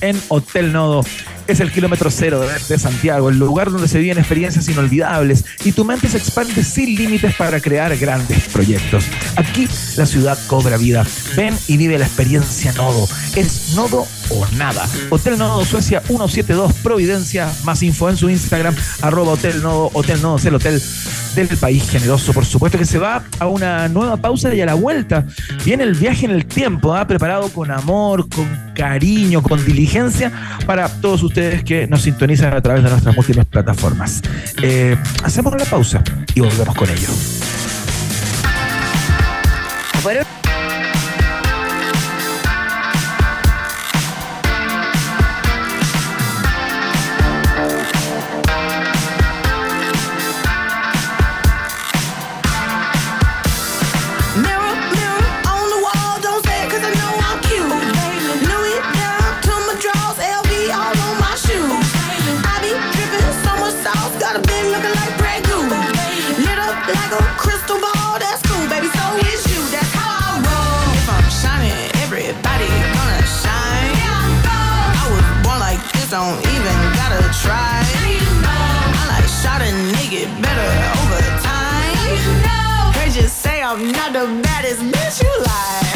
en 0.00 0.20
Hotel 0.28 0.72
Nodo. 0.72 1.04
Es 1.46 1.60
el 1.60 1.70
kilómetro 1.70 2.10
cero 2.10 2.40
de, 2.40 2.78
Santiago, 2.78 3.28
el 3.28 3.38
lugar 3.38 3.70
donde 3.70 3.86
se 3.86 3.98
viven 3.98 4.16
experiencias 4.16 4.66
inolvidables 4.68 5.44
y 5.64 5.72
tu 5.72 5.84
mente 5.84 6.08
se 6.08 6.16
expande 6.16 6.64
sin 6.64 6.94
límites 6.94 7.34
para 7.34 7.60
crear 7.60 7.94
grandes 7.98 8.48
proyectos. 8.48 9.04
Aquí 9.36 9.68
la 9.96 10.06
ciudad 10.06 10.38
cobra 10.46 10.78
vida. 10.78 11.06
Ven 11.36 11.54
y 11.68 11.76
vive 11.76 11.98
la 11.98 12.06
experiencia 12.06 12.72
Nodo. 12.72 13.06
Es 13.36 13.74
Nodo 13.74 14.06
o 14.30 14.46
nada. 14.56 14.88
Hotel 15.10 15.38
Nodo 15.38 15.64
Suecia 15.64 16.00
172 16.00 16.72
Providencia. 16.82 17.52
Más 17.64 17.82
info 17.82 18.10
en 18.10 18.16
su 18.16 18.28
Instagram, 18.30 18.74
arroba 19.02 19.32
Hotel 19.32 19.62
Nodo, 19.62 19.90
Hotel 19.94 20.20
Nodo 20.22 20.38
el 20.44 20.54
hotel 20.54 20.82
del 21.34 21.48
país 21.58 21.88
generoso. 21.88 22.32
Por 22.32 22.44
supuesto 22.44 22.78
que 22.78 22.84
se 22.84 22.98
va 22.98 23.22
a 23.38 23.46
una 23.46 23.88
nueva 23.88 24.16
pausa 24.16 24.54
y 24.54 24.60
a 24.60 24.66
la 24.66 24.74
vuelta 24.74 25.24
viene 25.64 25.84
el 25.84 25.94
viaje 25.94 26.26
en 26.26 26.32
el 26.32 26.46
tiempo, 26.46 26.94
¿ah? 26.94 27.06
preparado 27.06 27.48
con 27.48 27.70
amor, 27.70 28.28
con 28.28 28.46
cariño, 28.74 29.42
con 29.42 29.64
diligencia 29.64 30.30
para 30.66 30.88
todos 30.88 31.22
ustedes 31.22 31.64
que 31.64 31.86
nos 31.86 32.02
sintonizan 32.02 32.52
a 32.54 32.60
través 32.60 32.82
de 32.84 32.90
nuestras 32.90 33.14
múltiples 33.16 33.46
plataformas. 33.46 34.20
Eh, 34.62 34.96
hacemos 35.22 35.54
la 35.56 35.64
pausa 35.64 36.02
y 36.34 36.40
volvemos 36.40 36.74
con 36.74 36.88
ello. 36.90 37.08
Fueron- 40.02 40.43
don't 76.14 76.38
even 76.46 76.78
gotta 76.94 77.22
try. 77.42 77.82
I 78.46 79.04
like 79.10 79.26
shot 79.26 79.60
a 79.60 79.70
nigga 79.94 80.30
better 80.40 80.70
over 81.00 81.20
time. 81.42 81.94
You 83.16 83.26
say 83.26 83.60
I'm 83.62 83.90
not 83.90 84.12
the 84.12 84.26
baddest 84.42 84.80
bitch 84.80 85.22
you 85.24 85.42
like. 85.42 85.93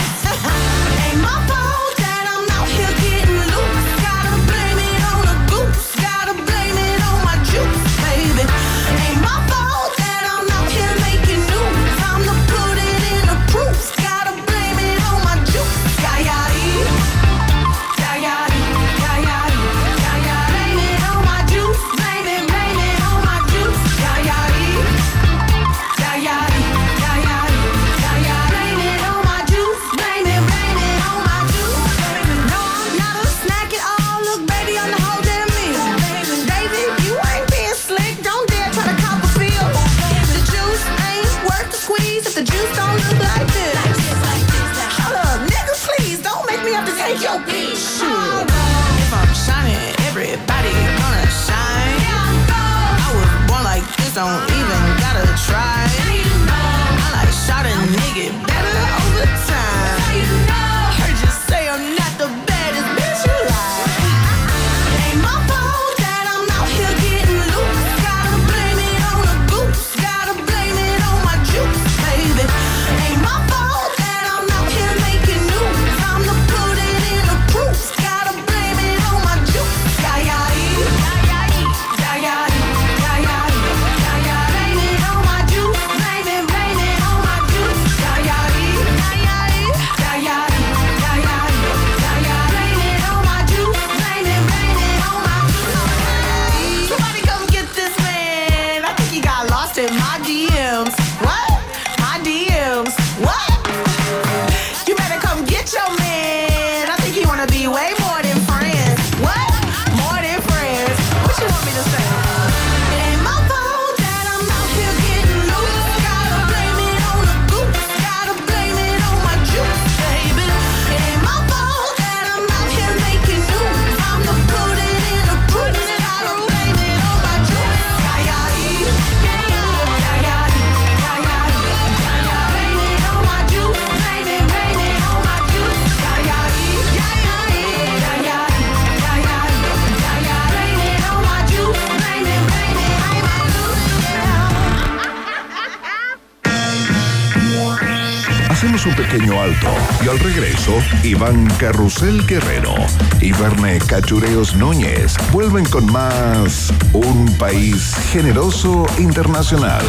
Pequeño 149.11 149.41
alto 149.41 149.69
y 150.05 150.09
al 150.09 150.19
regreso, 150.19 150.73
Iván 151.03 151.47
Carrusel 151.59 152.27
Guerrero 152.27 152.75
y 153.21 153.33
Verne 153.33 153.79
Cachureos 153.79 154.55
Núñez 154.55 155.15
vuelven 155.33 155.65
con 155.67 155.91
más 155.91 156.71
Un 156.93 157.27
País 157.39 157.95
Generoso 158.13 158.87
Internacional 158.99 159.85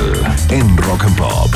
en 0.50 0.78
Rock 0.78 1.04
and 1.06 1.18
Pop. 1.18 1.54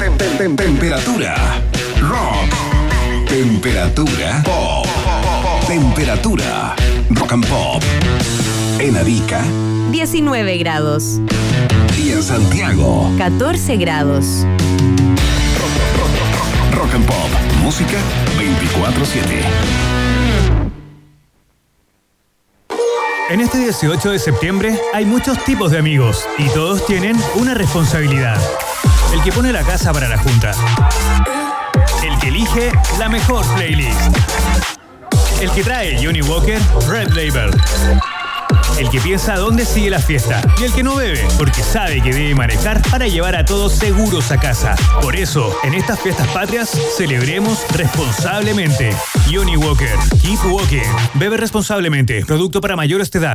Tem- 0.00 0.16
tem- 0.38 0.56
Temperatura. 0.56 1.34
Rock. 2.00 3.28
Temperatura. 3.28 4.42
Pop. 4.44 4.86
Temperatura. 5.66 6.74
Rock 7.10 7.32
and 7.32 7.46
Pop. 7.46 7.82
En 8.80 8.96
Arica 8.96 9.42
19 9.90 10.58
grados. 10.58 11.20
y 11.96 12.12
en 12.12 12.22
Santiago. 12.22 13.10
14 13.18 13.76
grados. 13.76 14.44
Rock 16.72 16.94
and 16.94 17.06
Pop. 17.06 17.16
Música 17.62 17.98
24-7. 18.38 19.42
En 23.30 23.40
este 23.40 23.58
18 23.58 24.10
de 24.10 24.18
septiembre 24.18 24.78
hay 24.94 25.04
muchos 25.04 25.42
tipos 25.44 25.70
de 25.72 25.78
amigos 25.78 26.26
y 26.38 26.48
todos 26.50 26.86
tienen 26.86 27.16
una 27.34 27.54
responsabilidad. 27.54 28.40
El 29.12 29.22
que 29.22 29.32
pone 29.32 29.52
la 29.52 29.62
casa 29.62 29.92
para 29.92 30.08
la 30.08 30.18
junta. 30.18 30.52
El 32.04 32.18
que 32.20 32.28
elige 32.28 32.72
la 32.98 33.08
mejor 33.08 33.44
playlist. 33.56 34.00
El 35.40 35.50
que 35.50 35.62
trae 35.62 36.02
Johnny 36.02 36.22
Walker 36.22 36.58
Red 36.88 37.08
Label. 37.10 37.50
El 38.78 38.90
que 38.90 39.00
piensa 39.00 39.36
dónde 39.36 39.64
sigue 39.64 39.90
la 39.90 39.98
fiesta. 39.98 40.40
Y 40.60 40.64
el 40.64 40.72
que 40.72 40.82
no 40.82 40.96
bebe, 40.96 41.26
porque 41.36 41.62
sabe 41.62 42.00
que 42.02 42.12
debe 42.12 42.34
manejar 42.34 42.82
para 42.90 43.08
llevar 43.08 43.36
a 43.36 43.44
todos 43.44 43.72
seguros 43.72 44.30
a 44.30 44.38
casa. 44.38 44.74
Por 45.02 45.16
eso, 45.16 45.54
en 45.64 45.74
estas 45.74 46.00
fiestas 46.00 46.28
patrias, 46.28 46.70
celebremos 46.96 47.66
responsablemente. 47.72 48.90
Johnny 49.32 49.56
Walker, 49.56 49.96
keep 50.22 50.38
walking. 50.50 50.82
Bebe 51.14 51.36
responsablemente. 51.36 52.24
Producto 52.24 52.60
para 52.60 52.76
mayores 52.76 53.10
de 53.10 53.18
edad. 53.18 53.34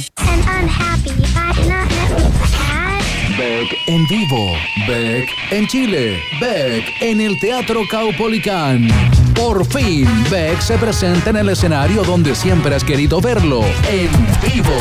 Beck 3.37 3.77
en 3.87 4.07
vivo. 4.07 4.53
Beck 4.87 5.29
en 5.51 5.67
Chile. 5.67 6.19
Beck 6.39 6.85
en 7.01 7.21
el 7.21 7.39
Teatro 7.39 7.81
Caupolicán. 7.89 8.87
Por 9.35 9.65
fin, 9.65 10.07
Beck 10.29 10.59
se 10.61 10.77
presenta 10.77 11.31
en 11.31 11.37
el 11.37 11.49
escenario 11.49 12.03
donde 12.03 12.35
siempre 12.35 12.75
has 12.75 12.83
querido 12.83 13.19
verlo. 13.21 13.63
En 13.89 14.11
vivo. 14.41 14.75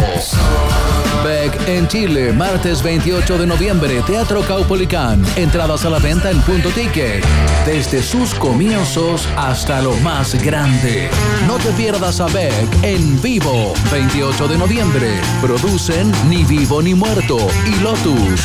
Beck 1.23 1.69
en 1.69 1.87
Chile, 1.89 2.33
martes 2.33 2.83
28 2.83 3.39
de 3.39 3.47
noviembre, 3.47 4.03
Teatro 4.07 4.41
Caupolicán. 4.43 5.25
Entradas 5.37 5.85
a 5.85 5.91
la 5.91 5.99
venta 5.99 6.31
en 6.31 6.41
punto 6.43 6.71
ticket. 6.71 7.25
Desde 7.67 8.03
sus 8.03 8.35
comienzos 8.35 9.29
hasta 9.37 9.83
lo 9.83 9.95
más 9.97 10.35
grande. 10.43 11.11
No 11.47 11.57
te 11.57 11.71
pierdas 11.73 12.21
a 12.21 12.27
Beck 12.27 12.69
en 12.83 13.21
vivo, 13.21 13.75
28 13.93 14.49
de 14.49 14.59
noviembre. 14.59 15.21
Producen 15.41 16.11
Ni 16.29 16.45
Vivo 16.45 16.81
ni 16.83 16.95
Muerto 16.95 17.39
y 17.67 17.83
Lotus. 17.83 18.41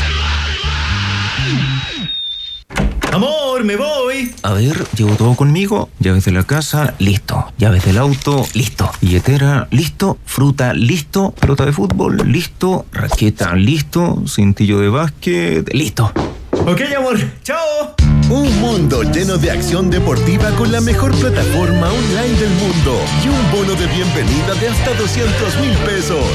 Amor, 3.13 3.44
me 3.63 3.75
voy. 3.75 4.33
A 4.43 4.53
ver, 4.53 4.85
llevo 4.95 5.15
todo 5.15 5.35
conmigo. 5.35 5.89
Llaves 5.99 6.25
de 6.25 6.31
la 6.31 6.43
casa, 6.43 6.95
listo. 6.99 7.53
Llaves 7.57 7.85
del 7.85 7.97
auto, 7.97 8.45
listo. 8.53 8.91
Billetera, 9.01 9.67
listo. 9.71 10.17
Fruta, 10.25 10.73
listo. 10.73 11.31
Pelota 11.31 11.65
de 11.65 11.71
fútbol, 11.71 12.17
listo. 12.25 12.85
Raqueta, 12.91 13.55
listo. 13.55 14.23
Cintillo 14.27 14.79
de 14.79 14.89
básquet, 14.89 15.73
listo. 15.73 16.11
Ok, 16.51 16.81
amor. 16.97 17.17
Chao. 17.43 17.95
Un 18.29 18.59
mundo 18.59 19.03
lleno 19.03 19.37
de 19.37 19.51
acción 19.51 19.91
deportiva 19.91 20.49
con 20.51 20.71
la 20.71 20.81
mejor 20.81 21.11
plataforma 21.15 21.91
online 21.91 22.39
del 22.39 22.49
mundo 22.49 22.99
y 23.23 23.27
un 23.27 23.51
bono 23.51 23.79
de 23.79 23.85
bienvenida 23.85 24.55
de 24.59 24.69
hasta 24.69 24.93
200 24.95 25.59
mil 25.61 25.77
pesos. 25.85 26.25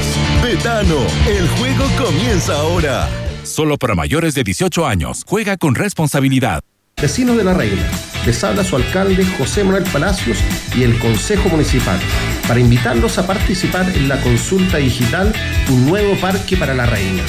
Betano, 0.41 0.95
el 1.27 1.49
juego 1.49 1.83
comienza 2.01 2.55
ahora. 2.55 3.09
Solo 3.43 3.77
para 3.77 3.95
mayores 3.95 4.33
de 4.33 4.43
18 4.43 4.87
años. 4.87 5.23
Juega 5.27 5.57
con 5.57 5.75
responsabilidad. 5.75 6.61
Vecinos 7.01 7.35
de 7.35 7.43
la 7.43 7.55
Reina, 7.55 7.89
les 8.27 8.43
habla 8.43 8.63
su 8.63 8.75
alcalde 8.75 9.25
José 9.39 9.63
Manuel 9.63 9.85
Palacios 9.85 10.37
y 10.75 10.83
el 10.83 10.99
Consejo 10.99 11.49
Municipal 11.49 11.99
para 12.47 12.59
invitarlos 12.59 13.17
a 13.17 13.25
participar 13.25 13.89
en 13.95 14.07
la 14.07 14.21
consulta 14.21 14.77
digital 14.77 15.33
Un 15.69 15.87
nuevo 15.87 16.15
parque 16.17 16.55
para 16.57 16.75
la 16.75 16.85
Reina, 16.85 17.23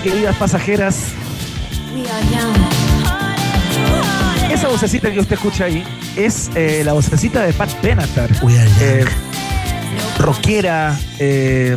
Queridos 0.00 0.06
y 0.06 0.10
queridas 0.10 0.36
pasajeras. 0.36 0.96
Esa 4.50 4.68
vocecita 4.68 5.10
que 5.12 5.20
usted 5.20 5.34
escucha 5.34 5.64
ahí 5.64 5.84
es 6.16 6.50
eh, 6.54 6.82
la 6.84 6.92
vocecita 6.92 7.42
de 7.42 7.52
Pat 7.52 7.70
Benatar. 7.82 8.30
Eh, 8.80 9.04
rockera, 10.18 10.98
eh, 11.18 11.76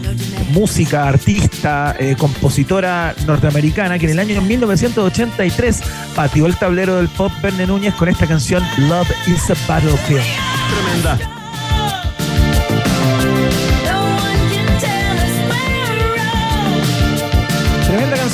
música, 0.51 1.07
artista, 1.07 1.95
eh, 1.99 2.15
compositora 2.17 3.13
norteamericana 3.25 3.99
que 3.99 4.05
en 4.05 4.11
el 4.13 4.19
año 4.19 4.41
1983 4.41 5.81
pateó 6.15 6.45
el 6.45 6.55
tablero 6.55 6.97
del 6.97 7.09
pop 7.09 7.31
Verne 7.41 7.67
Núñez 7.67 7.93
con 7.95 8.09
esta 8.09 8.27
canción 8.27 8.63
Love 8.77 9.09
is 9.27 9.49
a 9.49 9.55
Battlefield. 9.67 10.23
Tremenda. 10.69 11.38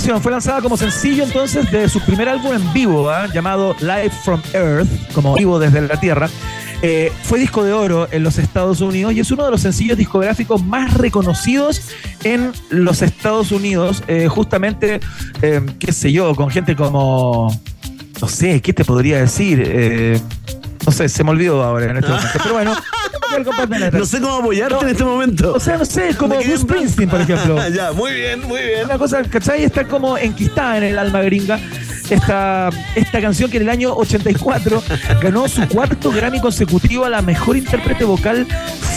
Canción, 0.05 0.21
fue 0.21 0.31
lanzada 0.31 0.61
como 0.61 0.77
sencillo 0.77 1.23
entonces 1.23 1.71
de 1.71 1.89
su 1.89 1.99
primer 1.99 2.29
álbum 2.29 2.53
en 2.53 2.73
vivo, 2.73 3.09
¿ah? 3.09 3.25
llamado 3.33 3.75
Live 3.79 4.11
from 4.23 4.39
Earth, 4.53 4.87
como 5.13 5.33
vivo 5.33 5.57
desde 5.57 5.81
la 5.81 5.99
Tierra. 5.99 6.29
Eh, 6.83 7.11
fue 7.23 7.39
disco 7.39 7.63
de 7.63 7.73
oro 7.73 8.07
en 8.11 8.21
los 8.21 8.37
Estados 8.37 8.81
Unidos 8.81 9.13
y 9.13 9.21
es 9.21 9.31
uno 9.31 9.45
de 9.45 9.49
los 9.49 9.61
sencillos 9.61 9.97
discográficos 9.97 10.63
más 10.63 10.93
reconocidos 10.93 11.81
en 12.23 12.51
los 12.69 13.01
Estados 13.01 13.51
Unidos, 13.51 14.03
eh, 14.07 14.27
justamente, 14.27 14.99
eh, 15.41 15.61
qué 15.79 15.91
sé 15.91 16.11
yo, 16.11 16.35
con 16.35 16.51
gente 16.51 16.75
como, 16.75 17.59
no 18.21 18.27
sé, 18.27 18.61
¿qué 18.61 18.73
te 18.73 18.85
podría 18.85 19.17
decir? 19.17 20.21
No 20.85 20.91
sé, 20.91 21.09
se 21.09 21.23
me 21.23 21.31
olvidó 21.31 21.63
ahora 21.63 21.89
en 21.89 21.97
este 21.97 22.11
momento, 22.11 22.39
pero 22.43 22.53
bueno. 22.53 22.75
No 23.91 24.05
sé 24.05 24.21
cómo 24.21 24.36
apoyarte 24.36 24.83
en 24.83 24.89
este 24.89 25.03
momento. 25.03 25.53
O 25.53 25.59
sea, 25.59 25.77
no 25.77 25.86
sé, 25.86 26.15
como 26.15 26.36
Me 26.36 26.41
quedé 26.41 26.57
Bruce. 26.57 26.63
Springsteen, 26.63 27.09
por 27.09 27.21
ejemplo. 27.21 27.69
ya, 27.73 27.91
muy 27.91 28.13
bien, 28.13 28.41
muy 28.41 28.61
bien. 28.61 28.86
Una 28.86 28.97
cosa, 28.97 29.23
¿cachai? 29.23 29.63
Está 29.63 29.88
como 29.88 30.17
enquistada 30.17 30.77
en 30.77 30.83
el 30.83 30.99
alma 30.99 31.21
gringa. 31.21 31.59
Esta, 32.09 32.69
esta 32.95 33.19
canción 33.19 33.49
que 33.49 33.57
en 33.57 33.63
el 33.63 33.69
año 33.69 33.95
84 33.95 34.83
ganó 35.21 35.47
su 35.47 35.67
cuarto 35.67 36.11
Grammy 36.11 36.39
consecutivo 36.39 37.03
a 37.05 37.09
la 37.09 37.23
mejor 37.23 37.57
intérprete 37.57 38.03
vocal 38.03 38.45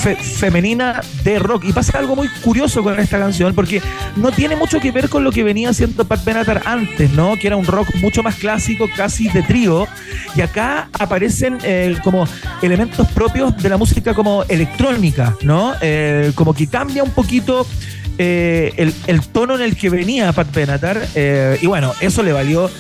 fe- 0.03 0.17
femenina 0.17 1.01
de 1.25 1.39
rock. 1.39 1.65
Y 1.65 1.73
pasa 1.73 1.99
algo 1.99 2.17
muy 2.17 2.29
curioso 2.43 2.83
con 2.83 2.99
esta 2.99 3.19
canción, 3.19 3.55
porque 3.55 3.83
no 4.17 4.31
tiene 4.33 4.57
mucho 4.57 4.81
que 4.81 4.91
ver 4.93 5.09
con 5.09 5.25
lo 5.25 5.31
que 5.33 5.43
venía 5.45 5.71
haciendo 5.71 6.05
Pat 6.07 6.25
Benatar 6.25 6.63
antes, 6.65 7.11
¿no? 7.13 7.35
Que 7.37 7.47
era 7.49 7.57
un 7.57 7.67
rock 7.67 7.95
mucho 7.97 8.23
más 8.23 8.37
clásico, 8.37 8.89
casi 8.97 9.29
de 9.29 9.43
trío. 9.43 9.87
Y 10.35 10.41
acá 10.41 10.89
aparecen 10.99 11.59
eh, 11.63 11.97
como 12.03 12.27
elementos 12.63 13.07
propios 13.09 13.57
de 13.63 13.69
la 13.69 13.77
música 13.77 14.15
como 14.15 14.45
electrónica, 14.45 15.37
¿no? 15.43 15.75
Eh, 15.81 16.33
como 16.35 16.55
que 16.55 16.67
cambia 16.67 17.03
un 17.03 17.11
poquito 17.11 17.67
eh, 18.19 18.73
el, 18.77 18.93
el 19.07 19.21
tono 19.23 19.55
en 19.57 19.63
el 19.63 19.77
que 19.77 19.91
venía 19.91 20.33
Pat 20.33 20.53
Benatar. 20.55 21.07
y 21.61 21.67
bueno, 21.67 21.93
eso 22.01 22.23
le 22.23 22.33
valió 22.33 22.71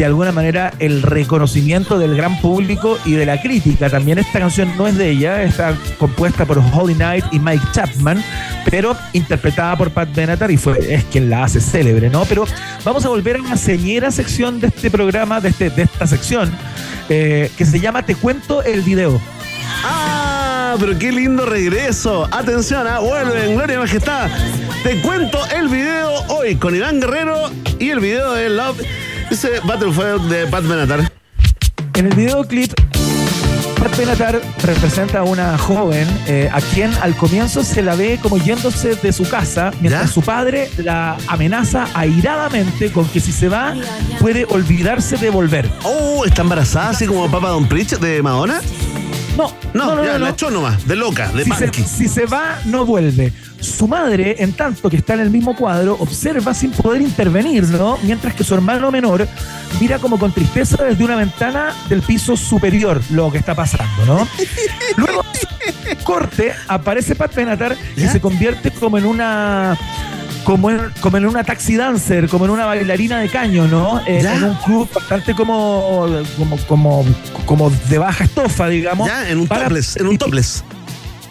de 0.00 0.06
alguna 0.06 0.32
manera 0.32 0.72
el 0.78 1.02
reconocimiento 1.02 1.98
del 1.98 2.16
gran 2.16 2.40
público 2.40 2.98
y 3.04 3.12
de 3.12 3.26
la 3.26 3.38
crítica. 3.42 3.90
También 3.90 4.18
esta 4.18 4.38
canción 4.38 4.74
no 4.78 4.86
es 4.86 4.96
de 4.96 5.10
ella, 5.10 5.42
está 5.42 5.76
compuesta 5.98 6.46
por 6.46 6.58
Holy 6.72 6.94
Knight 6.94 7.26
y 7.32 7.38
Mike 7.38 7.62
Chapman, 7.72 8.24
pero 8.70 8.96
interpretada 9.12 9.76
por 9.76 9.90
Pat 9.90 10.08
Benatar 10.14 10.50
y 10.50 10.56
fue, 10.56 10.94
es 10.94 11.04
quien 11.04 11.28
la 11.28 11.44
hace 11.44 11.60
célebre, 11.60 12.08
¿no? 12.08 12.24
Pero 12.24 12.46
vamos 12.82 13.04
a 13.04 13.10
volver 13.10 13.36
a 13.36 13.40
una 13.42 13.58
señera 13.58 14.10
sección 14.10 14.58
de 14.58 14.68
este 14.68 14.90
programa, 14.90 15.38
de, 15.38 15.50
este, 15.50 15.68
de 15.68 15.82
esta 15.82 16.06
sección, 16.06 16.50
eh, 17.10 17.50
que 17.58 17.66
se 17.66 17.78
llama 17.78 18.02
Te 18.02 18.14
cuento 18.14 18.62
el 18.62 18.80
video. 18.80 19.20
Ah, 19.84 20.76
pero 20.80 20.98
qué 20.98 21.12
lindo 21.12 21.44
regreso. 21.44 22.26
Atención, 22.30 22.86
ah, 22.86 23.00
vuelve 23.00 23.50
en 23.50 23.54
Gloria 23.54 23.76
y 23.76 23.78
Majestad. 23.80 24.30
Te 24.82 24.98
cuento 25.02 25.38
el 25.54 25.68
video 25.68 26.10
hoy 26.28 26.56
con 26.56 26.74
Iván 26.74 27.00
Guerrero 27.00 27.50
y 27.78 27.90
el 27.90 28.00
video 28.00 28.32
de 28.32 28.48
Love. 28.48 28.80
Dice 29.30 29.60
Battlefield 29.64 30.28
de 30.28 30.46
Pat 30.48 30.66
Benatar. 30.66 31.12
En 31.94 32.06
el 32.06 32.14
videoclip, 32.14 32.72
Pat 33.78 33.96
Benatar 33.96 34.40
representa 34.64 35.20
a 35.20 35.22
una 35.22 35.56
joven 35.56 36.08
eh, 36.26 36.50
a 36.52 36.60
quien 36.60 36.92
al 37.00 37.14
comienzo 37.14 37.62
se 37.62 37.80
la 37.80 37.94
ve 37.94 38.18
como 38.20 38.38
yéndose 38.38 38.96
de 38.96 39.12
su 39.12 39.28
casa, 39.28 39.70
mientras 39.80 40.10
su 40.10 40.22
padre 40.22 40.68
la 40.78 41.16
amenaza 41.28 41.86
airadamente 41.94 42.90
con 42.90 43.08
que 43.08 43.20
si 43.20 43.30
se 43.30 43.48
va 43.48 43.76
puede 44.18 44.46
olvidarse 44.46 45.16
de 45.16 45.30
volver. 45.30 45.70
Oh, 45.84 46.24
está 46.26 46.42
embarazada 46.42 46.90
así 46.90 47.06
como 47.06 47.30
Papa 47.30 47.50
Don 47.50 47.68
Preach 47.68 47.98
de 47.98 48.22
Madonna. 48.22 48.60
No, 49.36 49.52
No, 49.72 49.86
no, 49.86 49.94
no, 49.96 50.04
ya, 50.04 50.12
no, 50.14 50.18
la 50.24 50.30
echó 50.30 50.50
nomás, 50.50 50.86
de 50.86 50.96
loca, 50.96 51.28
de 51.32 51.44
si 51.44 51.50
se, 51.52 51.72
si 51.72 52.08
se 52.08 52.26
va, 52.26 52.58
no 52.64 52.84
vuelve. 52.84 53.32
Su 53.60 53.86
madre, 53.86 54.36
en 54.38 54.52
tanto 54.54 54.88
que 54.88 54.96
está 54.96 55.14
en 55.14 55.20
el 55.20 55.30
mismo 55.30 55.54
cuadro, 55.54 55.96
observa 56.00 56.54
sin 56.54 56.70
poder 56.70 57.02
intervenir, 57.02 57.64
¿no? 57.64 57.98
Mientras 58.02 58.34
que 58.34 58.42
su 58.42 58.54
hermano 58.54 58.90
menor 58.90 59.28
mira 59.80 59.98
como 59.98 60.18
con 60.18 60.32
tristeza 60.32 60.82
desde 60.82 61.04
una 61.04 61.16
ventana 61.16 61.74
del 61.88 62.02
piso 62.02 62.36
superior 62.36 63.00
lo 63.10 63.30
que 63.30 63.38
está 63.38 63.54
pasando, 63.54 64.06
¿no? 64.06 64.26
Luego, 64.96 65.22
corte, 66.04 66.52
aparece 66.68 67.14
Pat 67.14 67.34
Benatar 67.34 67.76
y 67.96 68.06
se 68.08 68.20
convierte 68.20 68.70
como 68.70 68.98
en 68.98 69.04
una. 69.04 69.76
Como 70.44 70.70
en, 70.70 70.80
como 71.00 71.16
en 71.18 71.26
una 71.26 71.44
taxi 71.44 71.76
dancer, 71.76 72.28
como 72.28 72.46
en 72.46 72.50
una 72.50 72.64
bailarina 72.66 73.20
de 73.20 73.28
caño, 73.28 73.68
¿no? 73.68 74.00
En, 74.06 74.26
en 74.26 74.44
un 74.44 74.54
club 74.56 74.88
bastante 74.92 75.34
como, 75.34 76.06
como, 76.38 76.56
como, 76.66 77.04
como 77.46 77.70
de 77.88 77.98
baja 77.98 78.24
estofa, 78.24 78.68
digamos. 78.68 79.06
Ya, 79.06 79.28
en 79.28 79.38
un 79.38 79.46
para- 79.46 79.64
topless, 79.64 79.96
en 79.96 80.06
un 80.08 80.18
topless. 80.18 80.64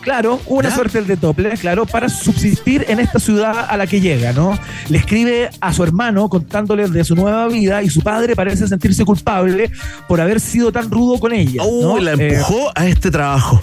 Claro, 0.01 0.39
una 0.45 0.73
suerte 0.73 1.01
de 1.01 1.17
topless, 1.17 1.59
claro, 1.59 1.85
para 1.85 2.07
subsistir 2.07 2.85
en 2.87 2.99
esta 3.01 3.19
ciudad 3.19 3.65
a 3.69 3.75
la 3.75 3.85
que 3.85 3.99
llega, 3.99 4.31
¿no? 4.31 4.57
Le 4.87 4.97
escribe 4.99 5.49
a 5.59 5.73
su 5.73 5.83
hermano 5.83 6.29
contándole 6.29 6.87
de 6.87 7.03
su 7.03 7.15
nueva 7.15 7.47
vida 7.47 7.83
y 7.83 7.89
su 7.89 8.01
padre 8.01 8.33
parece 8.35 8.65
sentirse 8.67 9.03
culpable 9.03 9.69
por 10.07 10.21
haber 10.21 10.39
sido 10.39 10.71
tan 10.71 10.89
rudo 10.89 11.19
con 11.19 11.33
ella. 11.33 11.61
Oh, 11.65 11.97
¿no? 11.97 11.99
la 11.99 12.13
Eh, 12.13 12.35
empujó 12.35 12.71
a 12.75 12.87
este 12.87 13.11
trabajo. 13.11 13.59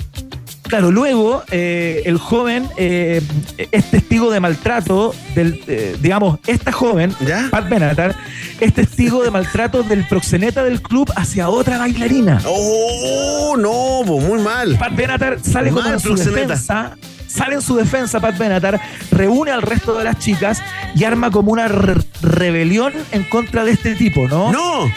Claro, 0.68 0.90
luego 0.90 1.42
eh, 1.50 2.02
el 2.06 2.18
joven 2.18 2.68
eh, 2.76 3.22
es 3.70 3.90
testigo 3.90 4.30
de 4.30 4.40
maltrato 4.40 5.14
del, 5.34 5.62
eh, 5.66 5.96
digamos, 6.00 6.38
esta 6.46 6.72
joven, 6.72 7.14
Pat 7.50 7.68
Benatar, 7.68 8.16
es 8.60 8.74
testigo 8.74 9.22
de 9.22 9.30
maltrato 9.30 9.82
del 9.82 10.06
proxeneta 10.08 10.64
del 10.64 10.82
club 10.82 11.10
hacia 11.14 11.48
otra 11.48 11.78
bailarina. 11.78 12.40
Oh, 12.44 13.56
no, 13.56 14.02
pues 14.06 14.24
muy 14.24 14.40
mal. 14.40 14.76
Pat 14.76 14.94
Benatar 14.94 15.38
sale 15.40 15.70
en 15.70 16.00
su 16.00 16.08
proxeneta. 16.08 16.40
defensa. 16.40 16.96
Sale 17.36 17.56
en 17.56 17.62
su 17.62 17.76
defensa 17.76 18.18
Pat 18.20 18.38
Benatar, 18.38 18.80
reúne 19.10 19.50
al 19.50 19.62
resto 19.62 19.96
de 19.98 20.04
las 20.04 20.18
chicas 20.18 20.62
y 20.94 21.04
arma 21.04 21.30
como 21.30 21.52
una 21.52 21.68
re- 21.68 22.00
rebelión 22.22 22.92
en 23.12 23.24
contra 23.24 23.64
de 23.64 23.72
este 23.72 23.94
tipo, 23.94 24.26
¿no? 24.28 24.50
¡No! 24.52 24.90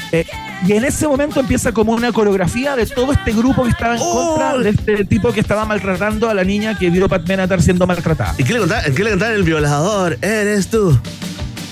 y 0.67 0.73
en 0.73 0.83
ese 0.83 1.07
momento 1.07 1.39
empieza 1.39 1.71
como 1.71 1.93
una 1.93 2.11
coreografía 2.11 2.75
de 2.75 2.85
todo 2.85 3.13
este 3.13 3.31
grupo 3.31 3.63
que 3.63 3.69
estaba 3.69 3.95
en 3.95 4.01
Oh. 4.03 4.35
contra 4.35 4.57
de 4.57 4.69
este 4.71 5.05
tipo 5.05 5.31
que 5.31 5.39
estaba 5.39 5.63
maltratando 5.65 6.29
a 6.29 6.33
la 6.33 6.43
niña 6.43 6.77
que 6.77 6.89
vio 6.89 7.07
Pat 7.07 7.25
Benatar 7.25 7.61
siendo 7.61 7.87
maltratada. 7.87 8.35
¿Y 8.37 8.43
qué 8.43 8.53
le 8.53 8.59
contaban? 8.59 8.93
¿Qué 8.93 9.03
le 9.03 9.09
contaban 9.11 9.35
el 9.35 9.43
violador? 9.43 10.17
Eres 10.21 10.67
tú. 10.69 10.99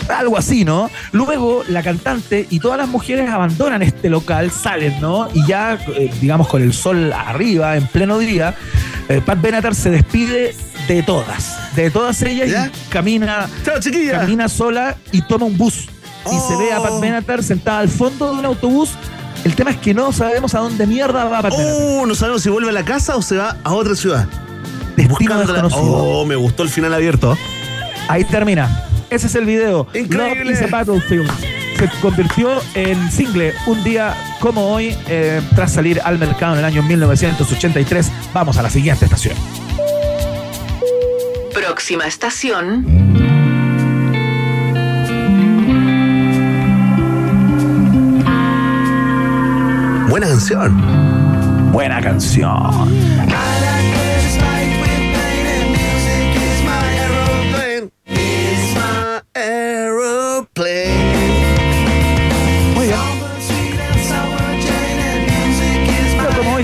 Algo 0.09 0.37
así, 0.37 0.63
¿no? 0.65 0.89
Luego 1.11 1.63
la 1.67 1.83
cantante 1.83 2.47
y 2.49 2.59
todas 2.59 2.77
las 2.77 2.87
mujeres 2.87 3.29
abandonan 3.29 3.81
este 3.81 4.09
local, 4.09 4.51
salen, 4.51 4.99
¿no? 5.01 5.27
Y 5.33 5.45
ya, 5.45 5.77
eh, 5.95 6.11
digamos, 6.21 6.47
con 6.47 6.61
el 6.61 6.73
sol 6.73 7.11
arriba, 7.13 7.75
en 7.75 7.87
pleno 7.87 8.17
día, 8.17 8.55
eh, 9.09 9.21
Pat 9.25 9.41
Benatar 9.41 9.75
se 9.75 9.89
despide 9.89 10.55
de 10.87 11.03
todas, 11.03 11.75
de 11.75 11.91
todas 11.91 12.21
ellas 12.21 12.69
y 12.69 12.89
camina, 12.89 13.49
camina 14.11 14.47
sola 14.47 14.95
y 15.11 15.21
toma 15.21 15.45
un 15.45 15.57
bus. 15.57 15.87
Y 16.25 16.39
se 16.47 16.57
ve 16.57 16.73
a 16.73 16.81
Pat 16.81 16.99
Benatar 16.99 17.43
sentada 17.43 17.79
al 17.79 17.89
fondo 17.89 18.33
de 18.33 18.39
un 18.39 18.45
autobús. 18.45 18.91
El 19.43 19.55
tema 19.55 19.71
es 19.71 19.77
que 19.77 19.93
no 19.93 20.11
sabemos 20.11 20.55
a 20.55 20.59
dónde 20.59 20.85
mierda 20.87 21.25
va 21.25 21.41
Pat 21.41 21.51
Benatar. 21.51 21.81
Oh, 21.81 22.05
no 22.05 22.15
sabemos 22.15 22.41
si 22.41 22.49
vuelve 22.49 22.69
a 22.69 22.73
la 22.73 22.83
casa 22.83 23.15
o 23.15 23.21
se 23.21 23.37
va 23.37 23.57
a 23.63 23.73
otra 23.73 23.95
ciudad. 23.95 24.27
Destino 24.95 25.39
desconocido. 25.39 25.81
Oh, 25.81 26.25
me 26.25 26.35
gustó 26.35 26.63
el 26.63 26.69
final 26.69 26.93
abierto. 26.93 27.37
Ahí 28.09 28.23
termina. 28.23 28.86
Ese 29.09 29.27
es 29.27 29.35
el 29.35 29.45
video. 29.45 29.87
Increíble. 29.93 30.45
Love 30.45 30.53
is 30.53 30.61
a 30.61 30.67
Battlefield. 30.67 31.29
Se 31.77 31.89
convirtió 32.01 32.59
en 32.73 33.11
single 33.11 33.53
un 33.67 33.83
día 33.83 34.15
como 34.39 34.73
hoy, 34.73 34.95
eh, 35.07 35.41
tras 35.55 35.73
salir 35.73 36.01
al 36.03 36.17
mercado 36.17 36.53
en 36.53 36.59
el 36.59 36.65
año 36.65 36.83
1983. 36.83 38.11
Vamos 38.33 38.57
a 38.57 38.63
la 38.63 38.69
siguiente 38.69 39.05
estación. 39.05 39.35
Próxima 41.53 42.07
estación. 42.07 42.85
Buena 50.09 50.27
canción. 50.27 51.71
Buena 51.71 52.01
canción. 52.01 53.56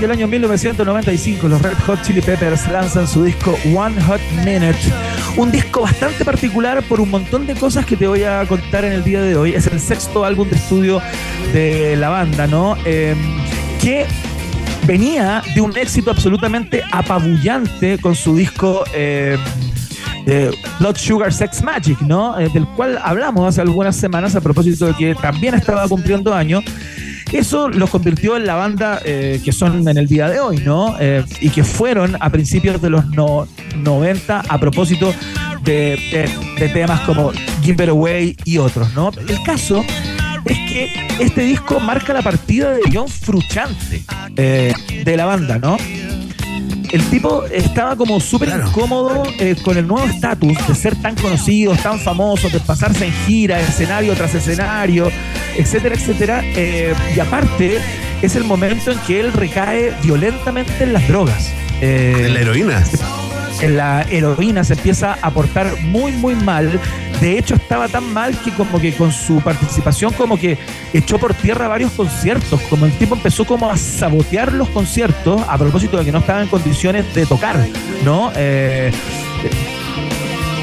Del 0.04 0.18
año 0.18 0.28
1995, 0.28 1.48
los 1.48 1.62
Red 1.62 1.78
Hot 1.86 2.02
Chili 2.02 2.20
Peppers 2.20 2.68
lanzan 2.70 3.08
su 3.08 3.24
disco 3.24 3.56
One 3.74 3.98
Hot 4.02 4.20
Minute. 4.44 4.76
Un 5.38 5.50
disco 5.50 5.80
bastante 5.80 6.26
particular 6.26 6.82
por 6.82 7.00
un 7.00 7.10
montón 7.10 7.46
de 7.46 7.54
cosas 7.54 7.86
que 7.86 7.96
te 7.96 8.06
voy 8.06 8.22
a 8.22 8.44
contar 8.46 8.84
en 8.84 8.92
el 8.92 9.02
día 9.02 9.22
de 9.22 9.34
hoy. 9.34 9.54
Es 9.54 9.66
el 9.66 9.80
sexto 9.80 10.26
álbum 10.26 10.46
de 10.50 10.56
estudio 10.56 11.00
de 11.54 11.96
la 11.96 12.10
banda, 12.10 12.46
¿no? 12.46 12.76
Eh, 12.84 13.16
que 13.80 14.04
venía 14.86 15.42
de 15.54 15.62
un 15.62 15.74
éxito 15.74 16.10
absolutamente 16.10 16.82
apabullante 16.92 17.96
con 17.96 18.14
su 18.14 18.36
disco 18.36 18.84
eh, 18.92 19.38
Blood 20.80 20.96
Sugar 20.96 21.32
Sex 21.32 21.62
Magic, 21.62 21.98
¿no? 22.02 22.38
Eh, 22.38 22.50
del 22.52 22.66
cual 22.66 22.98
hablamos 23.02 23.48
hace 23.48 23.62
algunas 23.62 23.96
semanas 23.96 24.36
a 24.36 24.42
propósito 24.42 24.84
de 24.84 24.94
que 24.94 25.14
también 25.14 25.54
estaba 25.54 25.88
cumpliendo 25.88 26.34
años. 26.34 26.62
Eso 27.32 27.68
los 27.68 27.90
convirtió 27.90 28.36
en 28.36 28.46
la 28.46 28.54
banda 28.54 29.00
eh, 29.04 29.40
que 29.44 29.52
son 29.52 29.88
en 29.88 29.96
el 29.96 30.06
día 30.06 30.28
de 30.28 30.40
hoy, 30.40 30.58
¿no? 30.58 30.96
Eh, 31.00 31.24
y 31.40 31.50
que 31.50 31.64
fueron 31.64 32.16
a 32.20 32.30
principios 32.30 32.80
de 32.80 32.90
los 32.90 33.06
no- 33.06 33.46
90 33.76 34.44
a 34.48 34.58
propósito 34.58 35.12
de, 35.62 36.28
temas 36.72 37.00
como 37.00 37.32
Give 37.62 37.84
It 37.84 37.90
Away 37.90 38.36
y 38.44 38.58
otros, 38.58 38.92
¿no? 38.94 39.10
El 39.28 39.42
caso 39.42 39.84
es 40.44 40.58
que 40.58 40.88
este 41.18 41.42
disco 41.42 41.80
marca 41.80 42.12
la 42.12 42.22
partida 42.22 42.70
de 42.72 42.82
John 42.92 43.08
Fruchante 43.08 44.02
eh, 44.36 44.72
de 45.04 45.16
la 45.16 45.24
banda, 45.24 45.58
¿no? 45.58 45.76
El 46.94 47.02
tipo 47.10 47.44
estaba 47.46 47.96
como 47.96 48.20
súper 48.20 48.50
incómodo 48.50 49.24
eh, 49.40 49.56
con 49.64 49.76
el 49.76 49.84
nuevo 49.84 50.06
estatus 50.06 50.56
de 50.68 50.76
ser 50.76 50.94
tan 51.02 51.16
conocido, 51.16 51.74
tan 51.74 51.98
famoso, 51.98 52.48
de 52.48 52.60
pasarse 52.60 53.06
en 53.06 53.12
gira, 53.26 53.60
escenario 53.60 54.14
tras 54.14 54.32
escenario, 54.36 55.10
etcétera, 55.56 55.96
etcétera. 55.96 56.42
Eh, 56.44 56.94
y 57.16 57.18
aparte, 57.18 57.80
es 58.22 58.36
el 58.36 58.44
momento 58.44 58.92
en 58.92 59.00
que 59.00 59.18
él 59.18 59.32
recae 59.32 59.92
violentamente 60.04 60.84
en 60.84 60.92
las 60.92 61.08
drogas. 61.08 61.52
Eh, 61.80 62.26
En 62.26 62.34
la 62.34 62.40
heroína. 62.42 62.84
La 63.68 64.02
heroína 64.10 64.64
se 64.64 64.74
empieza 64.74 65.16
a 65.20 65.30
portar 65.30 65.80
muy 65.82 66.12
muy 66.12 66.34
mal. 66.34 66.80
De 67.20 67.38
hecho 67.38 67.54
estaba 67.54 67.88
tan 67.88 68.12
mal 68.12 68.36
que 68.42 68.50
como 68.52 68.80
que 68.80 68.92
con 68.92 69.12
su 69.12 69.40
participación 69.40 70.12
como 70.12 70.36
que 70.36 70.58
echó 70.92 71.18
por 71.18 71.34
tierra 71.34 71.68
varios 71.68 71.92
conciertos. 71.92 72.60
Como 72.62 72.86
el 72.86 72.92
tipo 72.92 73.14
empezó 73.14 73.44
como 73.44 73.70
a 73.70 73.76
sabotear 73.76 74.52
los 74.52 74.68
conciertos 74.70 75.42
a 75.48 75.56
propósito 75.56 75.98
de 75.98 76.04
que 76.04 76.12
no 76.12 76.18
estaba 76.18 76.42
en 76.42 76.48
condiciones 76.48 77.14
de 77.14 77.26
tocar, 77.26 77.56
¿no? 78.04 78.32
Eh, 78.36 78.92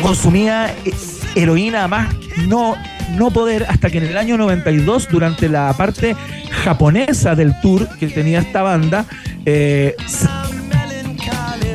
consumía 0.01 0.73
eh, 0.85 0.93
heroína 1.35 1.87
más 1.87 2.13
no, 2.47 2.75
no 3.15 3.31
poder 3.31 3.65
hasta 3.69 3.89
que 3.89 3.99
en 3.99 4.05
el 4.05 4.17
año 4.17 4.37
92, 4.37 5.07
durante 5.09 5.49
la 5.49 5.73
parte 5.73 6.15
japonesa 6.63 7.35
del 7.35 7.59
tour 7.61 7.87
que 7.99 8.07
tenía 8.07 8.39
esta 8.39 8.61
banda, 8.61 9.05
eh, 9.45 9.95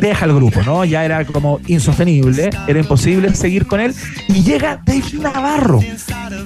deja 0.00 0.24
el 0.24 0.34
grupo, 0.34 0.62
¿no? 0.62 0.84
Ya 0.84 1.04
era 1.04 1.24
como 1.24 1.60
insostenible, 1.66 2.50
era 2.66 2.78
imposible 2.80 3.34
seguir 3.34 3.66
con 3.66 3.80
él 3.80 3.94
y 4.28 4.42
llega 4.42 4.80
Dave 4.84 5.02
Navarro. 5.20 5.80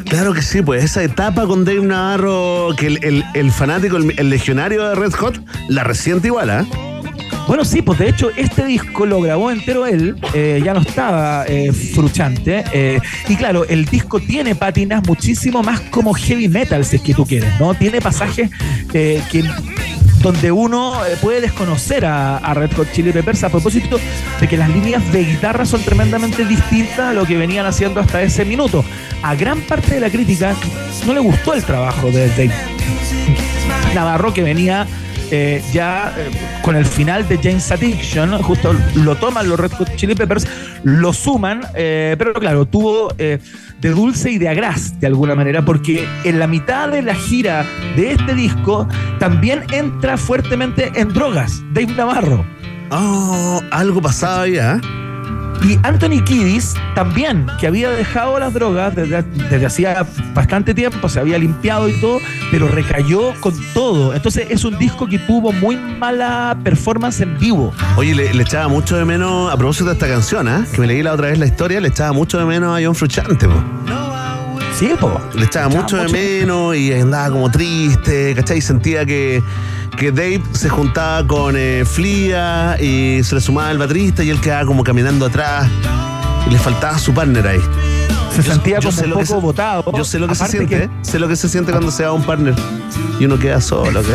Claro 0.08 0.32
que 0.34 0.42
sí, 0.42 0.62
pues 0.62 0.84
esa 0.84 1.02
etapa 1.02 1.46
con 1.46 1.64
Dave 1.64 1.80
Navarro, 1.82 2.68
que 2.76 2.86
el, 2.88 3.04
el- 3.04 3.24
el 3.34 3.50
fanático, 3.52 3.96
el, 3.96 4.14
el 4.18 4.30
legionario 4.30 4.88
de 4.88 4.94
Red 4.94 5.12
Hot, 5.12 5.40
la 5.68 5.84
resiente 5.84 6.28
igual, 6.28 6.50
¿ah? 6.50 6.66
Bueno, 7.46 7.64
sí, 7.64 7.82
pues 7.82 7.98
de 7.98 8.08
hecho 8.10 8.30
este 8.36 8.64
disco 8.64 9.06
lo 9.06 9.20
grabó 9.20 9.50
entero 9.50 9.84
él, 9.86 10.14
eh, 10.34 10.60
ya 10.64 10.72
no 10.72 10.80
estaba 10.82 11.44
eh, 11.48 11.72
fruchante. 11.72 12.62
eh, 12.72 13.00
y 13.28 13.34
claro, 13.34 13.64
el 13.68 13.86
disco 13.86 14.20
tiene 14.20 14.54
pátinas 14.54 15.04
muchísimo 15.06 15.60
más 15.62 15.80
como 15.80 16.12
heavy 16.14 16.46
metal, 16.48 16.84
si 16.84 16.96
es 16.96 17.02
que 17.02 17.12
tú 17.14 17.26
quieres, 17.26 17.52
¿no? 17.58 17.74
Tiene 17.74 18.00
pasajes 18.00 18.50
eh, 18.94 19.20
que 19.32 19.42
donde 20.20 20.52
uno 20.52 21.04
eh, 21.04 21.16
puede 21.20 21.40
desconocer 21.40 22.04
a, 22.04 22.36
a 22.36 22.54
Red 22.54 22.72
Hot 22.76 22.92
Chili 22.92 23.12
Peppers 23.12 23.42
a 23.44 23.48
propósito 23.48 23.98
de 24.38 24.48
que 24.48 24.56
las 24.56 24.68
líneas 24.68 25.12
de 25.12 25.24
guitarra 25.24 25.64
son 25.64 25.82
tremendamente 25.82 26.44
distintas 26.44 27.00
a 27.00 27.12
lo 27.12 27.24
que 27.24 27.36
venían 27.36 27.66
haciendo 27.66 28.00
hasta 28.00 28.22
ese 28.22 28.44
minuto. 28.44 28.84
A 29.22 29.34
gran 29.34 29.62
parte 29.62 29.94
de 29.94 30.00
la 30.00 30.10
crítica 30.10 30.54
no 31.06 31.14
le 31.14 31.20
gustó 31.20 31.54
el 31.54 31.64
trabajo 31.64 32.10
de 32.10 32.28
Dave 32.28 32.52
Navarro 33.94 34.32
que 34.32 34.42
venía 34.42 34.86
eh, 35.30 35.62
ya 35.72 36.14
eh, 36.16 36.30
con 36.62 36.76
el 36.76 36.84
final 36.84 37.26
de 37.28 37.38
James 37.38 37.70
Addiction, 37.70 38.42
justo 38.42 38.74
lo 38.96 39.16
toman 39.16 39.48
los 39.48 39.58
Red 39.58 39.72
Hot 39.72 39.96
Chili 39.96 40.14
Peppers, 40.14 40.46
lo 40.82 41.12
suman, 41.12 41.62
pero 41.72 42.32
claro, 42.34 42.66
tuvo 42.66 43.14
de 43.80 43.90
dulce 43.90 44.30
y 44.30 44.38
de 44.38 44.48
agraz 44.48 44.98
de 45.00 45.06
alguna 45.06 45.34
manera, 45.34 45.64
porque 45.64 46.06
en 46.24 46.38
la 46.38 46.46
mitad 46.46 46.88
de 46.88 47.02
la 47.02 47.14
gira 47.14 47.64
de 47.96 48.12
este 48.12 48.34
disco 48.34 48.86
también 49.18 49.64
entra 49.72 50.16
fuertemente 50.16 50.92
en 50.94 51.08
drogas, 51.08 51.62
Dave 51.72 51.94
Navarro. 51.94 52.44
Oh, 52.90 53.60
algo 53.70 54.02
pasaba 54.02 54.48
ya. 54.48 54.80
Y 55.62 55.78
Anthony 55.82 56.24
Kiddis 56.24 56.74
también, 56.94 57.46
que 57.60 57.66
había 57.66 57.90
dejado 57.90 58.38
las 58.38 58.54
drogas 58.54 58.94
desde, 58.94 59.22
desde 59.22 59.66
hacía 59.66 60.06
bastante 60.32 60.72
tiempo, 60.72 61.08
se 61.08 61.20
había 61.20 61.38
limpiado 61.38 61.88
y 61.88 62.00
todo, 62.00 62.18
pero 62.50 62.68
recayó 62.68 63.34
con 63.40 63.54
todo. 63.74 64.14
Entonces 64.14 64.46
es 64.48 64.64
un 64.64 64.78
disco 64.78 65.06
que 65.06 65.18
tuvo 65.18 65.52
muy 65.52 65.76
mala 65.76 66.56
performance 66.64 67.20
en 67.20 67.38
vivo. 67.38 67.74
Oye, 67.96 68.14
le, 68.14 68.32
le 68.32 68.42
echaba 68.42 68.68
mucho 68.68 68.96
de 68.96 69.04
menos, 69.04 69.52
a 69.52 69.56
propósito 69.56 69.86
de 69.86 69.92
esta 69.92 70.08
canción, 70.08 70.48
¿ah? 70.48 70.64
que 70.72 70.80
me 70.80 70.86
leí 70.86 71.02
la 71.02 71.12
otra 71.12 71.28
vez 71.28 71.38
la 71.38 71.46
historia, 71.46 71.80
le 71.80 71.88
echaba 71.88 72.12
mucho 72.12 72.38
de 72.38 72.46
menos 72.46 72.78
a 72.78 72.82
John 72.82 72.94
Fruchante, 72.94 73.46
po. 73.46 73.62
Sí, 74.80 74.90
po. 74.98 75.20
Le 75.34 75.44
echaba 75.44 75.68
mucho 75.68 75.98
de 75.98 76.08
menos 76.08 76.74
y 76.74 76.90
andaba 76.92 77.28
como 77.30 77.50
triste, 77.50 78.34
¿cachai? 78.34 78.58
Y 78.58 78.62
sentía 78.62 79.04
que, 79.04 79.42
que 80.00 80.12
Dave 80.12 80.42
se 80.52 80.70
juntaba 80.70 81.26
con 81.26 81.56
eh, 81.58 81.84
Flia 81.84 82.78
y 82.80 83.22
se 83.22 83.34
le 83.34 83.40
sumaba 83.42 83.70
el 83.70 83.76
baterista 83.76 84.24
y 84.24 84.30
él 84.30 84.40
quedaba 84.40 84.64
como 84.64 84.82
caminando 84.82 85.26
atrás 85.26 85.68
y 86.46 86.50
le 86.50 86.58
faltaba 86.58 86.98
su 86.98 87.12
partner 87.12 87.46
ahí. 87.46 87.99
Se 88.34 88.42
sentía 88.42 88.78
como 88.78 88.90
un 88.90 89.10
poco 89.12 89.24
se- 89.26 89.34
botado. 89.34 89.84
Yo 89.96 90.04
sé 90.04 90.18
lo 90.18 90.28
que 90.28 90.34
se 90.34 90.46
siente, 90.46 90.68
que- 90.78 90.84
¿eh? 90.84 90.90
sé 91.02 91.18
lo 91.18 91.28
que 91.28 91.36
se 91.36 91.48
siente 91.48 91.72
cuando 91.72 91.90
se 91.90 92.04
va 92.04 92.12
un 92.12 92.22
partner 92.22 92.54
y 93.18 93.24
uno 93.24 93.38
queda 93.38 93.60
solo, 93.60 94.00
¿qué? 94.02 94.08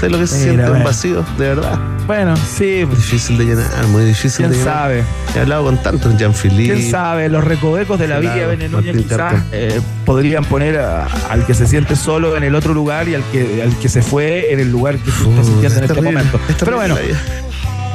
sé 0.00 0.08
lo 0.08 0.18
que 0.18 0.26
se 0.26 0.34
Mira, 0.36 0.44
siente, 0.44 0.62
un 0.64 0.68
bueno. 0.70 0.84
vacío, 0.84 1.24
de 1.38 1.48
verdad. 1.48 1.78
Bueno, 2.06 2.34
sí. 2.36 2.84
Difícil 2.86 3.38
de 3.38 3.44
llenar, 3.44 3.86
muy 3.88 4.04
difícil 4.04 4.38
¿Quién 4.46 4.50
de 4.52 4.58
llenar. 4.58 4.74
sabe? 4.74 5.04
He 5.36 5.40
hablado 5.40 5.64
con 5.64 5.76
tantos, 5.82 6.16
Jean-Philippe. 6.18 6.74
¿Quién 6.74 6.90
sabe? 6.90 7.28
Los 7.28 7.44
recovecos 7.44 8.00
de 8.00 8.08
la 8.08 8.18
Claro, 8.18 8.34
Villa 8.34 8.46
Bene 8.48 8.68
Núñez 8.68 8.94
Martín 8.94 9.02
quizás 9.08 9.34
eh, 9.52 9.80
podrían 10.04 10.44
poner 10.44 10.78
a- 10.78 11.06
al 11.28 11.46
que 11.46 11.54
se 11.54 11.66
siente 11.68 11.94
solo 11.94 12.36
en 12.36 12.42
el 12.42 12.54
otro 12.56 12.74
lugar 12.74 13.08
y 13.08 13.14
al 13.14 13.22
que, 13.30 13.62
al 13.62 13.76
que 13.78 13.88
se 13.88 14.02
fue 14.02 14.52
en 14.52 14.58
el 14.60 14.72
lugar 14.72 14.96
que 14.96 15.10
se 15.12 15.18
está 15.30 15.44
sintiendo 15.44 15.78
en 15.78 15.84
es 15.84 15.90
este 15.90 16.02
momento. 16.02 16.40
Pero 16.58 16.76
bueno, 16.76 16.96
vida. 16.96 17.18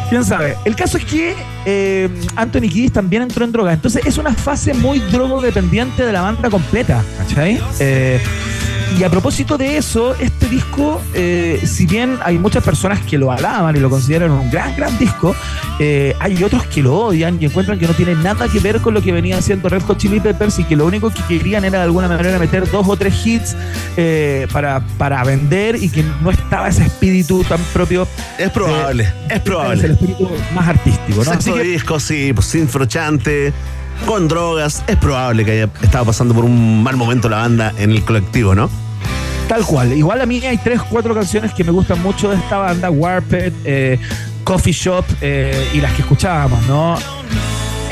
Quién 0.09 0.23
sabe. 0.23 0.57
El 0.65 0.75
caso 0.75 0.97
es 0.97 1.05
que 1.05 1.35
eh, 1.65 2.09
Anthony 2.35 2.61
Kiddis 2.61 2.93
también 2.93 3.23
entró 3.23 3.45
en 3.45 3.51
drogas. 3.51 3.73
Entonces 3.73 4.05
es 4.05 4.17
una 4.17 4.33
fase 4.33 4.73
muy 4.73 4.99
drogodependiente 4.99 6.05
de 6.05 6.11
la 6.11 6.21
banda 6.21 6.49
completa, 6.49 7.03
¿cachai? 7.17 7.61
Eh, 7.79 8.19
y 8.97 9.03
a 9.03 9.09
propósito 9.09 9.57
de 9.57 9.77
eso, 9.77 10.15
este 10.15 10.47
disco, 10.47 11.01
eh, 11.13 11.61
si 11.65 11.85
bien 11.85 12.17
hay 12.23 12.37
muchas 12.37 12.63
personas 12.63 12.99
que 13.01 13.17
lo 13.17 13.31
alaban 13.31 13.75
y 13.75 13.79
lo 13.79 13.89
consideran 13.89 14.31
un 14.31 14.49
gran, 14.49 14.75
gran 14.75 14.97
disco, 14.97 15.35
eh, 15.79 16.15
hay 16.19 16.41
otros 16.43 16.63
que 16.67 16.81
lo 16.81 16.95
odian 16.95 17.37
y 17.41 17.45
encuentran 17.45 17.77
que 17.77 17.87
no 17.87 17.93
tiene 17.93 18.15
nada 18.15 18.47
que 18.47 18.59
ver 18.59 18.79
con 18.79 18.93
lo 18.93 19.01
que 19.01 19.11
venía 19.11 19.37
haciendo 19.37 19.67
Red 19.67 19.81
Hot 19.83 19.97
Chili 19.97 20.19
Peppers 20.19 20.59
y 20.59 20.63
que 20.63 20.75
lo 20.75 20.85
único 20.85 21.11
que 21.11 21.21
querían 21.23 21.65
era 21.65 21.79
de 21.79 21.85
alguna 21.85 22.07
manera 22.07 22.39
meter 22.39 22.69
dos 22.71 22.87
o 22.87 22.95
tres 22.95 23.13
hits 23.25 23.57
eh, 23.97 24.47
para, 24.53 24.81
para 24.97 25.23
vender 25.23 25.75
y 25.75 25.89
que 25.89 26.03
no 26.21 26.31
estaba 26.31 26.69
ese 26.69 26.85
espíritu 26.85 27.43
tan 27.43 27.59
propio. 27.73 28.07
Es 28.37 28.49
probable, 28.51 29.11
es 29.29 29.39
probable. 29.41 29.83
el 29.83 29.91
espíritu 29.91 30.29
más 30.53 30.67
artístico, 30.69 31.23
¿no? 31.23 31.31
Así 31.31 31.43
Sexto 31.43 31.55
que 31.55 31.63
disco, 31.63 31.99
sí, 31.99 32.31
pues 32.33 32.45
sin 32.47 32.69
frochante, 32.69 33.51
con 34.05 34.27
drogas. 34.29 34.83
Es 34.87 34.95
probable 34.95 35.43
que 35.43 35.51
haya 35.51 35.69
estado 35.81 36.05
pasando 36.05 36.33
por 36.33 36.45
un 36.45 36.81
mal 36.81 36.95
momento 36.95 37.27
la 37.27 37.37
banda 37.37 37.73
en 37.77 37.91
el 37.91 38.03
colectivo, 38.05 38.55
¿no? 38.55 38.69
Tal 39.47 39.63
cual. 39.63 39.93
Igual 39.93 40.21
a 40.21 40.25
mí 40.25 40.43
hay 40.45 40.57
tres, 40.57 40.81
cuatro 40.81 41.13
canciones 41.13 41.53
que 41.53 41.63
me 41.63 41.71
gustan 41.71 42.01
mucho 42.01 42.29
de 42.29 42.37
esta 42.37 42.57
banda, 42.57 42.89
Warped, 42.89 43.53
eh, 43.63 43.99
Coffee 44.43 44.73
Shop 44.73 45.05
eh, 45.21 45.69
y 45.73 45.81
las 45.81 45.93
que 45.93 46.01
escuchábamos, 46.01 46.65
¿no? 46.67 46.97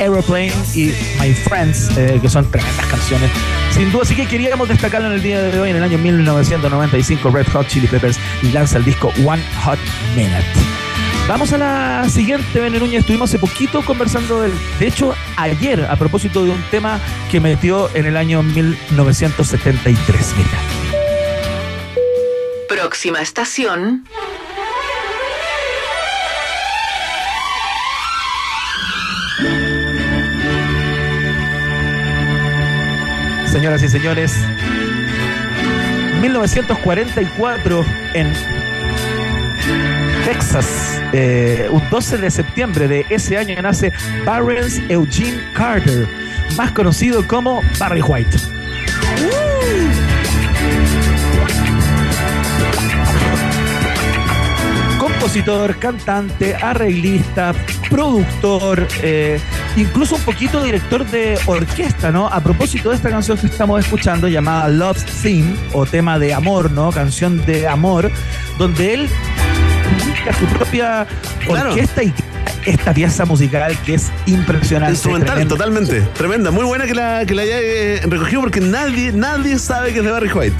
Aeroplane 0.00 0.52
y 0.74 0.92
My 1.20 1.32
Friends, 1.32 1.96
eh, 1.96 2.18
que 2.20 2.28
son 2.28 2.50
tremendas 2.50 2.86
canciones. 2.86 3.30
Sin 3.70 3.92
duda, 3.92 4.04
sí 4.04 4.16
que 4.16 4.26
queríamos 4.26 4.68
destacarlo 4.68 5.08
en 5.08 5.14
el 5.14 5.22
día 5.22 5.40
de 5.40 5.60
hoy, 5.60 5.70
en 5.70 5.76
el 5.76 5.84
año 5.84 5.98
1995, 5.98 7.30
Red 7.30 7.46
Hot 7.52 7.68
Chili 7.68 7.86
Peppers 7.86 8.18
lanza 8.52 8.78
el 8.78 8.84
disco 8.84 9.12
One 9.24 9.42
Hot 9.64 9.78
Minute. 10.16 10.44
Vamos 11.28 11.52
a 11.52 11.58
la 11.58 12.08
siguiente, 12.08 12.60
Bene 12.60 12.78
Núñez. 12.78 13.00
Estuvimos 13.00 13.30
hace 13.30 13.38
poquito 13.38 13.82
conversando 13.82 14.42
del. 14.42 14.52
De 14.78 14.88
hecho, 14.88 15.14
ayer, 15.36 15.86
a 15.88 15.96
propósito 15.96 16.44
de 16.44 16.50
un 16.50 16.62
tema 16.70 17.00
que 17.30 17.40
metió 17.40 17.88
en 17.94 18.06
el 18.06 18.16
año 18.16 18.42
1973. 18.42 20.34
Mira. 20.36 20.83
Próxima 22.84 23.22
estación. 23.22 24.04
Señoras 33.50 33.82
y 33.82 33.88
señores, 33.88 34.34
1944 36.20 37.86
en 38.12 38.30
Texas, 40.26 41.00
eh, 41.14 41.70
un 41.70 41.88
12 41.88 42.18
de 42.18 42.30
septiembre 42.30 42.86
de 42.86 43.06
ese 43.08 43.38
año 43.38 43.62
nace 43.62 43.94
Barrens 44.26 44.82
Eugene 44.90 45.42
Carter, 45.54 46.06
más 46.58 46.70
conocido 46.72 47.26
como 47.26 47.62
Barry 47.78 48.02
White. 48.02 48.36
Compositor, 55.24 55.76
cantante, 55.78 56.54
arreglista, 56.54 57.54
productor, 57.88 58.86
eh, 59.00 59.40
incluso 59.74 60.16
un 60.16 60.20
poquito 60.20 60.62
director 60.62 61.06
de 61.06 61.38
orquesta, 61.46 62.12
¿no? 62.12 62.26
A 62.26 62.40
propósito 62.40 62.90
de 62.90 62.96
esta 62.96 63.08
canción 63.08 63.38
que 63.38 63.46
estamos 63.46 63.82
escuchando 63.82 64.28
llamada 64.28 64.68
Love 64.68 65.02
Theme 65.22 65.56
o 65.72 65.86
tema 65.86 66.18
de 66.18 66.34
amor, 66.34 66.70
¿no? 66.72 66.92
Canción 66.92 67.42
de 67.46 67.66
amor, 67.66 68.10
donde 68.58 68.92
él 68.92 69.08
publica 69.98 70.34
su 70.34 70.44
propia 70.58 71.06
Claro. 71.46 71.70
orquesta 71.70 72.02
y 72.02 72.12
esta 72.66 72.92
pieza 72.92 73.24
musical 73.24 73.74
que 73.86 73.94
es 73.94 74.12
impresionante. 74.26 74.92
Instrumental, 74.92 75.30
tremenda. 75.36 75.54
totalmente. 75.56 76.00
Tremenda. 76.18 76.50
Muy 76.50 76.66
buena 76.66 76.84
que 76.84 76.94
la, 76.94 77.24
que 77.24 77.34
la 77.34 77.42
haya 77.42 77.60
eh, 77.60 78.02
recogido 78.06 78.42
porque 78.42 78.60
nadie, 78.60 79.10
nadie 79.10 79.58
sabe 79.58 79.94
que 79.94 80.00
es 80.00 80.04
de 80.04 80.10
Barry 80.10 80.30
White. 80.30 80.56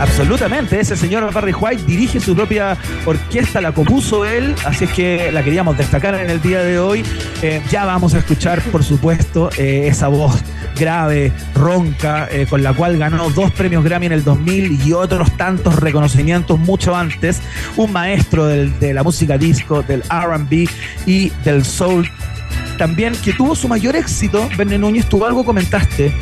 Absolutamente, 0.00 0.80
ese 0.80 0.96
señor 0.96 1.30
Barry 1.30 1.52
White 1.52 1.82
dirige 1.86 2.20
su 2.20 2.34
propia 2.34 2.74
orquesta, 3.04 3.60
la 3.60 3.72
compuso 3.72 4.24
él, 4.24 4.54
así 4.64 4.84
es 4.84 4.92
que 4.92 5.30
la 5.30 5.42
queríamos 5.44 5.76
destacar 5.76 6.14
en 6.14 6.30
el 6.30 6.40
día 6.40 6.60
de 6.62 6.78
hoy. 6.78 7.04
Eh, 7.42 7.60
ya 7.70 7.84
vamos 7.84 8.14
a 8.14 8.18
escuchar, 8.18 8.62
por 8.62 8.82
supuesto, 8.82 9.50
eh, 9.58 9.88
esa 9.88 10.08
voz 10.08 10.40
grave, 10.78 11.32
ronca, 11.54 12.28
eh, 12.30 12.46
con 12.48 12.62
la 12.62 12.72
cual 12.72 12.96
ganó 12.96 13.28
dos 13.28 13.50
premios 13.52 13.84
Grammy 13.84 14.06
en 14.06 14.12
el 14.12 14.24
2000 14.24 14.80
y 14.86 14.92
otros 14.94 15.36
tantos 15.36 15.76
reconocimientos 15.76 16.58
mucho 16.58 16.96
antes. 16.96 17.40
Un 17.76 17.92
maestro 17.92 18.46
del- 18.46 18.78
de 18.80 18.94
la 18.94 19.02
música 19.02 19.36
disco, 19.36 19.82
del 19.82 20.02
RB 20.08 20.66
y 21.04 21.28
del 21.44 21.62
soul 21.62 22.10
también 22.78 23.12
que 23.22 23.34
tuvo 23.34 23.54
su 23.54 23.68
mayor 23.68 23.94
éxito, 23.94 24.48
Verne 24.56 24.78
Núñez, 24.78 25.04
tú 25.06 25.26
algo 25.26 25.44
comentaste 25.44 26.14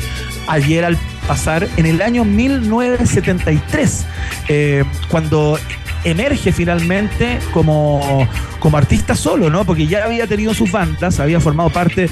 ayer 0.49 0.83
al 0.83 0.97
pasar, 1.29 1.67
en 1.77 1.85
el 1.85 2.01
año 2.01 2.25
1973, 2.25 4.05
eh, 4.47 4.83
cuando 5.09 5.59
emerge 6.03 6.51
finalmente 6.51 7.37
como, 7.53 8.27
como 8.57 8.77
artista 8.77 9.15
solo, 9.15 9.51
¿no? 9.51 9.63
Porque 9.63 9.85
ya 9.85 10.05
había 10.05 10.25
tenido 10.25 10.55
sus 10.55 10.71
bandas, 10.71 11.19
había 11.19 11.39
formado 11.39 11.69
parte 11.69 12.09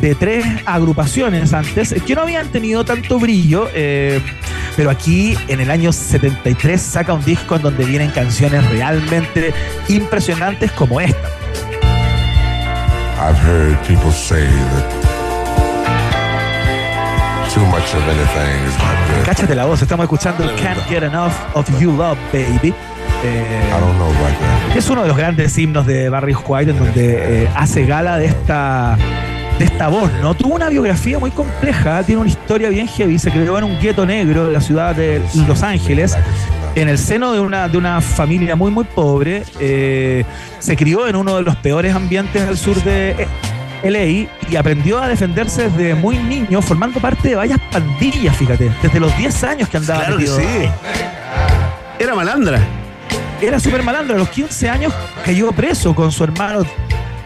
de 0.00 0.14
tres 0.14 0.46
agrupaciones 0.66 1.52
antes, 1.52 1.96
que 2.06 2.14
no 2.14 2.22
habían 2.22 2.46
tenido 2.52 2.84
tanto 2.84 3.18
brillo, 3.18 3.68
eh, 3.74 4.20
pero 4.76 4.88
aquí 4.88 5.36
en 5.48 5.58
el 5.58 5.68
año 5.72 5.92
73 5.92 6.80
saca 6.80 7.12
un 7.12 7.24
disco 7.24 7.56
en 7.56 7.62
donde 7.62 7.84
vienen 7.84 8.12
canciones 8.12 8.64
realmente 8.70 9.52
impresionantes 9.88 10.70
como 10.70 11.00
esta. 11.00 11.28
I've 13.18 13.76
people 13.84 14.12
say 14.12 14.46
that 14.46 14.99
too 17.60 17.66
much 17.66 17.94
of 17.94 18.02
anything 18.08 18.66
is 18.66 18.76
not 18.78 18.96
good. 19.08 19.24
Cáchate 19.26 19.54
la 19.54 19.66
voz, 19.66 19.82
estamos 19.82 20.04
escuchando 20.04 20.44
Can't 20.56 20.80
Get 20.88 21.02
Enough 21.02 21.32
of 21.54 21.68
You 21.78 21.92
Love, 21.92 22.18
Baby. 22.32 22.72
Eh, 23.22 23.68
I 23.68 23.80
don't 23.80 23.96
know 23.96 24.08
about 24.08 24.38
that. 24.40 24.76
es 24.76 24.88
uno 24.88 25.02
de 25.02 25.08
los 25.08 25.16
grandes 25.16 25.58
himnos 25.58 25.86
de 25.86 26.08
Barry 26.08 26.34
White 26.34 26.70
en 26.70 26.78
donde 26.78 27.42
eh, 27.42 27.48
hace 27.54 27.84
gala 27.84 28.16
de 28.16 28.26
esta 28.26 28.96
de 29.58 29.66
esta 29.66 29.88
voz, 29.88 30.10
¿no? 30.22 30.32
Tuvo 30.32 30.54
una 30.54 30.70
biografía 30.70 31.18
muy 31.18 31.30
compleja, 31.30 32.02
tiene 32.02 32.22
una 32.22 32.30
historia 32.30 32.70
bien 32.70 32.88
heavy, 32.88 33.18
se 33.18 33.30
creó 33.30 33.58
en 33.58 33.64
un 33.64 33.78
gueto 33.78 34.06
negro 34.06 34.46
en 34.46 34.54
la 34.54 34.60
ciudad 34.62 34.94
de 34.94 35.22
Los 35.46 35.62
Ángeles, 35.62 36.16
en 36.74 36.88
el 36.88 36.96
seno 36.96 37.32
de 37.32 37.40
una, 37.40 37.68
de 37.68 37.76
una 37.76 38.00
familia 38.00 38.56
muy, 38.56 38.70
muy 38.70 38.84
pobre, 38.84 39.42
eh, 39.60 40.24
se 40.60 40.76
crió 40.76 41.06
en 41.06 41.16
uno 41.16 41.36
de 41.36 41.42
los 41.42 41.56
peores 41.56 41.94
ambientes 41.94 42.46
del 42.46 42.56
sur 42.56 42.82
de 42.82 43.28
LA 43.82 44.28
y 44.48 44.56
aprendió 44.56 45.02
a 45.02 45.08
defenderse 45.08 45.68
desde 45.68 45.94
muy 45.94 46.18
niño, 46.18 46.60
formando 46.62 47.00
parte 47.00 47.28
de 47.28 47.34
varias 47.36 47.60
pandillas, 47.72 48.36
fíjate, 48.36 48.70
desde 48.82 49.00
los 49.00 49.16
10 49.16 49.44
años 49.44 49.68
que 49.68 49.76
andaba 49.76 50.00
Claro 50.04 50.16
que 50.18 50.22
metido. 50.24 50.38
sí. 50.40 50.70
Era 51.98 52.14
malandra. 52.14 52.60
Era 53.40 53.58
súper 53.60 53.82
malandro. 53.82 54.16
A 54.16 54.18
los 54.18 54.28
15 54.30 54.68
años 54.68 54.92
cayó 55.24 55.52
preso 55.52 55.94
con 55.94 56.10
su 56.12 56.24
hermano 56.24 56.62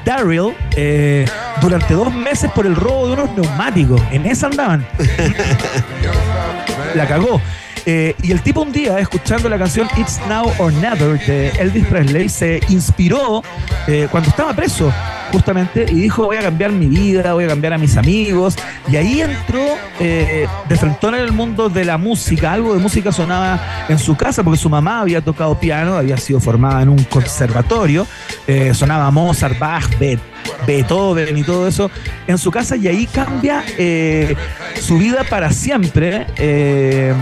Daryl 0.05 0.55
eh, 0.77 1.25
durante 1.61 1.95
dos 1.95 2.13
meses 2.13 2.51
por 2.53 2.67
el 2.67 2.77
robo 2.77 3.07
de 3.09 3.13
unos 3.15 3.31
neumáticos. 3.37 4.01
En 4.11 4.27
esa 4.27 4.47
andaban. 4.47 4.87
La 6.95 7.07
cagó. 7.07 7.41
Eh, 7.87 8.15
y 8.23 8.33
el 8.33 8.41
tipo 8.41 8.63
un 8.63 8.73
día, 8.73 8.99
escuchando 8.99 9.49
la 9.49 9.59
canción 9.59 9.87
It's 9.97 10.19
Now 10.29 10.51
or 10.59 10.73
Never 10.73 11.19
de 11.27 11.49
Elvis 11.51 11.87
Presley, 11.87 12.29
se 12.29 12.61
inspiró 12.69 13.43
eh, 13.87 14.09
cuando 14.11 14.31
estaba 14.31 14.55
preso, 14.55 14.91
justamente, 15.35 15.85
y 15.91 15.95
dijo, 15.97 16.25
voy 16.27 16.37
a 16.37 16.43
cambiar 16.43 16.71
mi 16.73 16.87
vida, 16.87 17.35
voy 17.35 17.45
a 17.45 17.49
cambiar 17.49 17.75
a 17.75 17.79
mis 17.79 17.97
amigos. 17.97 18.57
Y 18.89 18.97
ahí 18.97 19.21
entró 19.21 19.61
eh, 20.01 20.47
de 20.69 20.77
frentón 20.77 21.15
en 21.15 21.21
el 21.23 21.33
mundo 21.33 21.69
de 21.69 21.85
la 21.85 21.99
música. 21.99 22.53
Algo 22.53 22.73
de 22.75 22.81
música 22.81 23.13
sonaba 23.13 23.61
en 23.89 23.99
su 23.99 24.17
casa, 24.17 24.43
porque 24.43 24.59
su 24.59 24.71
mamá 24.71 25.01
había 25.01 25.21
tocado 25.21 25.59
piano, 25.59 25.97
había 25.97 26.17
sido 26.17 26.41
formada 26.41 26.83
en 26.83 26.89
un 26.89 27.03
conservatorio. 27.05 28.07
Eh, 28.47 28.73
sonaba 28.75 29.11
Mozart, 29.11 29.59
Bach, 29.59 29.99
Be- 29.99 30.19
Beethoven 30.67 31.37
y 31.37 31.43
todo 31.43 31.69
eso 31.69 31.91
en 32.27 32.39
su 32.39 32.51
casa 32.51 32.77
y 32.77 32.89
ahí 32.89 33.07
cambia 33.07 33.65
eh, 33.79 34.35
su 34.81 34.99
vida 34.99 35.25
para 35.29 35.53
siempre, 35.53 36.27
eh, 36.37 37.15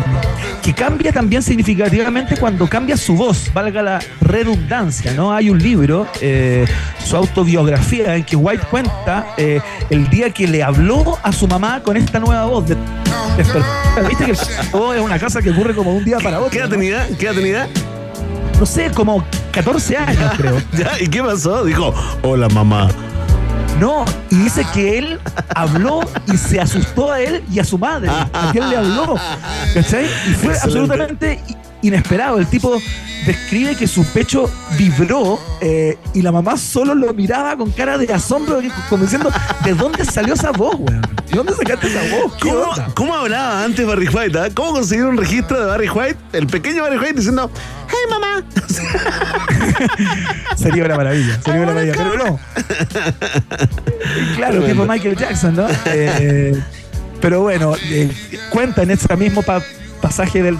que 0.63 0.73
cambia 0.73 1.13
también 1.13 1.43
significativamente 1.43 2.37
cuando 2.37 2.69
cambia 2.69 2.97
su 2.97 3.15
voz, 3.15 3.53
valga 3.53 3.83
la 3.83 4.01
redundancia, 4.21 5.13
¿no? 5.15 5.33
Hay 5.33 5.51
un 5.51 5.59
libro, 5.59 6.07
eh, 6.21 6.67
su 7.05 7.17
autobiografía, 7.17 8.17
en 8.17 8.25
que 8.25 8.37
White 8.37 8.67
cuenta 8.71 9.27
el 9.37 10.09
día 10.09 10.31
que 10.31 10.47
le 10.47 10.63
habló 10.63 11.19
a 11.23 11.33
su 11.33 11.47
mamá 11.49 11.83
con 11.83 11.97
esta 11.97 12.21
nueva 12.21 12.45
voz. 12.47 12.69
De, 12.69 12.77
Viste 14.09 14.25
que 14.25 14.33
es 14.33 14.61
una 14.73 15.19
cosa 15.19 15.43
que 15.43 15.51
ocurre 15.51 15.75
como 15.75 15.95
un 15.95 16.05
día 16.05 16.19
para 16.19 16.39
otro. 16.39 16.51
¿Qué 16.51 16.59
edad 16.59 16.69
tenía? 16.69 17.07
¿Qué 17.19 17.27
edad 17.27 17.35
tenía? 17.35 17.69
No 18.59 18.67
sé, 18.67 18.91
como 18.95 19.25
14 19.53 19.97
años 19.97 20.33
creo. 20.37 20.61
¿Y 21.01 21.09
qué 21.09 21.23
pasó? 21.23 21.65
Dijo, 21.65 21.95
hola 22.23 22.49
mamá. 22.49 22.89
No, 23.83 24.05
y 24.31 24.37
dice 24.37 24.65
que 24.73 24.97
él 24.97 25.21
habló 25.57 26.03
y 26.33 26.37
se 26.37 26.61
asustó 26.61 27.11
a 27.11 27.21
él 27.21 27.43
y 27.51 27.59
a 27.59 27.65
su 27.65 27.79
madre. 27.79 28.11
A 28.11 28.51
quien 28.53 28.71
le 28.71 28.77
habló. 28.77 29.17
¿Cachai? 29.75 30.05
Y 30.05 30.35
fue 30.35 30.53
Excelente. 30.53 30.61
absolutamente 30.63 31.45
inesperado. 31.83 32.39
El 32.39 32.47
tipo 32.47 32.81
describe 33.27 33.77
que 33.77 33.87
su 33.87 34.05
pecho 34.05 34.51
vibró 34.77 35.39
eh, 35.61 35.97
y 36.15 36.23
la 36.23 36.33
mamá 36.33 36.57
solo 36.57 36.95
lo 36.95 37.13
miraba 37.15 37.57
con 37.57 37.71
cara 37.71 37.99
de 37.99 38.13
asombro, 38.13 38.61
como 38.89 39.05
diciendo, 39.05 39.31
¿de 39.65 39.75
dónde 39.75 40.05
salió 40.05 40.35
esa 40.35 40.51
voz, 40.51 40.77
weón? 40.79 41.03
¿De 41.31 41.37
dónde 41.37 41.55
sacaste 41.55 41.89
esa 41.89 42.17
voz? 42.17 42.35
¿Qué 42.41 42.51
¿Cómo, 42.51 42.73
cómo 42.95 43.15
hablaba 43.15 43.65
antes 43.65 43.87
Barry 43.87 44.09
White? 44.09 44.39
ah? 44.39 44.49
¿Cómo 44.55 44.73
conseguir 44.73 45.05
un 45.05 45.17
registro 45.17 45.61
de 45.61 45.67
Barry 45.67 45.89
White? 45.89 46.17
El 46.33 46.47
pequeño 46.47 46.83
Barry 46.83 46.99
White 46.99 47.15
diciendo, 47.15 47.51
hey 47.89 48.11
mamá. 48.11 48.45
Sería 50.57 50.85
una 50.85 50.97
maravilla, 50.97 51.41
sería 51.43 51.63
una 51.63 51.73
maravilla, 51.73 51.95
pero 51.97 52.25
no. 52.25 52.39
Claro, 54.37 54.63
tipo 54.65 54.85
Michael 54.85 55.17
Jackson, 55.17 55.57
¿no? 55.57 55.67
Eh, 55.87 56.61
pero 57.21 57.43
bueno, 57.43 57.75
eh, 57.85 58.11
cuenta 58.51 58.83
en 58.83 58.91
ese 58.91 59.17
mismo 59.17 59.43
pasaje 60.13 60.43
del, 60.43 60.59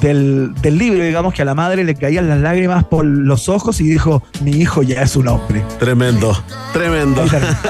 del, 0.00 0.54
del 0.62 0.78
libro, 0.78 1.04
digamos, 1.04 1.34
que 1.34 1.42
a 1.42 1.44
la 1.44 1.54
madre 1.54 1.84
le 1.84 1.94
caían 1.94 2.30
las 2.30 2.40
lágrimas 2.40 2.82
por 2.84 3.04
los 3.04 3.50
ojos 3.50 3.78
y 3.82 3.84
dijo, 3.84 4.22
mi 4.40 4.52
hijo 4.52 4.82
ya 4.82 5.02
es 5.02 5.16
un 5.16 5.28
hombre. 5.28 5.62
Tremendo, 5.78 6.34
tremendo. 6.72 7.22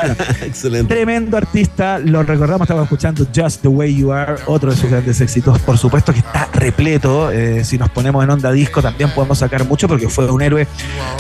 Excelente. 0.42 0.94
Tremendo 0.94 1.36
artista, 1.36 1.98
lo 1.98 2.22
recordamos, 2.22 2.66
estamos 2.66 2.84
escuchando 2.84 3.26
Just 3.34 3.62
the 3.62 3.66
Way 3.66 3.96
You 3.96 4.12
Are, 4.12 4.36
otro 4.46 4.70
de 4.70 4.76
sus 4.76 4.88
grandes 4.88 5.20
éxitos, 5.20 5.58
por 5.58 5.78
supuesto 5.78 6.12
que 6.12 6.20
está 6.20 6.48
repleto, 6.52 7.32
eh, 7.32 7.64
si 7.64 7.76
nos 7.76 7.90
ponemos 7.90 8.22
en 8.22 8.30
onda 8.30 8.52
disco 8.52 8.80
también 8.80 9.10
podemos 9.10 9.38
sacar 9.38 9.64
mucho 9.64 9.88
porque 9.88 10.08
fue 10.08 10.30
un 10.30 10.42
héroe 10.42 10.68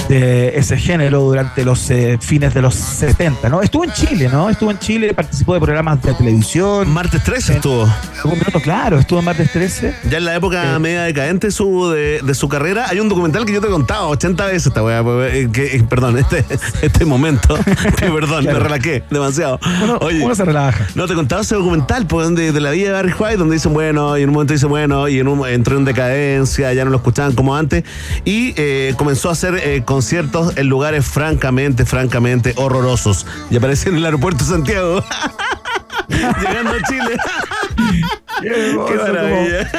de 0.08 0.56
ese 0.56 0.76
género 0.76 1.20
durante 1.22 1.64
los 1.64 1.90
eh, 1.90 2.16
fines 2.20 2.54
de 2.54 2.62
los 2.62 2.76
70, 2.76 3.48
¿no? 3.48 3.60
Estuvo 3.60 3.82
en 3.82 3.90
Chile, 3.90 4.28
¿no? 4.30 4.50
Estuvo 4.50 4.70
en 4.70 4.78
Chile, 4.78 5.14
participó 5.14 5.54
de 5.54 5.60
programas 5.60 6.00
de 6.00 6.14
televisión. 6.14 6.88
Martes 6.90 7.24
13 7.24 7.54
estuvo. 7.54 7.92
Minuto, 8.24 8.60
claro, 8.60 8.98
estuvo 8.98 9.18
en 9.18 9.24
Martes 9.24 9.50
13. 9.52 9.95
Ya 10.08 10.18
en 10.18 10.24
la 10.24 10.36
época 10.36 10.78
media 10.78 11.02
decadente 11.02 11.50
su, 11.50 11.90
de, 11.90 12.20
de 12.22 12.34
su 12.34 12.48
carrera, 12.48 12.86
hay 12.88 13.00
un 13.00 13.08
documental 13.08 13.44
que 13.44 13.52
yo 13.52 13.60
te 13.60 13.66
he 13.66 13.70
contado 13.70 14.08
80 14.08 14.46
veces 14.46 14.66
esta 14.68 14.82
weá. 14.82 15.00
eh, 15.28 15.48
que- 15.52 15.76
eh, 15.76 15.84
Perdón, 15.88 16.16
este, 16.18 16.44
este 16.82 17.04
momento. 17.04 17.56
que 17.98 18.08
perdón, 18.10 18.44
Claro. 18.44 18.58
me 18.58 18.64
relaqué 18.64 19.02
demasiado. 19.10 19.58
Oye, 20.00 20.24
uno 20.24 20.34
se 20.34 20.44
relaja. 20.44 20.86
No, 20.94 21.06
te 21.06 21.14
contaba 21.14 21.42
ese 21.42 21.54
documental 21.56 22.06
pues, 22.06 22.24
donde, 22.26 22.52
de 22.52 22.60
la 22.60 22.70
vida 22.70 22.86
de 22.88 22.92
Barry 22.92 23.14
White, 23.18 23.36
donde 23.36 23.54
dicen, 23.56 23.72
bueno, 23.72 24.16
y 24.16 24.22
en 24.22 24.28
un 24.28 24.34
momento 24.34 24.52
dicen, 24.52 24.68
bueno, 24.68 25.08
y 25.08 25.18
en 25.18 25.26
un, 25.28 25.46
entró 25.46 25.76
en 25.76 25.84
decadencia, 25.84 26.72
ya 26.72 26.84
no 26.84 26.90
lo 26.90 26.98
escuchaban 26.98 27.32
como 27.34 27.56
antes, 27.56 27.84
y 28.24 28.54
eh, 28.56 28.94
comenzó 28.96 29.28
a 29.28 29.32
hacer 29.32 29.56
eh, 29.62 29.82
conciertos 29.84 30.56
en 30.56 30.68
lugares 30.68 31.04
francamente, 31.06 31.84
francamente 31.84 32.52
horrorosos. 32.56 33.26
Y 33.50 33.56
apareció 33.56 33.90
en 33.90 33.96
el 33.98 34.04
aeropuerto 34.04 34.44
de 34.44 34.50
Santiago. 34.50 35.04
Llegando 36.08 36.70
a 36.70 36.82
Chile. 36.88 37.16
Qué, 38.42 38.94
maravilla. 38.94 39.70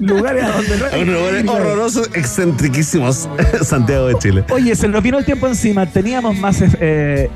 Lugares 0.00 0.44
a 0.44 0.52
donde 0.52 0.78
no 0.78 0.86
hay 0.86 1.04
lugares 1.04 1.48
horrorosos, 1.48 2.10
excentriquísimos. 2.14 3.28
Santiago 3.62 4.06
de 4.08 4.18
Chile. 4.18 4.44
Oye, 4.50 4.74
se 4.74 4.88
nos 4.88 5.02
vino 5.02 5.18
el 5.18 5.24
tiempo 5.24 5.46
encima. 5.46 5.86
Teníamos 5.86 6.36
más 6.36 6.62
eh, 6.80 7.30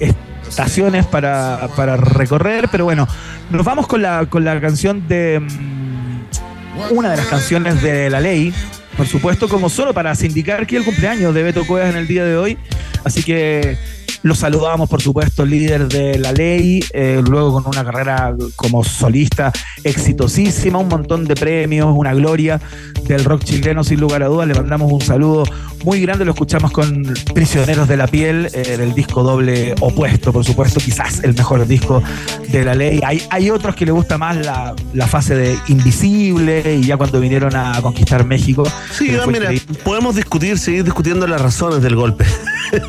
estaciones 0.47 1.07
para, 1.07 1.69
para 1.77 1.97
recorrer, 1.97 2.69
pero 2.71 2.85
bueno, 2.85 3.07
nos 3.51 3.65
vamos 3.65 3.87
con 3.87 4.03
la, 4.03 4.27
con 4.27 4.45
la 4.45 4.61
canción 4.61 5.07
de. 5.09 5.41
mm, 5.41 6.93
una 6.93 7.11
de 7.11 7.17
las 7.19 7.27
canciones 7.27 7.83
de 7.83 8.09
La 8.09 8.21
Ley, 8.21 8.55
por 8.97 9.07
supuesto, 9.07 9.49
como 9.49 9.69
solo 9.69 9.93
para 9.93 10.15
sindicar 10.15 10.67
que 10.67 10.77
el 10.77 10.85
cumpleaños 10.85 11.35
de 11.35 11.43
Beto 11.43 11.67
Cuevas 11.67 11.91
en 11.91 11.97
el 11.97 12.07
día 12.07 12.25
de 12.25 12.37
hoy. 12.37 12.59
Así 13.05 13.23
que 13.23 13.77
lo 14.23 14.35
saludamos, 14.35 14.89
por 14.89 15.01
supuesto, 15.01 15.47
líder 15.47 15.89
de 15.89 16.19
la 16.19 16.33
ley, 16.33 16.85
eh, 16.93 17.23
luego 17.27 17.55
con 17.55 17.67
una 17.67 17.85
carrera 17.85 18.35
como 18.57 18.85
solista 18.85 19.53
exitosísima, 19.83 20.79
un 20.79 20.89
montón 20.89 21.25
de 21.25 21.35
premios, 21.35 21.95
una 21.97 22.13
gloria 22.13 22.61
del 23.07 23.25
rock 23.25 23.45
chileno, 23.45 23.83
sin 23.83 24.01
lugar 24.01 24.23
a 24.23 24.27
dudas. 24.27 24.47
Le 24.47 24.55
mandamos 24.55 24.93
un 24.93 25.01
saludo 25.01 25.45
muy 25.85 26.01
grande, 26.03 26.25
lo 26.25 26.33
escuchamos 26.33 26.71
con 26.71 27.03
Prisioneros 27.35 27.89
de 27.89 27.97
la 27.97 28.07
Piel, 28.07 28.51
eh, 28.53 28.77
del 28.77 28.93
disco 28.95 29.23
doble 29.23 29.75
opuesto, 29.81 30.33
por 30.33 30.45
supuesto, 30.45 30.81
quizás 30.81 31.25
el 31.25 31.35
mejor 31.35 31.67
disco 31.67 32.03
de 32.49 32.65
la 32.65 32.75
ley. 32.75 33.01
Hay, 33.05 33.23
hay 33.31 33.51
otros 33.51 33.75
que 33.75 33.87
le 33.87 33.93
gusta 33.93 34.19
más 34.19 34.37
la, 34.37 34.75
la 34.93 35.07
fase 35.07 35.35
de 35.35 35.59
Invisible 35.69 36.77
y 36.77 36.83
ya 36.83 36.97
cuando 36.97 37.21
vinieron 37.21 37.57
a 37.57 37.81
conquistar 37.81 38.27
México. 38.27 38.65
Sí, 38.93 39.11
mira, 39.27 39.51
podemos 39.83 40.15
discutir, 40.15 40.59
seguir 40.59 40.85
discutiendo 40.85 41.27
las 41.27 41.41
razones 41.41 41.83
del 41.83 41.97
golpe. 41.97 42.27